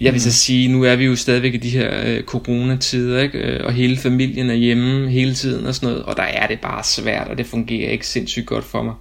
jeg 0.00 0.12
vil 0.12 0.20
så 0.20 0.28
mm. 0.28 0.32
sige, 0.32 0.72
nu 0.72 0.84
er 0.84 0.96
vi 0.96 1.04
jo 1.04 1.16
stadigvæk 1.16 1.54
i 1.54 1.56
de 1.56 1.70
her 1.70 1.90
øh, 2.04 2.22
coronatider, 2.22 3.20
ikke? 3.20 3.38
Øh, 3.38 3.64
og 3.64 3.72
hele 3.72 3.96
familien 3.96 4.50
er 4.50 4.54
hjemme 4.54 5.10
hele 5.10 5.34
tiden 5.34 5.66
og 5.66 5.74
sådan 5.74 5.88
noget, 5.88 6.04
og 6.04 6.16
der 6.16 6.22
er 6.22 6.46
det 6.46 6.60
bare 6.60 6.84
svært, 6.84 7.28
og 7.28 7.38
det 7.38 7.46
fungerer 7.46 7.90
ikke 7.90 8.06
sindssygt 8.06 8.46
godt 8.46 8.64
for 8.64 8.82
mig. 8.82 8.94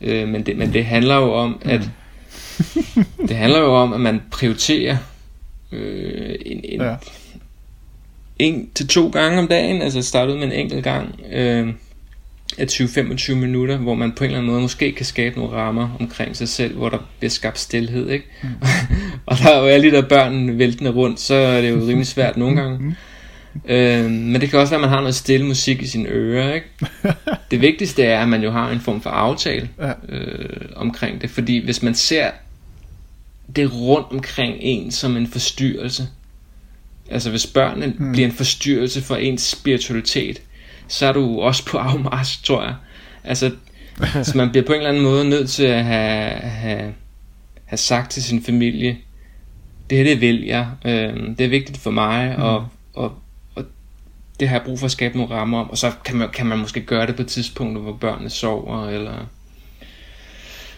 Øh, 0.00 0.28
men, 0.28 0.42
det, 0.46 0.56
men 0.56 0.72
det 0.72 0.84
handler 0.84 1.16
jo 1.16 1.32
om, 1.32 1.62
at 1.64 1.90
mm. 2.96 3.04
det 3.28 3.36
handler 3.36 3.58
jo 3.58 3.74
om, 3.74 3.92
at 3.92 4.00
man 4.00 4.22
prioriterer 4.30 4.96
øh, 5.72 6.34
en, 6.46 6.60
en, 6.64 6.80
ja 6.80 6.96
en 8.38 8.68
til 8.74 8.88
to 8.88 9.08
gange 9.08 9.38
om 9.38 9.48
dagen, 9.48 9.82
altså 9.82 10.02
starte 10.02 10.32
ud 10.32 10.38
med 10.38 10.46
en 10.46 10.52
enkelt 10.52 10.84
gang 10.84 11.20
øh, 11.32 11.68
af 12.58 12.64
20-25 12.64 13.34
minutter, 13.34 13.76
hvor 13.76 13.94
man 13.94 14.12
på 14.12 14.24
en 14.24 14.30
eller 14.30 14.38
anden 14.38 14.52
måde 14.52 14.62
måske 14.62 14.92
kan 14.92 15.06
skabe 15.06 15.38
nogle 15.38 15.56
rammer 15.56 15.96
omkring 16.00 16.36
sig 16.36 16.48
selv, 16.48 16.76
hvor 16.76 16.88
der 16.88 16.98
bliver 17.18 17.30
skabt 17.30 17.58
stillhed, 17.58 18.10
ikke? 18.10 18.26
Mm. 18.42 18.48
og 19.26 19.38
der 19.38 19.48
er 19.48 19.60
jo 19.60 19.66
alle 19.66 19.90
de 19.90 19.96
der 19.96 20.08
børn 20.08 20.58
væltende 20.58 20.90
rundt, 20.90 21.20
så 21.20 21.34
er 21.34 21.60
det 21.60 21.70
jo 21.70 21.76
rimelig 21.76 22.06
svært 22.06 22.36
nogle 22.36 22.62
gange. 22.62 22.96
Mm. 23.54 23.60
Øh, 23.66 24.10
men 24.10 24.40
det 24.40 24.50
kan 24.50 24.58
også 24.58 24.70
være, 24.70 24.78
at 24.78 24.80
man 24.80 24.90
har 24.90 25.00
noget 25.00 25.14
stille 25.14 25.46
musik 25.46 25.82
i 25.82 25.86
sine 25.86 26.08
ører, 26.08 26.54
ikke? 26.54 26.66
Det 27.50 27.60
vigtigste 27.60 28.02
er, 28.02 28.22
at 28.22 28.28
man 28.28 28.42
jo 28.42 28.50
har 28.50 28.70
en 28.70 28.80
form 28.80 29.00
for 29.00 29.10
aftale 29.10 29.68
øh, 30.08 30.68
omkring 30.76 31.20
det, 31.20 31.30
fordi 31.30 31.64
hvis 31.64 31.82
man 31.82 31.94
ser 31.94 32.30
det 33.56 33.74
rundt 33.74 34.06
omkring 34.10 34.56
en 34.60 34.90
som 34.90 35.16
en 35.16 35.26
forstyrrelse, 35.26 36.08
Altså 37.10 37.30
hvis 37.30 37.46
børnene 37.46 37.94
hmm. 37.98 38.12
bliver 38.12 38.28
en 38.28 38.34
forstyrrelse 38.34 39.02
for 39.02 39.16
ens 39.16 39.42
spiritualitet, 39.42 40.42
så 40.88 41.06
er 41.06 41.12
du 41.12 41.40
også 41.40 41.66
på 41.66 41.78
afmars, 41.88 42.36
tror 42.36 42.62
jeg. 42.62 42.74
Altså, 43.24 43.50
så 44.22 44.32
man 44.34 44.50
bliver 44.50 44.66
på 44.66 44.72
en 44.72 44.78
eller 44.78 44.88
anden 44.88 45.02
måde 45.02 45.28
nødt 45.28 45.50
til 45.50 45.64
at 45.64 45.84
have, 45.84 46.30
have, 46.40 46.94
have 47.64 47.78
sagt 47.78 48.10
til 48.10 48.22
sin 48.22 48.42
familie, 48.42 48.96
det 49.90 49.98
her 49.98 50.04
det 50.04 50.20
vil 50.20 50.44
jeg, 50.44 50.66
øh, 50.84 51.36
det 51.38 51.40
er 51.40 51.48
vigtigt 51.48 51.78
for 51.78 51.90
mig, 51.90 52.34
mm. 52.36 52.42
og, 52.42 52.68
og 52.94 53.18
det 54.40 54.48
har 54.48 54.56
jeg 54.56 54.64
brug 54.64 54.78
for 54.78 54.86
at 54.86 54.90
skabe 54.90 55.16
nogle 55.16 55.34
rammer 55.34 55.60
om, 55.60 55.70
og 55.70 55.78
så 55.78 55.92
kan 56.04 56.16
man, 56.16 56.28
kan 56.28 56.46
man 56.46 56.58
måske 56.58 56.80
gøre 56.80 57.06
det 57.06 57.16
på 57.16 57.22
tidspunkter, 57.22 57.82
hvor 57.82 57.92
børnene 57.92 58.30
sover, 58.30 58.88
eller 58.88 59.12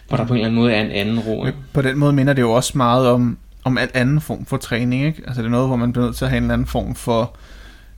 hvor 0.07 0.17
der 0.17 0.25
på 0.25 0.33
en 0.33 0.37
eller 0.37 0.47
anden 0.47 0.61
måde 0.61 0.73
er 0.73 0.81
en 0.81 0.91
anden 0.91 1.19
ro. 1.19 1.45
Ikke? 1.45 1.57
På 1.73 1.81
den 1.81 1.97
måde 1.97 2.13
minder 2.13 2.33
det 2.33 2.41
jo 2.41 2.51
også 2.51 2.77
meget 2.77 3.07
om, 3.07 3.37
om 3.63 3.77
alt 3.77 3.95
anden 3.95 4.21
form 4.21 4.45
for 4.45 4.57
træning. 4.57 5.05
Ikke? 5.05 5.23
Altså 5.27 5.41
det 5.41 5.47
er 5.47 5.51
noget, 5.51 5.67
hvor 5.67 5.75
man 5.75 5.93
bliver 5.93 6.05
nødt 6.05 6.15
til 6.15 6.25
at 6.25 6.31
have 6.31 6.37
en 6.37 6.43
eller 6.43 6.53
anden 6.53 6.67
form 6.67 6.95
for 6.95 7.35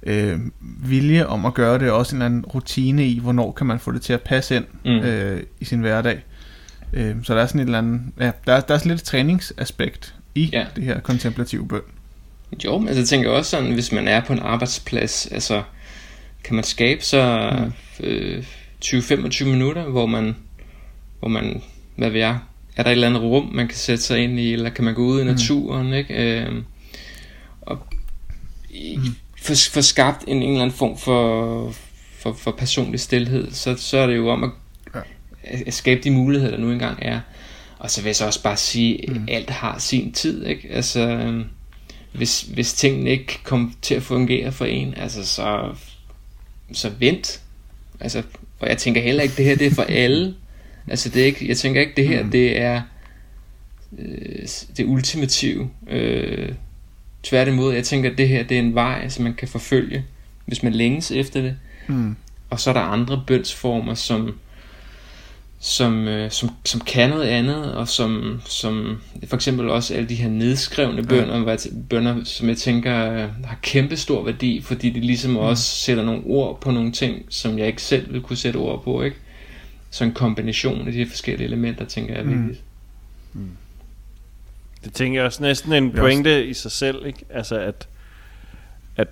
øh, 0.04 0.40
vilje 0.62 1.26
om 1.26 1.46
at 1.46 1.54
gøre 1.54 1.80
det, 1.80 1.92
og 1.92 1.98
også 1.98 2.16
en 2.16 2.22
eller 2.22 2.26
anden 2.26 2.46
rutine 2.46 3.08
i, 3.08 3.20
hvornår 3.20 3.52
kan 3.52 3.68
man 3.68 3.80
få 3.80 3.92
det 3.92 4.02
til 4.02 4.14
at 4.14 4.22
passe 4.22 4.56
ind 4.56 4.66
mm. 4.86 4.92
øh, 4.92 5.44
i 5.60 5.66
sin 5.66 5.80
hverdag. 5.80 6.24
Øh, 6.94 7.16
så 7.24 7.36
der 7.36 7.42
er 7.42 7.46
sådan 7.46 7.62
et 7.62 7.66
eller 7.66 7.78
andet, 7.78 8.02
ja, 8.20 8.32
der, 8.48 8.60
der 8.60 8.74
er 8.74 8.78
sådan 8.78 8.90
lidt 8.90 9.02
et 9.02 9.08
træningsaspekt 9.08 10.16
i 10.36 10.50
ja. 10.54 10.66
det 10.76 10.84
her 10.84 11.00
kontemplative 11.00 11.68
bøn. 11.68 11.82
Jo, 12.66 12.78
men 12.78 12.88
altså, 12.88 13.02
jeg 13.02 13.08
tænker 13.08 13.30
også 13.30 13.52
sådan, 13.52 13.74
hvis 13.74 13.92
man 13.92 14.08
er 14.08 14.22
på 14.26 14.34
en 14.34 14.40
arbejdsplads, 14.40 15.28
altså 15.32 15.64
kan 16.44 16.56
man 16.56 16.64
skabe 16.64 17.04
så 17.04 17.52
mm. 18.00 18.06
øh, 18.06 18.44
20-25 18.86 19.46
minutter, 19.46 19.84
hvor 19.84 20.06
man, 20.06 20.36
hvor 21.20 21.28
man, 21.28 21.62
hvad 21.96 22.10
ved 22.10 22.20
jeg, 22.20 22.40
er 22.76 22.84
der 22.84 22.90
et 22.90 22.92
eller 22.92 23.08
andet 23.08 23.22
rum, 23.22 23.50
man 23.54 23.68
kan 23.68 23.78
sætte 23.78 24.04
sig 24.04 24.20
ind 24.20 24.40
i, 24.40 24.54
eller 24.54 24.70
kan 24.70 24.84
man 24.84 24.94
gå 24.94 25.06
ud 25.06 25.20
i 25.20 25.24
mm. 25.24 25.30
naturen, 25.30 25.88
mm. 25.88 25.94
ikke? 25.94 26.42
Øh, 26.42 26.64
og 27.62 27.80
mm. 28.72 29.16
for, 29.42 29.54
for 29.72 29.82
skabt 29.82 30.24
en, 30.28 30.38
en 30.38 30.50
eller 30.50 30.62
anden 30.62 30.78
form 30.78 30.98
for, 30.98 31.74
for, 32.20 32.34
for 32.34 32.52
personlig 32.52 33.00
stillhed, 33.00 33.52
så, 33.52 33.76
så 33.76 33.98
er 33.98 34.08
det 34.08 34.16
jo 34.16 34.30
om 34.30 34.44
at, 34.44 34.50
ja. 34.96 35.00
at 35.66 35.74
skabe 35.74 36.02
de 36.04 36.12
muligheder, 36.12 36.52
der 36.52 36.58
nu 36.58 36.72
engang 36.72 37.00
er. 37.02 37.20
Og 37.80 37.92
så 37.92 38.02
vil 38.02 38.08
jeg 38.08 38.16
så 38.16 38.26
også 38.26 38.44
bare 38.44 38.58
sige, 38.58 39.10
at 39.10 39.16
mm. 39.16 39.28
alt 39.32 39.50
har 39.50 39.80
sin 39.80 40.12
tid, 40.12 40.46
ikke? 40.46 40.68
Altså, 40.72 41.00
øh, 41.00 41.46
hvis, 42.14 42.42
hvis 42.42 42.74
tingene 42.74 43.10
ikke 43.10 43.40
kommer 43.44 43.70
til 43.82 43.96
at 43.96 44.04
fungere 44.04 44.52
for 44.52 44.66
en, 44.66 44.94
altså 44.98 45.26
så, 45.26 45.76
så 46.72 46.90
vent. 47.00 47.42
Altså, 48.00 48.24
og 48.60 48.70
jeg 48.70 48.78
tænker 48.78 49.02
heller 49.02 49.24
ikke, 49.24 49.36
det 49.36 49.46
her 49.46 49.56
det 49.56 49.68
er 49.68 49.72
for 49.72 49.84
alle. 50.04 50.36
Altså 50.88 51.10
det 51.10 51.22
er 51.22 51.26
ikke, 51.26 51.48
jeg 51.48 51.58
tænker 51.58 51.82
ikke, 51.82 51.94
det 51.96 52.08
her 52.08 52.24
mm. 52.24 52.32
det 52.32 52.60
er 52.62 52.82
øh, 54.00 54.48
det 54.78 54.86
ultimative. 54.86 55.70
Øh, 55.88 56.52
tværtimod, 57.24 57.74
jeg 57.74 57.84
tænker, 57.84 58.12
at 58.12 58.18
det 58.18 58.28
her 58.28 58.44
det 58.44 58.58
er 58.58 58.62
en 58.62 58.76
vej, 58.76 59.10
som 59.10 59.24
man 59.24 59.34
kan 59.34 59.48
forfølge, 59.48 60.06
hvis 60.46 60.64
man 60.64 60.74
længes 60.74 61.12
efter 61.12 61.42
det. 61.42 61.56
Mm. 61.88 62.16
Og 62.50 62.60
så 62.60 62.70
er 62.70 62.74
der 62.74 62.82
andre 62.82 63.24
bønsformer, 63.28 63.94
som 63.94 64.40
som, 65.60 66.08
øh, 66.08 66.32
som, 66.32 66.50
som 66.66 66.82
kan 66.82 67.10
noget 67.10 67.24
andet, 67.24 67.74
og 67.74 67.88
som, 67.88 68.42
som 68.46 69.02
for 69.28 69.36
eksempel 69.36 69.70
også 69.70 69.94
alle 69.94 70.10
de 70.10 70.16
her 70.16 70.30
nedskrevne 70.30 71.04
bønder, 71.04 71.40
ja. 71.48 71.56
bønder 71.90 72.24
som 72.24 72.50
jeg 72.50 72.58
tænker 72.58 73.12
øh, 73.12 73.46
har 73.46 73.58
kæmpe 73.62 73.98
stor 73.98 74.24
værdi, 74.24 74.62
fordi 74.62 74.90
de 74.90 75.00
ligesom 75.00 75.32
mm. 75.32 75.38
også 75.38 75.64
sætter 75.64 76.04
nogle 76.04 76.22
ord 76.26 76.62
på 76.62 76.72
nogle 76.72 76.92
ting, 76.92 77.26
som 77.30 77.60
jeg 77.60 77.68
ikke 77.68 77.82
selv 77.82 78.14
vil 78.14 78.22
kunne 78.22 78.38
sætte 78.38 78.58
ord 78.58 78.84
på, 78.84 79.02
ikke? 79.02 79.18
Så 79.92 80.04
en 80.04 80.14
kombination 80.14 80.88
af 80.88 80.94
de 80.94 81.10
forskellige 81.10 81.48
elementer, 81.48 81.86
tænker 81.86 82.14
jeg 82.14 82.22
er 82.22 82.26
mm. 82.26 82.48
vigtigt. 82.48 82.64
Mm. 83.34 83.42
Mm. 83.42 83.50
Det 84.84 84.94
tænker 84.94 85.20
jeg 85.20 85.26
også 85.26 85.44
næsten 85.44 85.74
en 85.74 85.92
pointe 85.92 86.36
også... 86.36 86.50
i 86.50 86.54
sig 86.54 86.72
selv, 86.72 87.06
ikke? 87.06 87.20
Altså 87.30 87.60
at, 87.60 87.88
at 88.98 89.08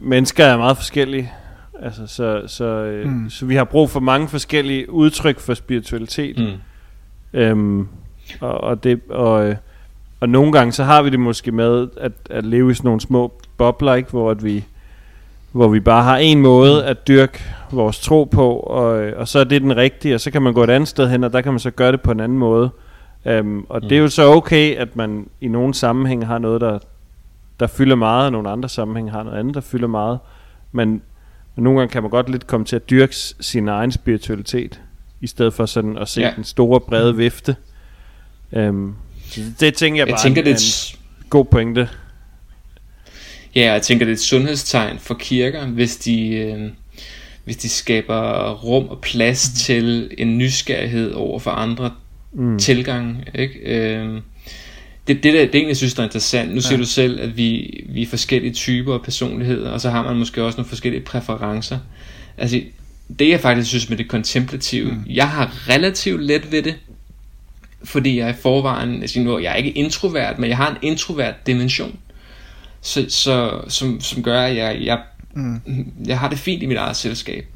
mennesker 0.00 0.44
er 0.44 0.56
meget 0.56 0.76
forskellige. 0.76 1.32
Altså, 1.82 2.06
så, 2.06 2.42
så, 2.46 2.64
øh, 2.64 3.08
mm. 3.08 3.30
så 3.30 3.46
vi 3.46 3.54
har 3.54 3.64
brug 3.64 3.90
for 3.90 4.00
mange 4.00 4.28
forskellige 4.28 4.90
udtryk 4.90 5.38
for 5.38 5.54
spiritualitet. 5.54 6.38
Mm. 6.38 7.40
Øhm, 7.40 7.88
og, 8.40 8.60
og, 8.60 8.84
det, 8.84 9.00
og, 9.10 9.48
øh, 9.48 9.56
og 10.20 10.28
nogle 10.28 10.52
gange 10.52 10.72
så 10.72 10.84
har 10.84 11.02
vi 11.02 11.10
det 11.10 11.20
måske 11.20 11.52
med 11.52 11.88
at, 12.00 12.12
at 12.30 12.44
leve 12.44 12.70
i 12.70 12.74
sådan 12.74 12.88
nogle 12.88 13.00
små 13.00 13.32
bobler, 13.56 13.94
ikke? 13.94 14.10
hvor 14.10 14.30
at 14.30 14.44
vi 14.44 14.64
hvor 15.52 15.68
vi 15.68 15.80
bare 15.80 16.02
har 16.02 16.16
en 16.16 16.42
måde 16.42 16.84
at 16.84 17.08
dyrke 17.08 17.44
vores 17.70 18.00
tro 18.00 18.24
på, 18.24 18.52
og, 18.52 18.86
og 19.16 19.28
så 19.28 19.38
er 19.38 19.44
det 19.44 19.62
den 19.62 19.76
rigtige, 19.76 20.14
og 20.14 20.20
så 20.20 20.30
kan 20.30 20.42
man 20.42 20.54
gå 20.54 20.64
et 20.64 20.70
andet 20.70 20.88
sted 20.88 21.08
hen, 21.08 21.24
og 21.24 21.32
der 21.32 21.40
kan 21.40 21.52
man 21.52 21.60
så 21.60 21.70
gøre 21.70 21.92
det 21.92 22.00
på 22.00 22.10
en 22.10 22.20
anden 22.20 22.38
måde. 22.38 22.70
Um, 23.40 23.66
og 23.68 23.80
mm. 23.82 23.88
det 23.88 23.98
er 23.98 24.00
jo 24.00 24.08
så 24.08 24.30
okay, 24.30 24.76
at 24.76 24.96
man 24.96 25.28
i 25.40 25.48
nogle 25.48 25.74
sammenhænge 25.74 26.26
har 26.26 26.38
noget, 26.38 26.60
der, 26.60 26.78
der 27.60 27.66
fylder 27.66 27.96
meget, 27.96 28.26
og 28.26 28.32
nogle 28.32 28.50
andre 28.50 28.68
sammenhænge 28.68 29.10
har 29.10 29.22
noget 29.22 29.38
andet, 29.38 29.54
der 29.54 29.60
fylder 29.60 29.88
meget. 29.88 30.18
Men, 30.72 31.02
men 31.58 31.64
nogle 31.64 31.78
gange 31.78 31.92
kan 31.92 32.02
man 32.02 32.10
godt 32.10 32.30
lidt 32.30 32.46
komme 32.46 32.66
til 32.66 32.76
at 32.76 32.90
dyrke 32.90 33.16
sin 33.40 33.68
egen 33.68 33.92
spiritualitet, 33.92 34.80
i 35.20 35.26
stedet 35.26 35.54
for 35.54 35.66
sådan 35.66 35.98
at 35.98 36.08
se 36.08 36.20
ja. 36.20 36.32
den 36.36 36.44
store, 36.44 36.80
brede 36.80 37.16
vifte. 37.16 37.56
Um, 38.52 38.96
Så 39.30 39.40
det 39.60 39.74
tænker 39.74 40.00
jeg 40.00 40.08
Jeg 40.08 40.12
bare 40.12 40.22
tænker, 40.22 40.42
er 40.42 40.44
det 40.44 40.52
er 40.52 40.94
en 40.94 41.28
god 41.30 41.44
pointe. 41.44 41.88
ja, 43.54 43.72
jeg 43.72 43.82
tænker, 43.82 44.04
det 44.04 44.12
er 44.12 44.16
et 44.16 44.20
sundhedstegn 44.20 44.98
for 44.98 45.14
kirker, 45.14 45.66
hvis 45.66 45.96
de, 45.96 46.28
øh, 46.28 46.70
hvis 47.44 47.56
de 47.56 47.68
skaber 47.68 48.52
rum 48.54 48.88
og 48.88 49.00
plads 49.00 49.50
mm. 49.50 49.56
til 49.56 50.10
en 50.18 50.38
nysgerrighed 50.38 51.12
over 51.12 51.38
for 51.38 51.50
andre 51.50 51.90
mm. 52.32 52.58
tilgange. 52.58 53.24
Ikke? 53.34 53.58
Øh, 53.58 54.20
det, 55.08 55.22
det, 55.22 55.34
der, 55.34 55.40
det 55.46 55.54
egentlig 55.54 55.76
synes, 55.76 55.94
der 55.94 56.02
er 56.02 56.06
interessant. 56.06 56.54
Nu 56.54 56.60
siger 56.60 56.74
Ja. 56.74 56.80
du 56.80 56.86
selv, 56.86 57.20
at 57.20 57.36
vi, 57.36 57.80
vi 57.88 58.02
er 58.02 58.06
forskellige 58.06 58.52
typer 58.52 58.94
af 58.94 59.02
personligheder, 59.02 59.70
og 59.70 59.80
så 59.80 59.90
har 59.90 60.02
man 60.02 60.16
måske 60.16 60.42
også 60.42 60.56
nogle 60.56 60.68
forskellige 60.68 61.02
præferencer. 61.02 61.78
Altså, 62.38 62.60
det 63.18 63.28
jeg 63.28 63.40
faktisk 63.40 63.68
synes 63.68 63.88
med 63.88 63.98
det 63.98 64.08
kontemplative, 64.08 64.90
mm. 64.90 65.04
jeg 65.06 65.28
har 65.28 65.68
relativt 65.68 66.22
let 66.22 66.52
ved 66.52 66.62
det, 66.62 66.74
fordi 67.84 68.18
jeg 68.18 68.30
i 68.30 68.34
forvejen, 68.42 69.02
altså 69.02 69.20
nu, 69.20 69.38
jeg 69.38 69.52
er 69.52 69.56
ikke 69.56 69.70
introvert, 69.70 70.38
men 70.38 70.48
jeg 70.50 70.56
har 70.56 70.70
en 70.70 70.76
introvert 70.82 71.46
dimension, 71.46 71.98
så, 72.80 73.06
så, 73.08 73.60
som, 73.68 74.00
som 74.00 74.22
gør, 74.22 74.42
at 74.42 74.56
jeg, 74.56 74.78
jeg, 74.80 75.00
mm. 75.34 75.60
jeg 76.06 76.18
har 76.18 76.28
det 76.28 76.38
fint 76.38 76.62
i 76.62 76.66
mit 76.66 76.76
eget 76.76 76.96
selskab. 76.96 77.46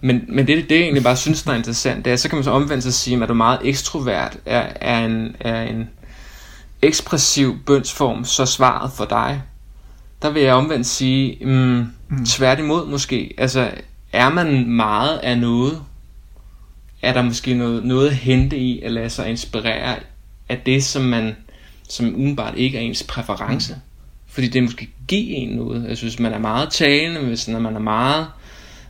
Men, 0.00 0.24
men 0.28 0.46
det, 0.46 0.70
det 0.70 0.74
jeg 0.74 0.82
egentlig 0.82 1.02
bare 1.02 1.16
synes, 1.16 1.42
der 1.42 1.52
er 1.52 1.56
interessant, 1.56 2.04
det 2.04 2.12
er, 2.12 2.16
så 2.16 2.28
kan 2.28 2.36
man 2.36 2.44
så 2.44 2.50
omvendt 2.50 2.82
sig 2.84 2.94
sige, 2.94 3.22
at 3.22 3.28
du 3.28 3.34
meget 3.34 3.58
ekstrovert, 3.64 4.36
er, 4.46 4.66
er, 4.80 5.04
en, 5.06 5.36
er 5.40 5.62
en 5.62 5.88
ekspressiv 6.82 7.58
bønsform 7.66 8.24
så 8.24 8.46
svaret 8.46 8.92
for 8.92 9.04
dig? 9.04 9.42
Der 10.22 10.30
vil 10.30 10.42
jeg 10.42 10.54
omvendt 10.54 10.86
sige, 10.86 11.38
mm, 11.46 11.86
mm. 12.08 12.24
tværtimod 12.26 12.86
måske. 12.86 13.34
Altså, 13.38 13.70
er 14.12 14.28
man 14.28 14.70
meget 14.70 15.18
af 15.18 15.38
noget, 15.38 15.82
er 17.02 17.12
der 17.12 17.22
måske 17.22 17.54
noget, 17.54 17.84
noget 17.84 18.08
at 18.08 18.14
hente 18.14 18.58
i 18.58 18.80
at 18.82 18.92
lade 18.92 19.10
sig 19.10 19.28
inspirere 19.30 19.96
af 20.48 20.58
det, 20.66 20.84
som 20.84 21.02
man 21.02 21.36
som 21.88 22.14
umiddelbart 22.14 22.54
ikke 22.56 22.78
er 22.78 22.82
ens 22.82 23.02
præference. 23.02 23.76
Fordi 24.26 24.48
det 24.48 24.62
måske 24.62 24.88
give 25.08 25.28
en 25.30 25.48
noget. 25.48 25.88
Jeg 25.88 25.96
synes, 25.96 26.18
man 26.18 26.32
er 26.32 26.38
meget 26.38 26.70
talende, 26.70 27.20
hvis 27.20 27.48
når 27.48 27.58
man 27.58 27.76
er 27.76 27.80
meget 27.80 28.26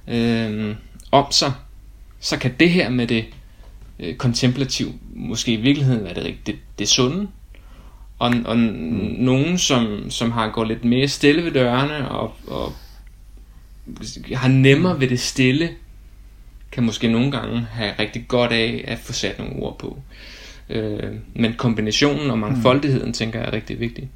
øh, 0.09 0.77
om 1.13 1.33
sig, 1.33 1.53
så 2.21 2.39
kan 2.39 2.55
det 2.61 2.71
her 2.71 2.89
med 2.89 3.07
det 3.07 3.25
øh, 4.01 4.17
kontemplativ 4.17 4.93
måske 5.15 5.53
i 5.53 5.57
virkeligheden 5.57 6.05
være 6.05 6.15
det, 6.15 6.35
det, 6.47 6.57
det 6.79 6.89
sunde. 6.89 7.29
Og, 8.19 8.35
og 8.45 8.59
mm. 8.59 9.15
nogen, 9.19 9.59
som, 9.59 10.11
som 10.11 10.31
har 10.31 10.51
gået 10.51 10.69
lidt 10.69 10.85
mere 10.85 11.09
stille 11.09 11.45
ved 11.45 11.53
dørene, 11.53 12.09
og, 12.09 12.33
og 12.47 12.73
har 14.35 14.49
nemmere 14.49 15.01
ved 15.01 15.09
det 15.09 15.21
stille, 15.21 15.71
kan 16.73 16.85
måske 16.85 17.09
nogle 17.13 17.31
gange 17.31 17.61
have 17.61 17.93
rigtig 17.99 18.29
godt 18.29 18.53
af 18.53 18.85
at 18.89 18.99
få 18.99 19.13
sat 19.13 19.39
nogle 19.39 19.57
ord 19.57 19.79
på. 19.79 19.99
Øh, 20.71 21.15
men 21.35 21.55
kombinationen 21.55 22.31
og 22.31 22.39
mangfoldigheden, 22.39 23.07
mm. 23.07 23.13
tænker 23.13 23.39
jeg 23.39 23.49
er 23.49 23.53
rigtig 23.53 23.81
vigtig. 23.81 24.11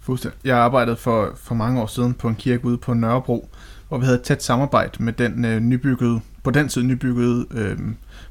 Fuldstændig. 0.00 0.40
Jeg 0.44 0.56
arbejdede 0.56 0.96
for, 0.96 1.32
for 1.42 1.54
mange 1.54 1.82
år 1.82 1.86
siden 1.86 2.14
på 2.14 2.28
en 2.28 2.34
kirke 2.34 2.64
ude 2.64 2.78
på 2.78 2.94
Nørrebro, 2.94 3.48
hvor 3.88 3.98
vi 3.98 4.04
havde 4.04 4.18
et 4.18 4.24
tæt 4.24 4.42
samarbejde 4.42 5.02
med 5.02 5.12
den 5.12 5.44
øh, 5.44 5.60
nybyggede, 5.60 6.20
på 6.42 6.50
den 6.50 6.68
tid 6.68 6.82
nybyggede 6.82 7.46
øh, 7.50 7.78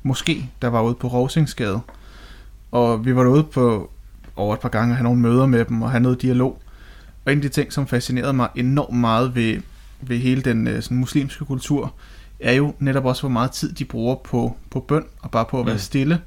moské, 0.06 0.44
der 0.62 0.68
var 0.68 0.82
ude 0.82 0.96
på 0.96 1.08
Rosingsgade. 1.08 1.80
Og 2.72 3.06
vi 3.06 3.16
var 3.16 3.24
derude 3.24 3.44
på 3.44 3.92
over 4.38 4.54
et 4.54 4.60
par 4.60 4.70
gange 4.70 4.92
og 4.94 4.98
have 4.98 5.04
nogle 5.04 5.20
møder 5.22 5.46
med 5.46 5.66
dem 5.66 5.82
og 5.82 5.92
have 5.92 6.02
noget 6.02 6.22
dialog. 6.22 6.62
Og 7.26 7.32
en 7.32 7.38
af 7.38 7.42
de 7.42 7.50
ting, 7.50 7.74
som 7.74 7.88
fascinerede 7.88 8.34
mig 8.34 8.48
enormt 8.56 8.98
meget 9.00 9.36
ved, 9.36 9.62
ved 10.02 10.18
hele 10.18 10.42
den 10.42 10.68
øh, 10.68 10.82
sådan, 10.84 10.98
muslimske 10.98 11.46
kultur, 11.46 11.94
er 12.40 12.54
jo 12.54 12.74
netop 12.80 13.06
også, 13.06 13.22
hvor 13.22 13.30
meget 13.30 13.52
tid 13.52 13.74
de 13.74 13.86
bruger 13.86 14.16
på, 14.16 14.58
på 14.72 14.80
bøn 14.80 15.04
og 15.22 15.32
bare 15.32 15.46
på 15.46 15.60
at 15.60 15.66
være 15.66 15.76
Mm. 15.76 15.80
stille. 15.80 16.20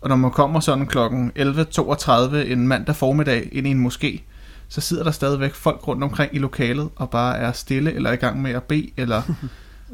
Og 0.00 0.08
når 0.08 0.16
man 0.16 0.30
kommer 0.30 0.60
sådan 0.60 0.86
klokken 0.86 1.32
11.32 1.38 2.36
en 2.36 2.68
mandag 2.68 2.96
formiddag 2.96 3.48
ind 3.52 3.66
i 3.66 3.70
en 3.70 3.86
moské, 3.86 4.20
så 4.68 4.80
sidder 4.80 5.04
der 5.04 5.10
stadigvæk 5.10 5.54
folk 5.54 5.88
rundt 5.88 6.02
omkring 6.04 6.34
i 6.34 6.38
lokalet 6.38 6.88
og 6.96 7.10
bare 7.10 7.36
er 7.38 7.52
stille 7.52 7.92
eller 7.94 8.10
er 8.10 8.14
i 8.14 8.16
gang 8.16 8.42
med 8.42 8.50
at 8.50 8.62
bede, 8.62 8.90
eller 8.96 9.22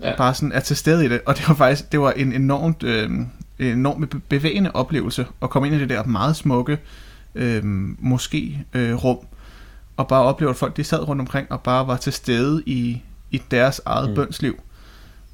Ja. 0.03 0.17
bare 0.17 0.35
sådan 0.35 0.53
er 0.53 0.61
til 0.61 0.77
stede 0.77 1.05
i 1.05 1.09
det. 1.09 1.21
Og 1.27 1.37
det 1.37 1.49
var 1.49 1.55
faktisk 1.55 1.93
det 1.93 2.01
var 2.01 2.11
en 2.11 2.33
enormt, 2.33 2.83
øh, 2.83 3.11
en 3.11 3.31
enormt 3.59 4.11
be- 4.11 4.19
bevægende 4.29 4.71
oplevelse 4.75 5.27
at 5.43 5.51
komme 5.51 5.69
ind 5.69 5.77
i 5.77 5.81
det 5.81 5.89
der 5.89 6.05
meget 6.05 6.37
smukke 6.37 6.79
øh, 7.35 7.61
måske 7.99 8.65
øh, 8.73 8.95
rum 8.95 9.19
og 9.97 10.09
bare 10.09 10.23
opleve, 10.23 10.51
at 10.51 10.57
folk 10.57 10.77
de 10.77 10.85
sad 10.85 11.09
rundt 11.09 11.21
omkring 11.21 11.53
og 11.53 11.61
bare 11.61 11.87
var 11.87 11.97
til 11.97 12.13
stede 12.13 12.63
i, 12.67 13.03
i 13.31 13.43
deres 13.51 13.81
eget 13.87 14.09
Mm. 14.09 14.15
bønsliv. 14.15 14.61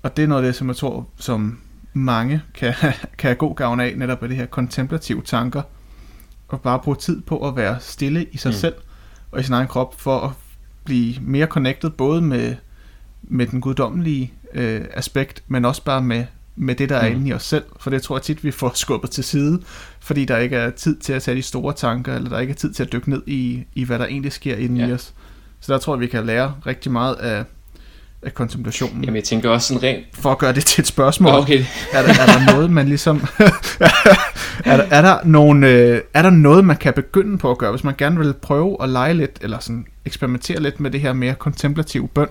Og 0.02 0.16
det 0.16 0.22
er 0.22 0.26
noget 0.26 0.42
af 0.42 0.48
det, 0.48 0.54
som 0.56 0.68
jeg 0.68 0.76
tror, 0.76 1.08
som 1.16 1.58
mange 1.92 2.42
kan, 2.54 2.74
kan 3.18 3.28
have 3.28 3.34
god 3.34 3.54
gavn 3.56 3.80
af, 3.80 3.94
netop 3.96 4.22
af 4.22 4.28
det 4.28 4.36
her 4.36 4.46
kontemplative 4.46 5.22
tanker, 5.22 5.62
og 6.48 6.60
bare 6.60 6.78
bruge 6.78 6.96
tid 6.96 7.22
på 7.22 7.48
at 7.48 7.56
være 7.56 7.76
stille 7.80 8.26
i 8.32 8.36
sig 8.36 8.48
mm. 8.50 8.54
selv 8.54 8.74
og 9.30 9.40
i 9.40 9.42
sin 9.42 9.54
egen 9.54 9.68
krop, 9.68 10.00
for 10.00 10.20
at 10.20 10.30
blive 10.84 11.14
mere 11.20 11.46
connected 11.46 11.90
både 11.90 12.22
med, 12.22 12.56
med 13.22 13.46
den 13.46 13.60
guddommelige 13.60 14.32
øh, 14.54 14.84
aspekt, 14.94 15.42
men 15.48 15.64
også 15.64 15.84
bare 15.84 16.02
med, 16.02 16.24
med 16.58 16.74
det, 16.74 16.88
der 16.88 16.96
er 16.96 17.08
Mm. 17.10 17.16
inde 17.16 17.28
i 17.28 17.32
os 17.32 17.42
selv. 17.42 17.64
For 17.80 17.90
det 17.90 18.02
tror 18.02 18.16
jeg 18.16 18.22
tit, 18.22 18.44
vi 18.44 18.50
får 18.50 18.72
skubbet 18.84 19.10
til 19.10 19.24
side, 19.24 19.60
fordi 20.00 20.24
der 20.24 20.36
ikke 20.38 20.56
er 20.56 20.70
tid 20.70 20.96
til 20.96 21.12
at 21.12 21.22
tage 21.22 21.36
de 21.36 21.42
store 21.42 21.72
tanker, 21.72 22.14
eller 22.14 22.30
der 22.30 22.38
ikke 22.38 22.50
er 22.50 22.54
tid 22.54 22.72
til 22.72 22.82
at 22.82 22.92
dykke 22.92 23.10
ned 23.10 23.22
i, 23.26 23.64
i 23.74 23.84
hvad 23.84 23.98
der 23.98 24.06
egentlig 24.06 24.32
sker 24.32 24.56
inde 24.56 24.80
Ja. 24.80 24.88
i 24.88 24.92
os. 24.92 25.12
Så 25.60 25.72
der 25.72 25.78
tror 25.78 25.94
jeg, 25.94 26.00
vi 26.00 26.06
kan 26.06 26.26
lære 26.26 26.54
rigtig 26.66 26.92
meget 26.92 27.14
af, 27.14 27.44
af 28.22 28.34
kontemplationen. 28.34 29.04
Jamen 29.04 29.16
jeg 29.16 29.24
tænker 29.24 29.50
også 29.50 29.68
sådan 29.68 29.82
rent... 29.82 30.04
For 30.14 30.30
at 30.32 30.38
gøre 30.38 30.52
det 30.52 30.64
til 30.66 30.80
et 30.82 30.86
spørgsmål, 30.86 31.32
Okay, 31.34 31.64
er, 31.92 32.02
der, 32.02 32.08
er 32.08 32.26
der 32.26 32.52
noget, 32.52 32.70
man 32.70 32.88
ligesom... 32.88 33.22
er, 34.64 34.76
der, 34.76 34.84
er, 34.90 35.02
der 35.02 35.18
nogle, 35.24 35.68
øh, 35.68 36.00
er 36.14 36.22
der 36.22 36.30
noget, 36.30 36.64
man 36.64 36.76
kan 36.76 36.92
begynde 36.92 37.38
på 37.38 37.50
at 37.50 37.58
gøre, 37.58 37.70
hvis 37.70 37.84
man 37.84 37.94
gerne 37.98 38.18
vil 38.18 38.34
prøve 38.42 38.76
at 38.82 38.88
lege 38.88 39.14
lidt, 39.14 39.38
eller 39.40 39.58
sådan 39.58 39.86
eksperimentere 40.04 40.60
lidt 40.62 40.80
med 40.80 40.90
det 40.90 41.00
her 41.00 41.12
mere 41.12 41.34
kontemplative 41.34 42.08
bøn? 42.08 42.28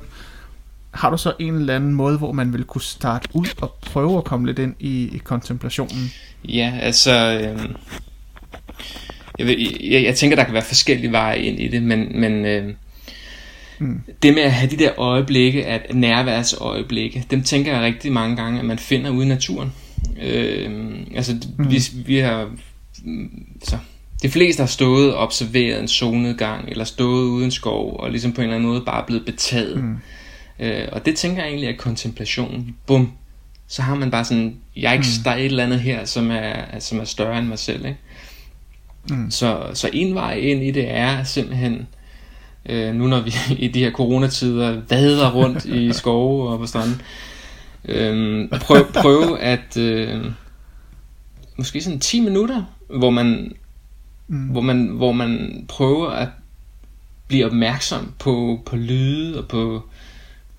Har 0.97 1.09
du 1.09 1.17
så 1.17 1.33
en 1.39 1.55
eller 1.55 1.75
anden 1.75 1.93
måde, 1.93 2.17
hvor 2.17 2.31
man 2.31 2.53
vil 2.53 2.63
kunne 2.63 2.81
starte 2.81 3.29
ud 3.33 3.47
og 3.61 3.75
prøve 3.81 4.17
at 4.17 4.23
komme 4.23 4.45
lidt 4.45 4.59
ind 4.59 4.75
i, 4.79 5.09
i 5.15 5.17
kontemplationen? 5.17 6.11
ja, 6.45 6.73
altså... 6.81 7.11
Øh, 7.13 7.69
jeg, 9.39 9.47
ved, 9.47 9.55
jeg, 9.81 10.03
jeg 10.03 10.15
tænker, 10.15 10.35
der 10.35 10.43
kan 10.43 10.53
være 10.53 10.63
forskellige 10.63 11.11
veje 11.11 11.37
ind 11.37 11.59
i 11.59 11.67
det, 11.67 11.83
men, 11.83 12.21
men 12.21 12.45
øh, 12.45 12.73
Mm. 13.79 14.01
det 14.23 14.33
med 14.33 14.41
at 14.41 14.51
have 14.51 14.71
de 14.71 14.77
der 14.77 14.99
øjeblikke, 14.99 15.65
at 15.65 15.95
nærværsøjeblikke, 15.95 17.25
dem 17.31 17.43
tænker 17.43 17.73
jeg 17.73 17.81
rigtig 17.81 18.11
mange 18.11 18.35
gange, 18.35 18.59
at 18.59 18.65
man 18.65 18.79
finder 18.79 19.11
ude 19.11 19.25
i 19.25 19.29
naturen. 19.29 19.73
Øh, 20.21 20.95
altså, 21.15 21.33
mm. 21.57 21.71
vi, 21.71 21.83
vi 22.05 22.17
har... 22.17 22.49
Så, 23.63 23.77
de 24.21 24.29
fleste 24.29 24.59
har 24.59 24.67
stået 24.67 25.13
og 25.13 25.19
observeret 25.19 25.81
en 25.81 25.87
solnedgang, 25.87 26.69
eller 26.69 26.83
stået 26.83 27.23
ude 27.23 27.41
i 27.41 27.45
en 27.45 27.51
skov, 27.51 27.99
og 27.99 28.11
ligesom 28.11 28.31
på 28.33 28.41
en 28.41 28.43
eller 28.43 28.55
anden 28.55 28.69
måde 28.69 28.81
bare 28.85 29.03
blevet 29.07 29.25
betaget. 29.25 29.83
Mm. 29.83 29.97
Øh, 30.59 30.87
og 30.91 31.05
det 31.05 31.15
tænker 31.15 31.41
jeg 31.41 31.49
egentlig 31.49 31.69
er 31.69 31.77
kontemplation. 31.77 32.75
Bum. 32.87 33.11
Så 33.67 33.81
har 33.81 33.95
man 33.95 34.11
bare 34.11 34.25
sådan, 34.25 34.55
yikes, 34.77 35.17
mm. 35.17 35.23
der 35.23 35.31
er 35.31 35.35
et 35.35 35.45
eller 35.45 35.63
andet 35.63 35.79
her, 35.79 36.05
som 36.05 36.31
er, 36.31 36.79
som 36.79 36.99
er 36.99 37.03
større 37.03 37.39
end 37.39 37.47
mig 37.47 37.59
selv. 37.59 37.85
Ikke? 37.85 37.99
Mm. 39.09 39.31
Så, 39.31 39.67
så 39.73 39.89
en 39.93 40.15
vej 40.15 40.33
ind 40.33 40.63
i 40.63 40.71
det 40.71 40.91
er 40.91 41.23
simpelthen, 41.23 41.87
øh, 42.65 42.95
nu 42.95 43.07
når 43.07 43.21
vi 43.21 43.33
i 43.65 43.67
de 43.67 43.79
her 43.79 43.91
coronatider 43.91 44.81
vader 44.89 45.31
rundt 45.31 45.65
i 45.65 45.93
skove 45.99 46.49
og 46.49 46.59
på 46.59 46.65
stranden, 46.65 47.01
øh, 47.85 48.49
prøv, 48.49 48.91
prøve 48.93 49.39
at 49.39 49.77
øh, 49.77 50.25
måske 51.57 51.81
sådan 51.81 51.99
10 51.99 52.19
minutter, 52.19 52.63
hvor 52.89 53.09
man, 53.09 53.53
Mm. 54.27 54.37
hvor 54.37 54.61
man, 54.61 54.87
hvor 54.87 55.11
man 55.11 55.65
prøver 55.67 56.09
at 56.09 56.29
blive 57.27 57.45
opmærksom 57.45 58.13
på, 58.19 58.61
på 58.65 58.75
lyde 58.75 59.39
og 59.39 59.47
på, 59.47 59.83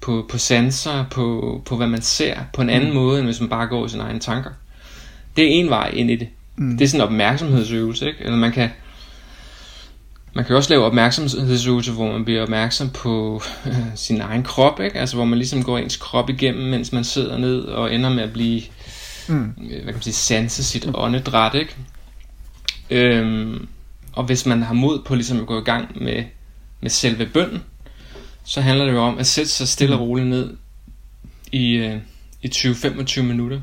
på, 0.01 0.27
på 0.31 0.39
sanser, 0.39 1.05
på, 1.11 1.63
på 1.67 1.77
hvad 1.77 1.87
man 1.87 2.03
ser, 2.03 2.39
på 2.53 2.63
en 2.63 2.71
anden 2.71 2.89
mm. 2.89 2.95
måde, 2.95 3.19
end 3.19 3.27
hvis 3.27 3.41
man 3.41 3.49
bare 3.49 3.67
går 3.67 3.87
i 3.87 3.89
sine 3.89 4.03
egne 4.03 4.21
tanker. 4.21 4.51
Det 5.37 5.45
er 5.45 5.49
en 5.49 5.71
vej 5.71 5.91
ind 5.95 6.11
i 6.11 6.17
det. 6.17 6.29
Mm. 6.57 6.79
Det 6.79 6.85
er 6.85 6.89
sådan 6.89 7.01
en 7.01 7.07
opmærksomhedsøvelse, 7.07 8.07
ikke? 8.07 8.19
Eller 8.25 8.37
man 8.37 8.53
kan, 8.53 8.71
man 10.35 10.45
kan 10.45 10.57
også 10.57 10.71
lave 10.71 10.85
opmærksomhedsøvelse, 10.85 11.93
hvor 11.93 12.13
man 12.13 12.25
bliver 12.25 12.43
opmærksom 12.43 12.91
på 12.91 13.43
øh, 13.67 13.75
sin 13.95 14.21
egen 14.21 14.43
krop, 14.43 14.81
ikke? 14.81 14.99
Altså 14.99 15.17
hvor 15.17 15.25
man 15.25 15.39
ligesom 15.39 15.63
går 15.63 15.79
ens 15.79 15.97
krop 15.97 16.31
igennem, 16.31 16.71
mens 16.71 16.93
man 16.93 17.05
sidder 17.05 17.39
ned 17.39 17.61
og 17.61 17.95
ender 17.95 18.11
med 18.11 18.23
at 18.23 18.33
blive, 18.33 18.63
Mm. 19.29 19.55
øh, 19.63 19.69
hvad 19.69 19.85
kan 19.85 19.95
man 19.95 20.03
sige, 20.03 20.15
sanse 20.15 20.65
sit 20.65 20.91
åndedræt, 20.95 21.55
ikke? 21.55 21.77
Øhm, 22.91 23.69
og 24.13 24.25
hvis 24.25 24.47
man 24.47 24.63
har 24.63 24.75
mod 24.75 25.03
på 25.05 25.15
ligesom 25.15 25.41
at 25.41 25.47
gå 25.47 25.61
i 25.61 25.65
gang 25.65 26.03
med, 26.03 26.25
med 26.81 26.91
selve 26.91 27.27
bønden, 27.27 27.63
så 28.49 28.61
handler 28.61 28.85
det 28.85 28.93
jo 28.93 29.03
om 29.03 29.19
at 29.19 29.27
sætte 29.27 29.51
sig 29.51 29.69
stille 29.69 29.97
og 29.97 30.01
roligt 30.01 30.29
ned 30.29 30.57
i, 31.53 31.73
øh, 31.73 32.01
i 32.43 32.49
20-25 32.49 33.23
minutter. 33.23 33.61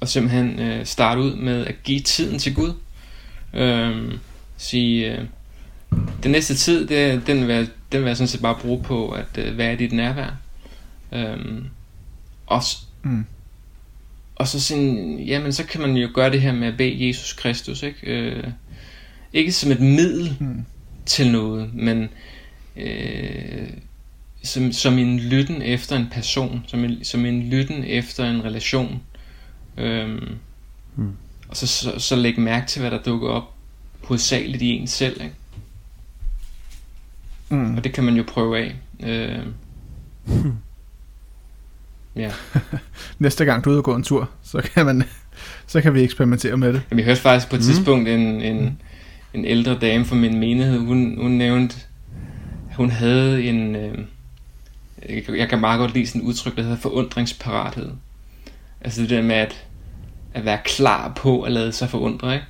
Og 0.00 0.08
simpelthen 0.08 0.58
øh, 0.58 0.86
starte 0.86 1.20
ud 1.20 1.34
med 1.34 1.66
at 1.66 1.74
give 1.84 2.00
tiden 2.00 2.38
til 2.38 2.54
Gud. 2.54 2.72
Øhm, 3.54 4.18
sige, 4.56 5.12
øh, 5.12 5.24
den 6.22 6.30
næste 6.30 6.54
tid, 6.54 6.86
det, 6.86 7.26
den, 7.26 7.46
vil 7.48 7.54
jeg, 7.54 7.66
den 7.92 8.00
vil 8.00 8.06
jeg 8.06 8.16
sådan 8.16 8.28
set 8.28 8.42
bare 8.42 8.58
bruge 8.60 8.82
på 8.82 9.10
at 9.10 9.38
øh, 9.38 9.58
være 9.58 9.72
i 9.72 9.76
dit 9.76 9.92
nærvær. 9.92 10.36
Øhm, 11.12 11.64
og, 12.46 12.62
Mm. 13.02 13.24
og 14.34 14.48
så 14.48 14.60
sådan, 14.60 15.18
jamen 15.18 15.52
så 15.52 15.64
kan 15.64 15.80
man 15.80 15.96
jo 15.96 16.08
gøre 16.14 16.30
det 16.30 16.40
her 16.40 16.52
med 16.52 16.68
at 16.68 16.76
bede 16.76 17.08
Jesus 17.08 17.32
Kristus, 17.32 17.82
ikke? 17.82 17.98
Øh, 18.06 18.44
ikke 19.32 19.52
som 19.52 19.72
et 19.72 19.80
middel 19.80 20.36
mm. 20.40 20.64
til 21.06 21.30
noget, 21.32 21.74
men 21.74 22.08
øh, 22.76 23.68
som, 24.42 24.72
som 24.72 24.98
en 24.98 25.20
lytten 25.20 25.62
efter 25.62 25.96
en 25.96 26.08
person, 26.12 26.64
som 26.66 26.84
en, 26.84 27.04
som 27.04 27.26
en 27.26 27.42
lytten 27.42 27.84
efter 27.84 28.30
en 28.30 28.44
relation. 28.44 29.02
Øhm, 29.78 30.28
mm. 30.96 31.12
Og 31.48 31.56
så, 31.56 31.66
så, 31.66 31.98
så 31.98 32.16
lægge 32.16 32.40
mærke 32.40 32.66
til, 32.66 32.80
hvad 32.80 32.90
der 32.90 33.02
dukker 33.02 33.28
op 33.28 33.54
hovedsageligt 34.02 34.62
i 34.62 34.68
en 34.68 34.86
selv. 34.86 35.22
Ikke? 35.22 35.34
Mm. 37.48 37.76
Og 37.76 37.84
det 37.84 37.92
kan 37.92 38.04
man 38.04 38.16
jo 38.16 38.24
prøve 38.28 38.58
af. 38.58 38.74
Øh, 39.00 39.46
hmm. 40.24 40.52
Ja. 42.16 42.30
Næste 43.18 43.44
gang 43.44 43.64
du 43.64 43.70
er 43.70 43.72
ude 43.72 43.80
og 43.80 43.84
gå 43.84 43.94
en 43.94 44.02
tur, 44.02 44.30
så 44.42 44.62
kan 44.74 44.86
man 44.86 45.04
så 45.66 45.80
kan 45.80 45.94
vi 45.94 46.02
eksperimentere 46.02 46.56
med 46.56 46.72
det. 46.72 46.82
Jamen, 46.90 46.98
jeg 46.98 47.06
hørte 47.06 47.20
faktisk 47.20 47.50
på 47.50 47.56
et 47.56 47.60
mm. 47.60 47.66
tidspunkt 47.66 48.08
en, 48.08 48.20
en, 48.20 48.80
en 49.34 49.44
ældre 49.44 49.78
dame 49.80 50.04
fra 50.04 50.16
min 50.16 50.38
menighed, 50.38 50.78
hun, 50.78 51.18
hun 51.20 51.30
nævnte, 51.30 51.76
hun 52.76 52.90
havde 52.90 53.44
en, 53.44 53.76
øh, 53.76 53.98
jeg 55.38 55.48
kan 55.48 55.60
meget 55.60 55.78
godt 55.78 55.94
lide 55.94 56.06
sådan 56.06 56.20
et 56.20 56.24
udtryk, 56.26 56.56
der 56.56 56.62
hedder 56.62 56.76
forundringsparathed. 56.76 57.90
Altså 58.80 59.02
det 59.02 59.10
der 59.10 59.22
med 59.22 59.36
at, 59.36 59.66
at 60.34 60.44
være 60.44 60.58
klar 60.64 61.12
på 61.16 61.42
at 61.42 61.52
lade 61.52 61.72
sig 61.72 61.90
forundre, 61.90 62.34
ikke? 62.34 62.46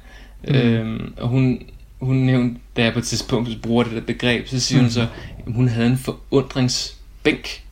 Mm. 0.49 0.55
Øhm, 0.55 1.15
og 1.17 1.29
hun, 1.29 1.63
hun 2.01 2.17
nævnte, 2.17 2.61
da 2.77 2.85
jeg 2.85 2.93
på 2.93 2.99
et 2.99 3.05
tidspunkt 3.05 3.63
bruger 3.63 3.85
det 3.85 3.93
der 3.93 4.01
begreb, 4.01 4.49
så 4.49 4.61
siger 4.61 4.79
mm. 4.79 4.85
hun 4.85 4.91
så, 4.91 5.07
at 5.47 5.53
hun 5.53 5.69
havde 5.69 5.87
en 5.87 5.99
forundringsbænk 5.99 7.65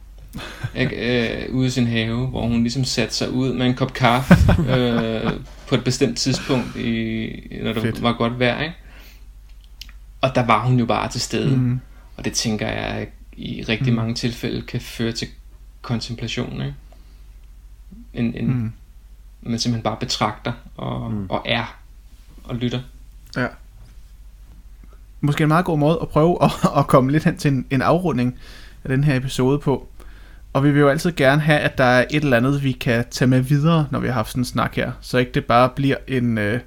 ikke, 0.75 0.97
øh, 1.49 1.55
ude 1.55 1.67
i 1.67 1.71
sin 1.71 1.87
have, 1.87 2.27
hvor 2.27 2.47
hun 2.47 2.63
ligesom 2.63 2.85
satte 2.85 3.15
sig 3.15 3.31
ud 3.31 3.53
med 3.53 3.67
en 3.67 3.75
kop 3.75 3.93
kaffe 3.93 4.35
øh, 4.77 5.33
på 5.67 5.75
et 5.75 5.85
bestemt 5.85 6.19
tidspunkt, 6.19 6.77
i, 6.77 7.31
når 7.63 7.73
det 7.73 7.83
Fedt. 7.83 8.03
var 8.03 8.13
godt 8.13 8.39
vejr. 8.39 8.63
Ikke? 8.63 8.75
Og 10.21 10.35
der 10.35 10.47
var 10.47 10.67
hun 10.67 10.79
jo 10.79 10.87
bare 10.87 11.09
til 11.09 11.21
stede. 11.21 11.57
Mm. 11.57 11.81
Og 12.17 12.25
det 12.25 12.33
tænker 12.33 12.69
jeg 12.69 13.09
i 13.37 13.65
rigtig 13.69 13.93
mm. 13.93 13.97
mange 13.97 14.15
tilfælde 14.15 14.63
kan 14.63 14.81
føre 14.81 15.13
til 15.13 15.29
kontemplation. 15.83 16.63
Ikke? 16.63 16.75
En, 18.15 18.35
en, 18.35 18.47
mm. 18.47 18.73
Man 19.43 19.59
simpelthen 19.59 19.83
bare 19.83 19.97
betragter 20.01 20.53
og, 20.77 21.13
mm. 21.13 21.27
og 21.31 21.43
er 21.47 21.79
og 22.45 22.57
lytter. 22.57 22.81
Ja. 23.37 23.47
Måske 25.21 25.43
en 25.43 25.49
meget 25.49 25.65
god 25.65 25.79
måde 25.79 25.99
at 26.03 26.09
prøve 26.09 26.45
at, 26.45 26.51
at 26.77 26.87
komme 26.87 27.13
lidt 27.13 27.25
hen 27.25 27.37
til 27.37 27.53
en, 27.53 27.67
en 27.71 27.83
afrunding 27.83 28.39
af 28.85 28.89
den 28.89 29.05
her 29.05 29.17
episode 29.17 29.59
på. 29.59 29.89
Og 30.53 30.65
vi 30.65 30.71
vil 30.71 30.81
jo 30.81 30.89
altid 30.89 31.13
gerne 31.13 31.43
have, 31.43 31.59
at 31.59 31.79
der 31.79 31.85
er 31.85 32.05
et 32.11 32.25
eller 32.25 32.37
andet, 32.37 32.63
vi 32.63 32.73
kan 32.73 33.05
tage 33.11 33.29
med 33.29 33.41
videre, 33.41 33.87
når 33.91 33.99
vi 33.99 34.07
har 34.07 34.15
haft 34.15 34.29
sådan 34.29 34.41
en 34.41 34.45
snak 34.45 34.75
her. 34.75 34.93
Så 35.01 35.19
ikke 35.19 35.33
det 35.33 35.45
bare 35.45 35.69
bliver 35.69 35.97
en, 36.09 36.39
øh, 36.39 36.61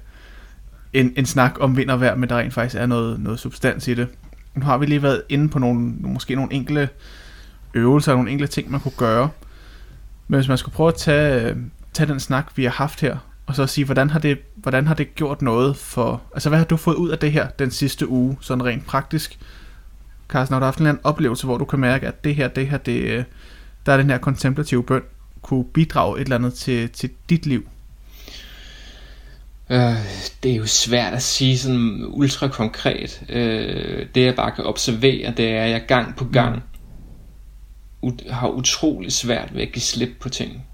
en, 0.92 1.12
en 1.16 1.26
snak 1.26 1.56
om 1.60 1.76
vind 1.76 1.90
og 1.90 2.00
vejr, 2.00 2.14
men 2.14 2.28
der 2.28 2.38
rent 2.38 2.54
faktisk 2.54 2.80
er 2.80 2.86
noget, 2.86 3.20
noget 3.20 3.40
substans 3.40 3.88
i 3.88 3.94
det. 3.94 4.08
Nu 4.56 4.64
har 4.64 4.78
vi 4.78 4.86
lige 4.86 5.02
været 5.02 5.22
inde 5.28 5.48
på 5.48 5.58
nogle, 5.58 5.80
måske 6.00 6.34
nogle 6.34 6.52
enkle 6.52 6.88
øvelser, 7.74 8.14
nogle 8.14 8.30
enkle 8.30 8.46
ting, 8.46 8.70
man 8.70 8.80
kunne 8.80 8.92
gøre. 8.96 9.30
Men 10.28 10.38
hvis 10.38 10.48
man 10.48 10.58
skulle 10.58 10.74
prøve 10.74 10.88
at 10.88 10.94
tage, 10.94 11.56
tage 11.92 12.12
den 12.12 12.20
snak, 12.20 12.52
vi 12.56 12.64
har 12.64 12.70
haft 12.70 13.00
her, 13.00 13.16
og 13.46 13.54
så 13.54 13.66
sige, 13.66 13.84
hvordan 13.84 14.10
har, 14.10 14.18
det, 14.18 14.38
hvordan 14.56 14.86
har 14.86 14.94
det 14.94 15.14
gjort 15.14 15.42
noget 15.42 15.76
for... 15.76 16.22
Altså, 16.34 16.48
hvad 16.48 16.58
har 16.58 16.66
du 16.66 16.76
fået 16.76 16.94
ud 16.94 17.08
af 17.08 17.18
det 17.18 17.32
her 17.32 17.48
den 17.48 17.70
sidste 17.70 18.08
uge, 18.08 18.36
sådan 18.40 18.64
rent 18.64 18.86
praktisk? 18.86 19.38
Carsten, 20.28 20.52
har 20.52 20.60
du 20.60 20.64
haft 20.64 20.78
en 20.78 20.82
eller 20.82 20.90
anden 20.90 21.06
oplevelse, 21.06 21.46
hvor 21.46 21.58
du 21.58 21.64
kan 21.64 21.78
mærke, 21.78 22.06
at 22.06 22.24
det 22.24 22.34
her, 22.34 22.48
det 22.48 22.68
her, 22.68 22.78
det, 22.78 23.02
øh, 23.02 23.24
der 23.86 23.92
er 23.92 23.96
den 23.96 24.10
her 24.10 24.18
kontemplative 24.18 24.82
bøn, 24.82 25.02
kunne 25.42 25.64
bidrage 25.64 26.16
et 26.16 26.22
eller 26.22 26.36
andet 26.36 26.54
til, 26.54 26.90
til 26.90 27.10
dit 27.30 27.46
liv? 27.46 27.68
Øh, 29.70 29.94
det 30.42 30.52
er 30.52 30.56
jo 30.56 30.66
svært 30.66 31.12
at 31.12 31.22
sige 31.22 31.58
sådan 31.58 32.04
ultra 32.08 32.48
konkret. 32.48 33.22
Øh, 33.28 34.06
det 34.14 34.24
jeg 34.24 34.34
bare 34.34 34.50
kan 34.50 34.64
observere, 34.64 35.34
det 35.36 35.48
er, 35.48 35.62
at 35.62 35.70
jeg 35.70 35.82
gang 35.88 36.16
på 36.16 36.24
gang 36.24 36.62
ut- 38.02 38.30
har 38.30 38.48
utrolig 38.48 39.12
svært 39.12 39.54
ved 39.54 39.62
at 39.62 39.72
give 39.72 39.82
slip 39.82 40.10
på 40.20 40.28
ting. 40.28 40.64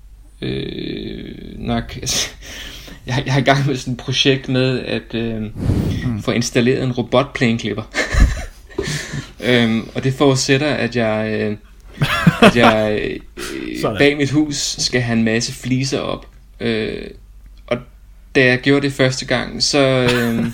Øh, 0.43 1.59
nok, 1.59 1.97
altså, 1.97 2.30
jeg, 3.07 3.22
jeg 3.24 3.32
har 3.32 3.40
i 3.40 3.45
gang 3.45 3.66
med 3.66 3.76
sådan 3.76 3.95
et 3.95 4.01
projekt 4.01 4.49
med 4.49 4.80
at 4.80 5.14
øh, 5.14 5.43
mm. 5.43 6.22
få 6.22 6.30
installeret 6.30 6.82
en 6.82 6.93
robotplæneklipper. 6.93 7.82
øhm, 9.49 9.88
og 9.95 10.05
det 10.05 10.14
forudsætter, 10.14 10.74
at 10.74 10.97
jeg, 10.97 11.40
øh, 11.40 11.57
at 12.43 12.57
jeg 12.57 13.01
øh, 13.84 13.99
bag 13.99 14.16
mit 14.16 14.30
hus 14.30 14.57
skal 14.57 15.01
have 15.01 15.18
en 15.18 15.24
masse 15.24 15.53
fliser 15.53 15.99
op. 15.99 16.26
Øh, 16.61 17.11
da 18.35 18.45
jeg 18.45 18.61
gjorde 18.61 18.87
det 18.87 18.93
første 18.93 19.26
gang, 19.26 19.62
så, 19.62 19.78
øh, 19.78 20.47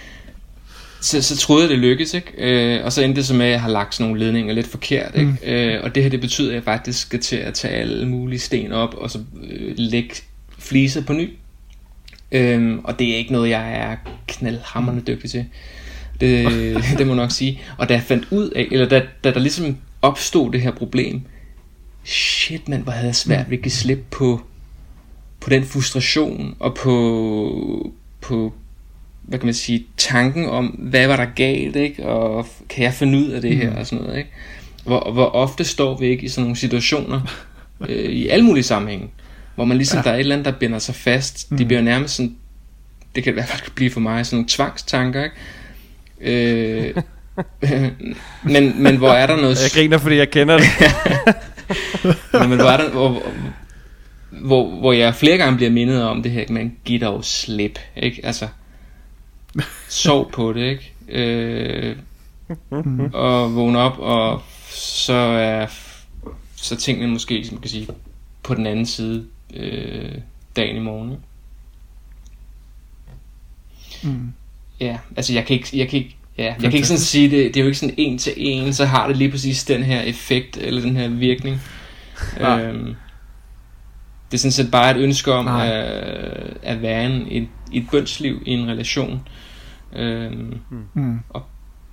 så, 1.00 1.22
så 1.22 1.36
troede 1.36 1.62
jeg, 1.62 1.70
det 1.70 1.78
lykkedes, 1.78 2.14
ikke? 2.14 2.32
Øh, 2.38 2.84
og 2.84 2.92
så 2.92 3.02
endte 3.02 3.16
det 3.16 3.26
så 3.26 3.34
med, 3.34 3.46
at 3.46 3.52
jeg 3.52 3.60
har 3.60 3.70
lagt 3.70 3.94
sådan 3.94 4.06
nogle 4.06 4.24
ledninger 4.24 4.54
lidt 4.54 4.66
forkert, 4.66 5.12
ikke? 5.14 5.30
Mm. 5.30 5.38
Øh, 5.46 5.84
og 5.84 5.94
det 5.94 6.02
her, 6.02 6.10
det 6.10 6.20
betyder, 6.20 6.48
at 6.48 6.54
jeg 6.54 6.64
faktisk 6.64 7.00
skal 7.06 7.20
til 7.20 7.36
at 7.36 7.54
tage 7.54 7.74
alle 7.74 8.08
mulige 8.08 8.40
sten 8.40 8.72
op, 8.72 8.94
og 8.94 9.10
så 9.10 9.18
øh, 9.42 9.74
lægge 9.76 10.14
fliser 10.58 11.02
på 11.02 11.12
ny. 11.12 11.30
Øh, 12.32 12.78
og 12.84 12.98
det 12.98 13.12
er 13.12 13.16
ikke 13.16 13.32
noget, 13.32 13.50
jeg 13.50 13.72
er 13.72 13.96
knaldhammerende 14.28 15.02
dygtig 15.06 15.30
til. 15.30 15.44
Det, 16.20 16.48
det 16.98 17.06
må 17.06 17.12
jeg 17.12 17.22
nok 17.22 17.30
sige. 17.30 17.60
Og 17.78 17.88
da 17.88 17.94
jeg 17.94 18.02
fandt 18.02 18.28
ud 18.30 18.50
af, 18.50 18.68
eller 18.70 18.88
da, 18.88 19.02
da 19.24 19.30
der 19.30 19.40
ligesom 19.40 19.76
opstod 20.02 20.52
det 20.52 20.60
her 20.60 20.70
problem, 20.70 21.22
shit 22.04 22.68
mand, 22.68 22.82
hvor 22.82 22.92
havde 22.92 23.06
jeg 23.06 23.14
svært 23.14 23.50
ved 23.50 23.58
at 23.58 23.62
give 23.62 23.72
slip 23.72 24.04
på 24.10 24.40
på 25.42 25.50
den 25.50 25.64
frustration 25.64 26.56
og 26.58 26.74
på, 26.74 27.92
på 28.20 28.52
hvad 29.22 29.38
kan 29.38 29.46
man 29.46 29.54
sige, 29.54 29.86
tanken 29.96 30.48
om, 30.48 30.66
hvad 30.66 31.06
var 31.06 31.16
der 31.16 31.26
galt, 31.36 31.76
ikke? 31.76 32.06
og 32.06 32.46
kan 32.68 32.84
jeg 32.84 32.94
finde 32.94 33.18
ud 33.18 33.28
af 33.28 33.40
det 33.40 33.56
her, 33.56 33.70
mm. 33.70 33.76
og 33.76 33.86
sådan 33.86 34.04
noget, 34.04 34.18
ikke? 34.18 34.30
Hvor, 34.84 35.10
hvor 35.12 35.26
ofte 35.26 35.64
står 35.64 35.98
vi 35.98 36.06
ikke 36.06 36.22
i 36.22 36.28
sådan 36.28 36.44
nogle 36.44 36.56
situationer, 36.56 37.20
øh, 37.88 38.10
i 38.10 38.28
alle 38.28 38.44
mulige 38.44 38.64
sammenhænge, 38.64 39.10
hvor 39.54 39.64
man 39.64 39.76
ligesom, 39.76 39.96
ja. 39.96 40.02
der 40.02 40.10
er 40.10 40.14
et 40.14 40.20
eller 40.20 40.34
andet, 40.34 40.46
der 40.46 40.58
binder 40.58 40.78
sig 40.78 40.94
fast, 40.94 41.50
mm. 41.50 41.58
de 41.58 41.64
bliver 41.64 41.82
nærmest 41.82 42.14
sådan, 42.14 42.36
det 43.14 43.24
kan 43.24 43.32
i 43.32 43.34
hvert 43.34 43.48
fald 43.48 43.70
blive 43.74 43.90
for 43.90 44.00
mig, 44.00 44.26
sådan 44.26 44.36
nogle 44.36 44.48
tvangstanker, 44.48 45.24
ikke? 45.24 45.36
Øh, 46.20 46.94
men, 48.54 48.82
men 48.82 48.96
hvor 48.96 49.12
er 49.12 49.26
der 49.26 49.36
noget... 49.36 49.62
Jeg 49.62 49.70
griner, 49.70 49.98
fordi 49.98 50.16
jeg 50.16 50.30
kender 50.30 50.58
det. 50.58 50.66
men, 52.40 52.48
men 52.48 52.58
hvor 52.58 52.70
er 52.70 52.76
der, 52.76 52.90
hvor, 52.90 53.22
hvor, 54.42 54.70
hvor 54.70 54.92
jeg 54.92 55.14
flere 55.14 55.36
gange 55.36 55.56
bliver 55.56 55.70
mindet 55.70 56.02
om 56.02 56.22
det 56.22 56.32
her, 56.32 56.44
man 56.48 56.76
giver 56.84 57.00
dog 57.00 57.24
slip, 57.24 57.78
ikke? 57.96 58.26
Altså, 58.26 58.48
sov 59.88 60.30
på 60.32 60.52
det, 60.52 60.70
ikke? 60.70 60.92
Øh, 61.08 61.96
og 63.12 63.54
vågne 63.54 63.78
op, 63.78 63.98
og 63.98 64.42
så 64.70 65.12
er 65.12 65.66
så 66.56 66.76
tingene 66.76 67.12
måske, 67.12 67.44
som 67.44 67.54
man 67.54 67.60
kan 67.60 67.70
sige, 67.70 67.88
på 68.42 68.54
den 68.54 68.66
anden 68.66 68.86
side 68.86 69.26
øh, 69.54 70.14
dagen 70.56 70.76
i 70.76 70.80
morgen. 70.80 71.10
Ikke? 71.10 71.22
Mm. 74.02 74.32
Ja, 74.80 74.98
altså 75.16 75.32
jeg 75.32 75.46
kan 75.46 75.56
ikke, 75.56 75.78
jeg 75.78 75.88
kan 75.88 75.98
ikke, 75.98 76.16
ja, 76.38 76.44
jeg 76.44 76.56
kan 76.70 76.72
ikke 76.72 76.88
sådan 76.88 77.00
sige 77.00 77.30
det, 77.30 77.54
det 77.54 77.56
er 77.56 77.60
jo 77.60 77.66
ikke 77.66 77.78
sådan 77.78 77.94
en 77.98 78.18
til 78.18 78.32
en, 78.36 78.72
så 78.72 78.84
har 78.84 79.06
det 79.06 79.16
lige 79.16 79.30
præcis 79.30 79.64
den 79.64 79.82
her 79.82 80.00
effekt, 80.00 80.56
eller 80.56 80.80
den 80.80 80.96
her 80.96 81.08
virkning. 81.08 81.60
Øhm, 82.40 82.94
det 84.32 84.38
er 84.38 84.40
sådan 84.40 84.52
set 84.52 84.70
bare 84.70 84.90
et 84.90 84.96
ønske 84.96 85.32
om 85.32 85.48
at, 85.48 85.72
at 86.62 86.82
være 86.82 87.06
en, 87.06 87.26
et, 87.30 87.48
et 87.72 87.86
bønsliv 87.90 88.42
i 88.46 88.50
en 88.50 88.68
relation. 88.68 89.20
Øhm, 89.96 90.58
mm. 90.94 91.20
Og 91.28 91.42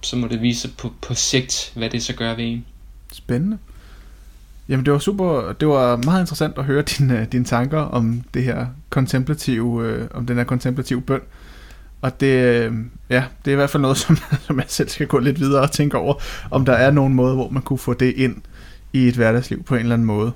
så 0.01 0.15
må 0.15 0.27
det 0.27 0.41
vise 0.41 0.69
på, 0.77 0.93
på 1.01 1.13
sigt, 1.13 1.71
hvad 1.75 1.89
det 1.89 2.03
så 2.03 2.15
gør 2.15 2.35
ved 2.35 2.45
en. 2.45 2.65
Spændende. 3.13 3.57
Jamen 4.69 4.85
det 4.85 4.93
var 4.93 4.99
super, 4.99 5.53
det 5.53 5.67
var 5.67 5.97
meget 6.05 6.21
interessant 6.21 6.57
at 6.57 6.65
høre 6.65 6.81
dine, 6.81 7.27
dine 7.31 7.45
tanker 7.45 7.79
om 7.79 8.21
det 8.33 8.43
her 8.43 8.67
kontemplative, 8.89 9.85
øh, 9.85 10.07
om 10.13 10.25
den 10.25 10.37
her 10.37 10.43
kontemplative 10.43 11.01
bøn. 11.01 11.21
Og 12.01 12.19
det, 12.19 12.43
øh, 12.43 12.73
ja, 13.09 13.23
det 13.45 13.51
er 13.51 13.55
i 13.55 13.55
hvert 13.55 13.69
fald 13.69 13.81
noget, 13.81 13.97
som, 13.97 14.17
som 14.47 14.57
jeg 14.57 14.65
selv 14.67 14.89
skal 14.89 15.07
gå 15.07 15.19
lidt 15.19 15.39
videre 15.39 15.61
og 15.61 15.71
tænke 15.71 15.97
over, 15.97 16.13
om 16.51 16.65
der 16.65 16.73
er 16.73 16.91
nogen 16.91 17.13
måde, 17.13 17.35
hvor 17.35 17.49
man 17.49 17.61
kunne 17.61 17.79
få 17.79 17.93
det 17.93 18.13
ind 18.15 18.35
i 18.93 19.07
et 19.07 19.15
hverdagsliv 19.15 19.63
på 19.63 19.75
en 19.75 19.81
eller 19.81 19.93
anden 19.93 20.05
måde. 20.05 20.31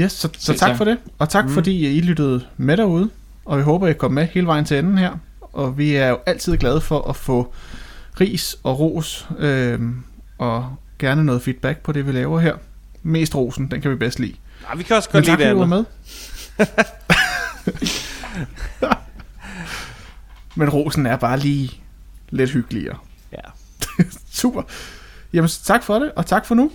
Yes, 0.00 0.12
så, 0.12 0.28
så 0.38 0.54
tak 0.54 0.76
for 0.76 0.84
det, 0.84 0.98
og 1.18 1.28
tak 1.28 1.44
mm. 1.44 1.50
fordi 1.50 1.96
I 1.96 2.00
lyttede 2.00 2.46
med 2.56 2.76
derude, 2.76 3.10
og 3.44 3.58
vi 3.58 3.62
håber, 3.62 3.86
I 3.86 3.92
kom 3.92 4.12
med 4.12 4.26
hele 4.26 4.46
vejen 4.46 4.64
til 4.64 4.78
enden 4.78 4.98
her. 4.98 5.16
Og 5.40 5.78
vi 5.78 5.94
er 5.94 6.08
jo 6.08 6.18
altid 6.26 6.56
glade 6.56 6.80
for 6.80 7.08
at 7.08 7.16
få 7.16 7.54
ris 8.20 8.56
og 8.62 8.80
ros, 8.80 9.28
øh, 9.38 9.80
og 10.38 10.76
gerne 10.98 11.24
noget 11.24 11.42
feedback 11.42 11.78
på 11.78 11.92
det, 11.92 12.06
vi 12.06 12.12
laver 12.12 12.40
her. 12.40 12.54
Mest 13.02 13.34
rosen, 13.34 13.70
den 13.70 13.80
kan 13.80 13.90
vi 13.90 13.96
bedst 13.96 14.18
lide. 14.18 14.34
Ja, 14.70 14.76
vi 14.76 14.82
kan 14.82 14.96
også 14.96 15.10
godt 15.10 15.26
lide 15.26 15.36
det 15.36 15.44
andet. 15.44 15.68
med. 15.68 15.84
Men 20.58 20.68
rosen 20.68 21.06
er 21.06 21.16
bare 21.16 21.38
lige 21.38 21.80
lidt 22.30 22.50
hyggeligere. 22.50 22.96
Ja. 23.32 23.40
Super. 24.40 24.62
Jamen, 25.32 25.50
tak 25.64 25.82
for 25.82 25.98
det, 25.98 26.12
og 26.16 26.26
tak 26.26 26.46
for 26.46 26.54
nu. 26.54 26.70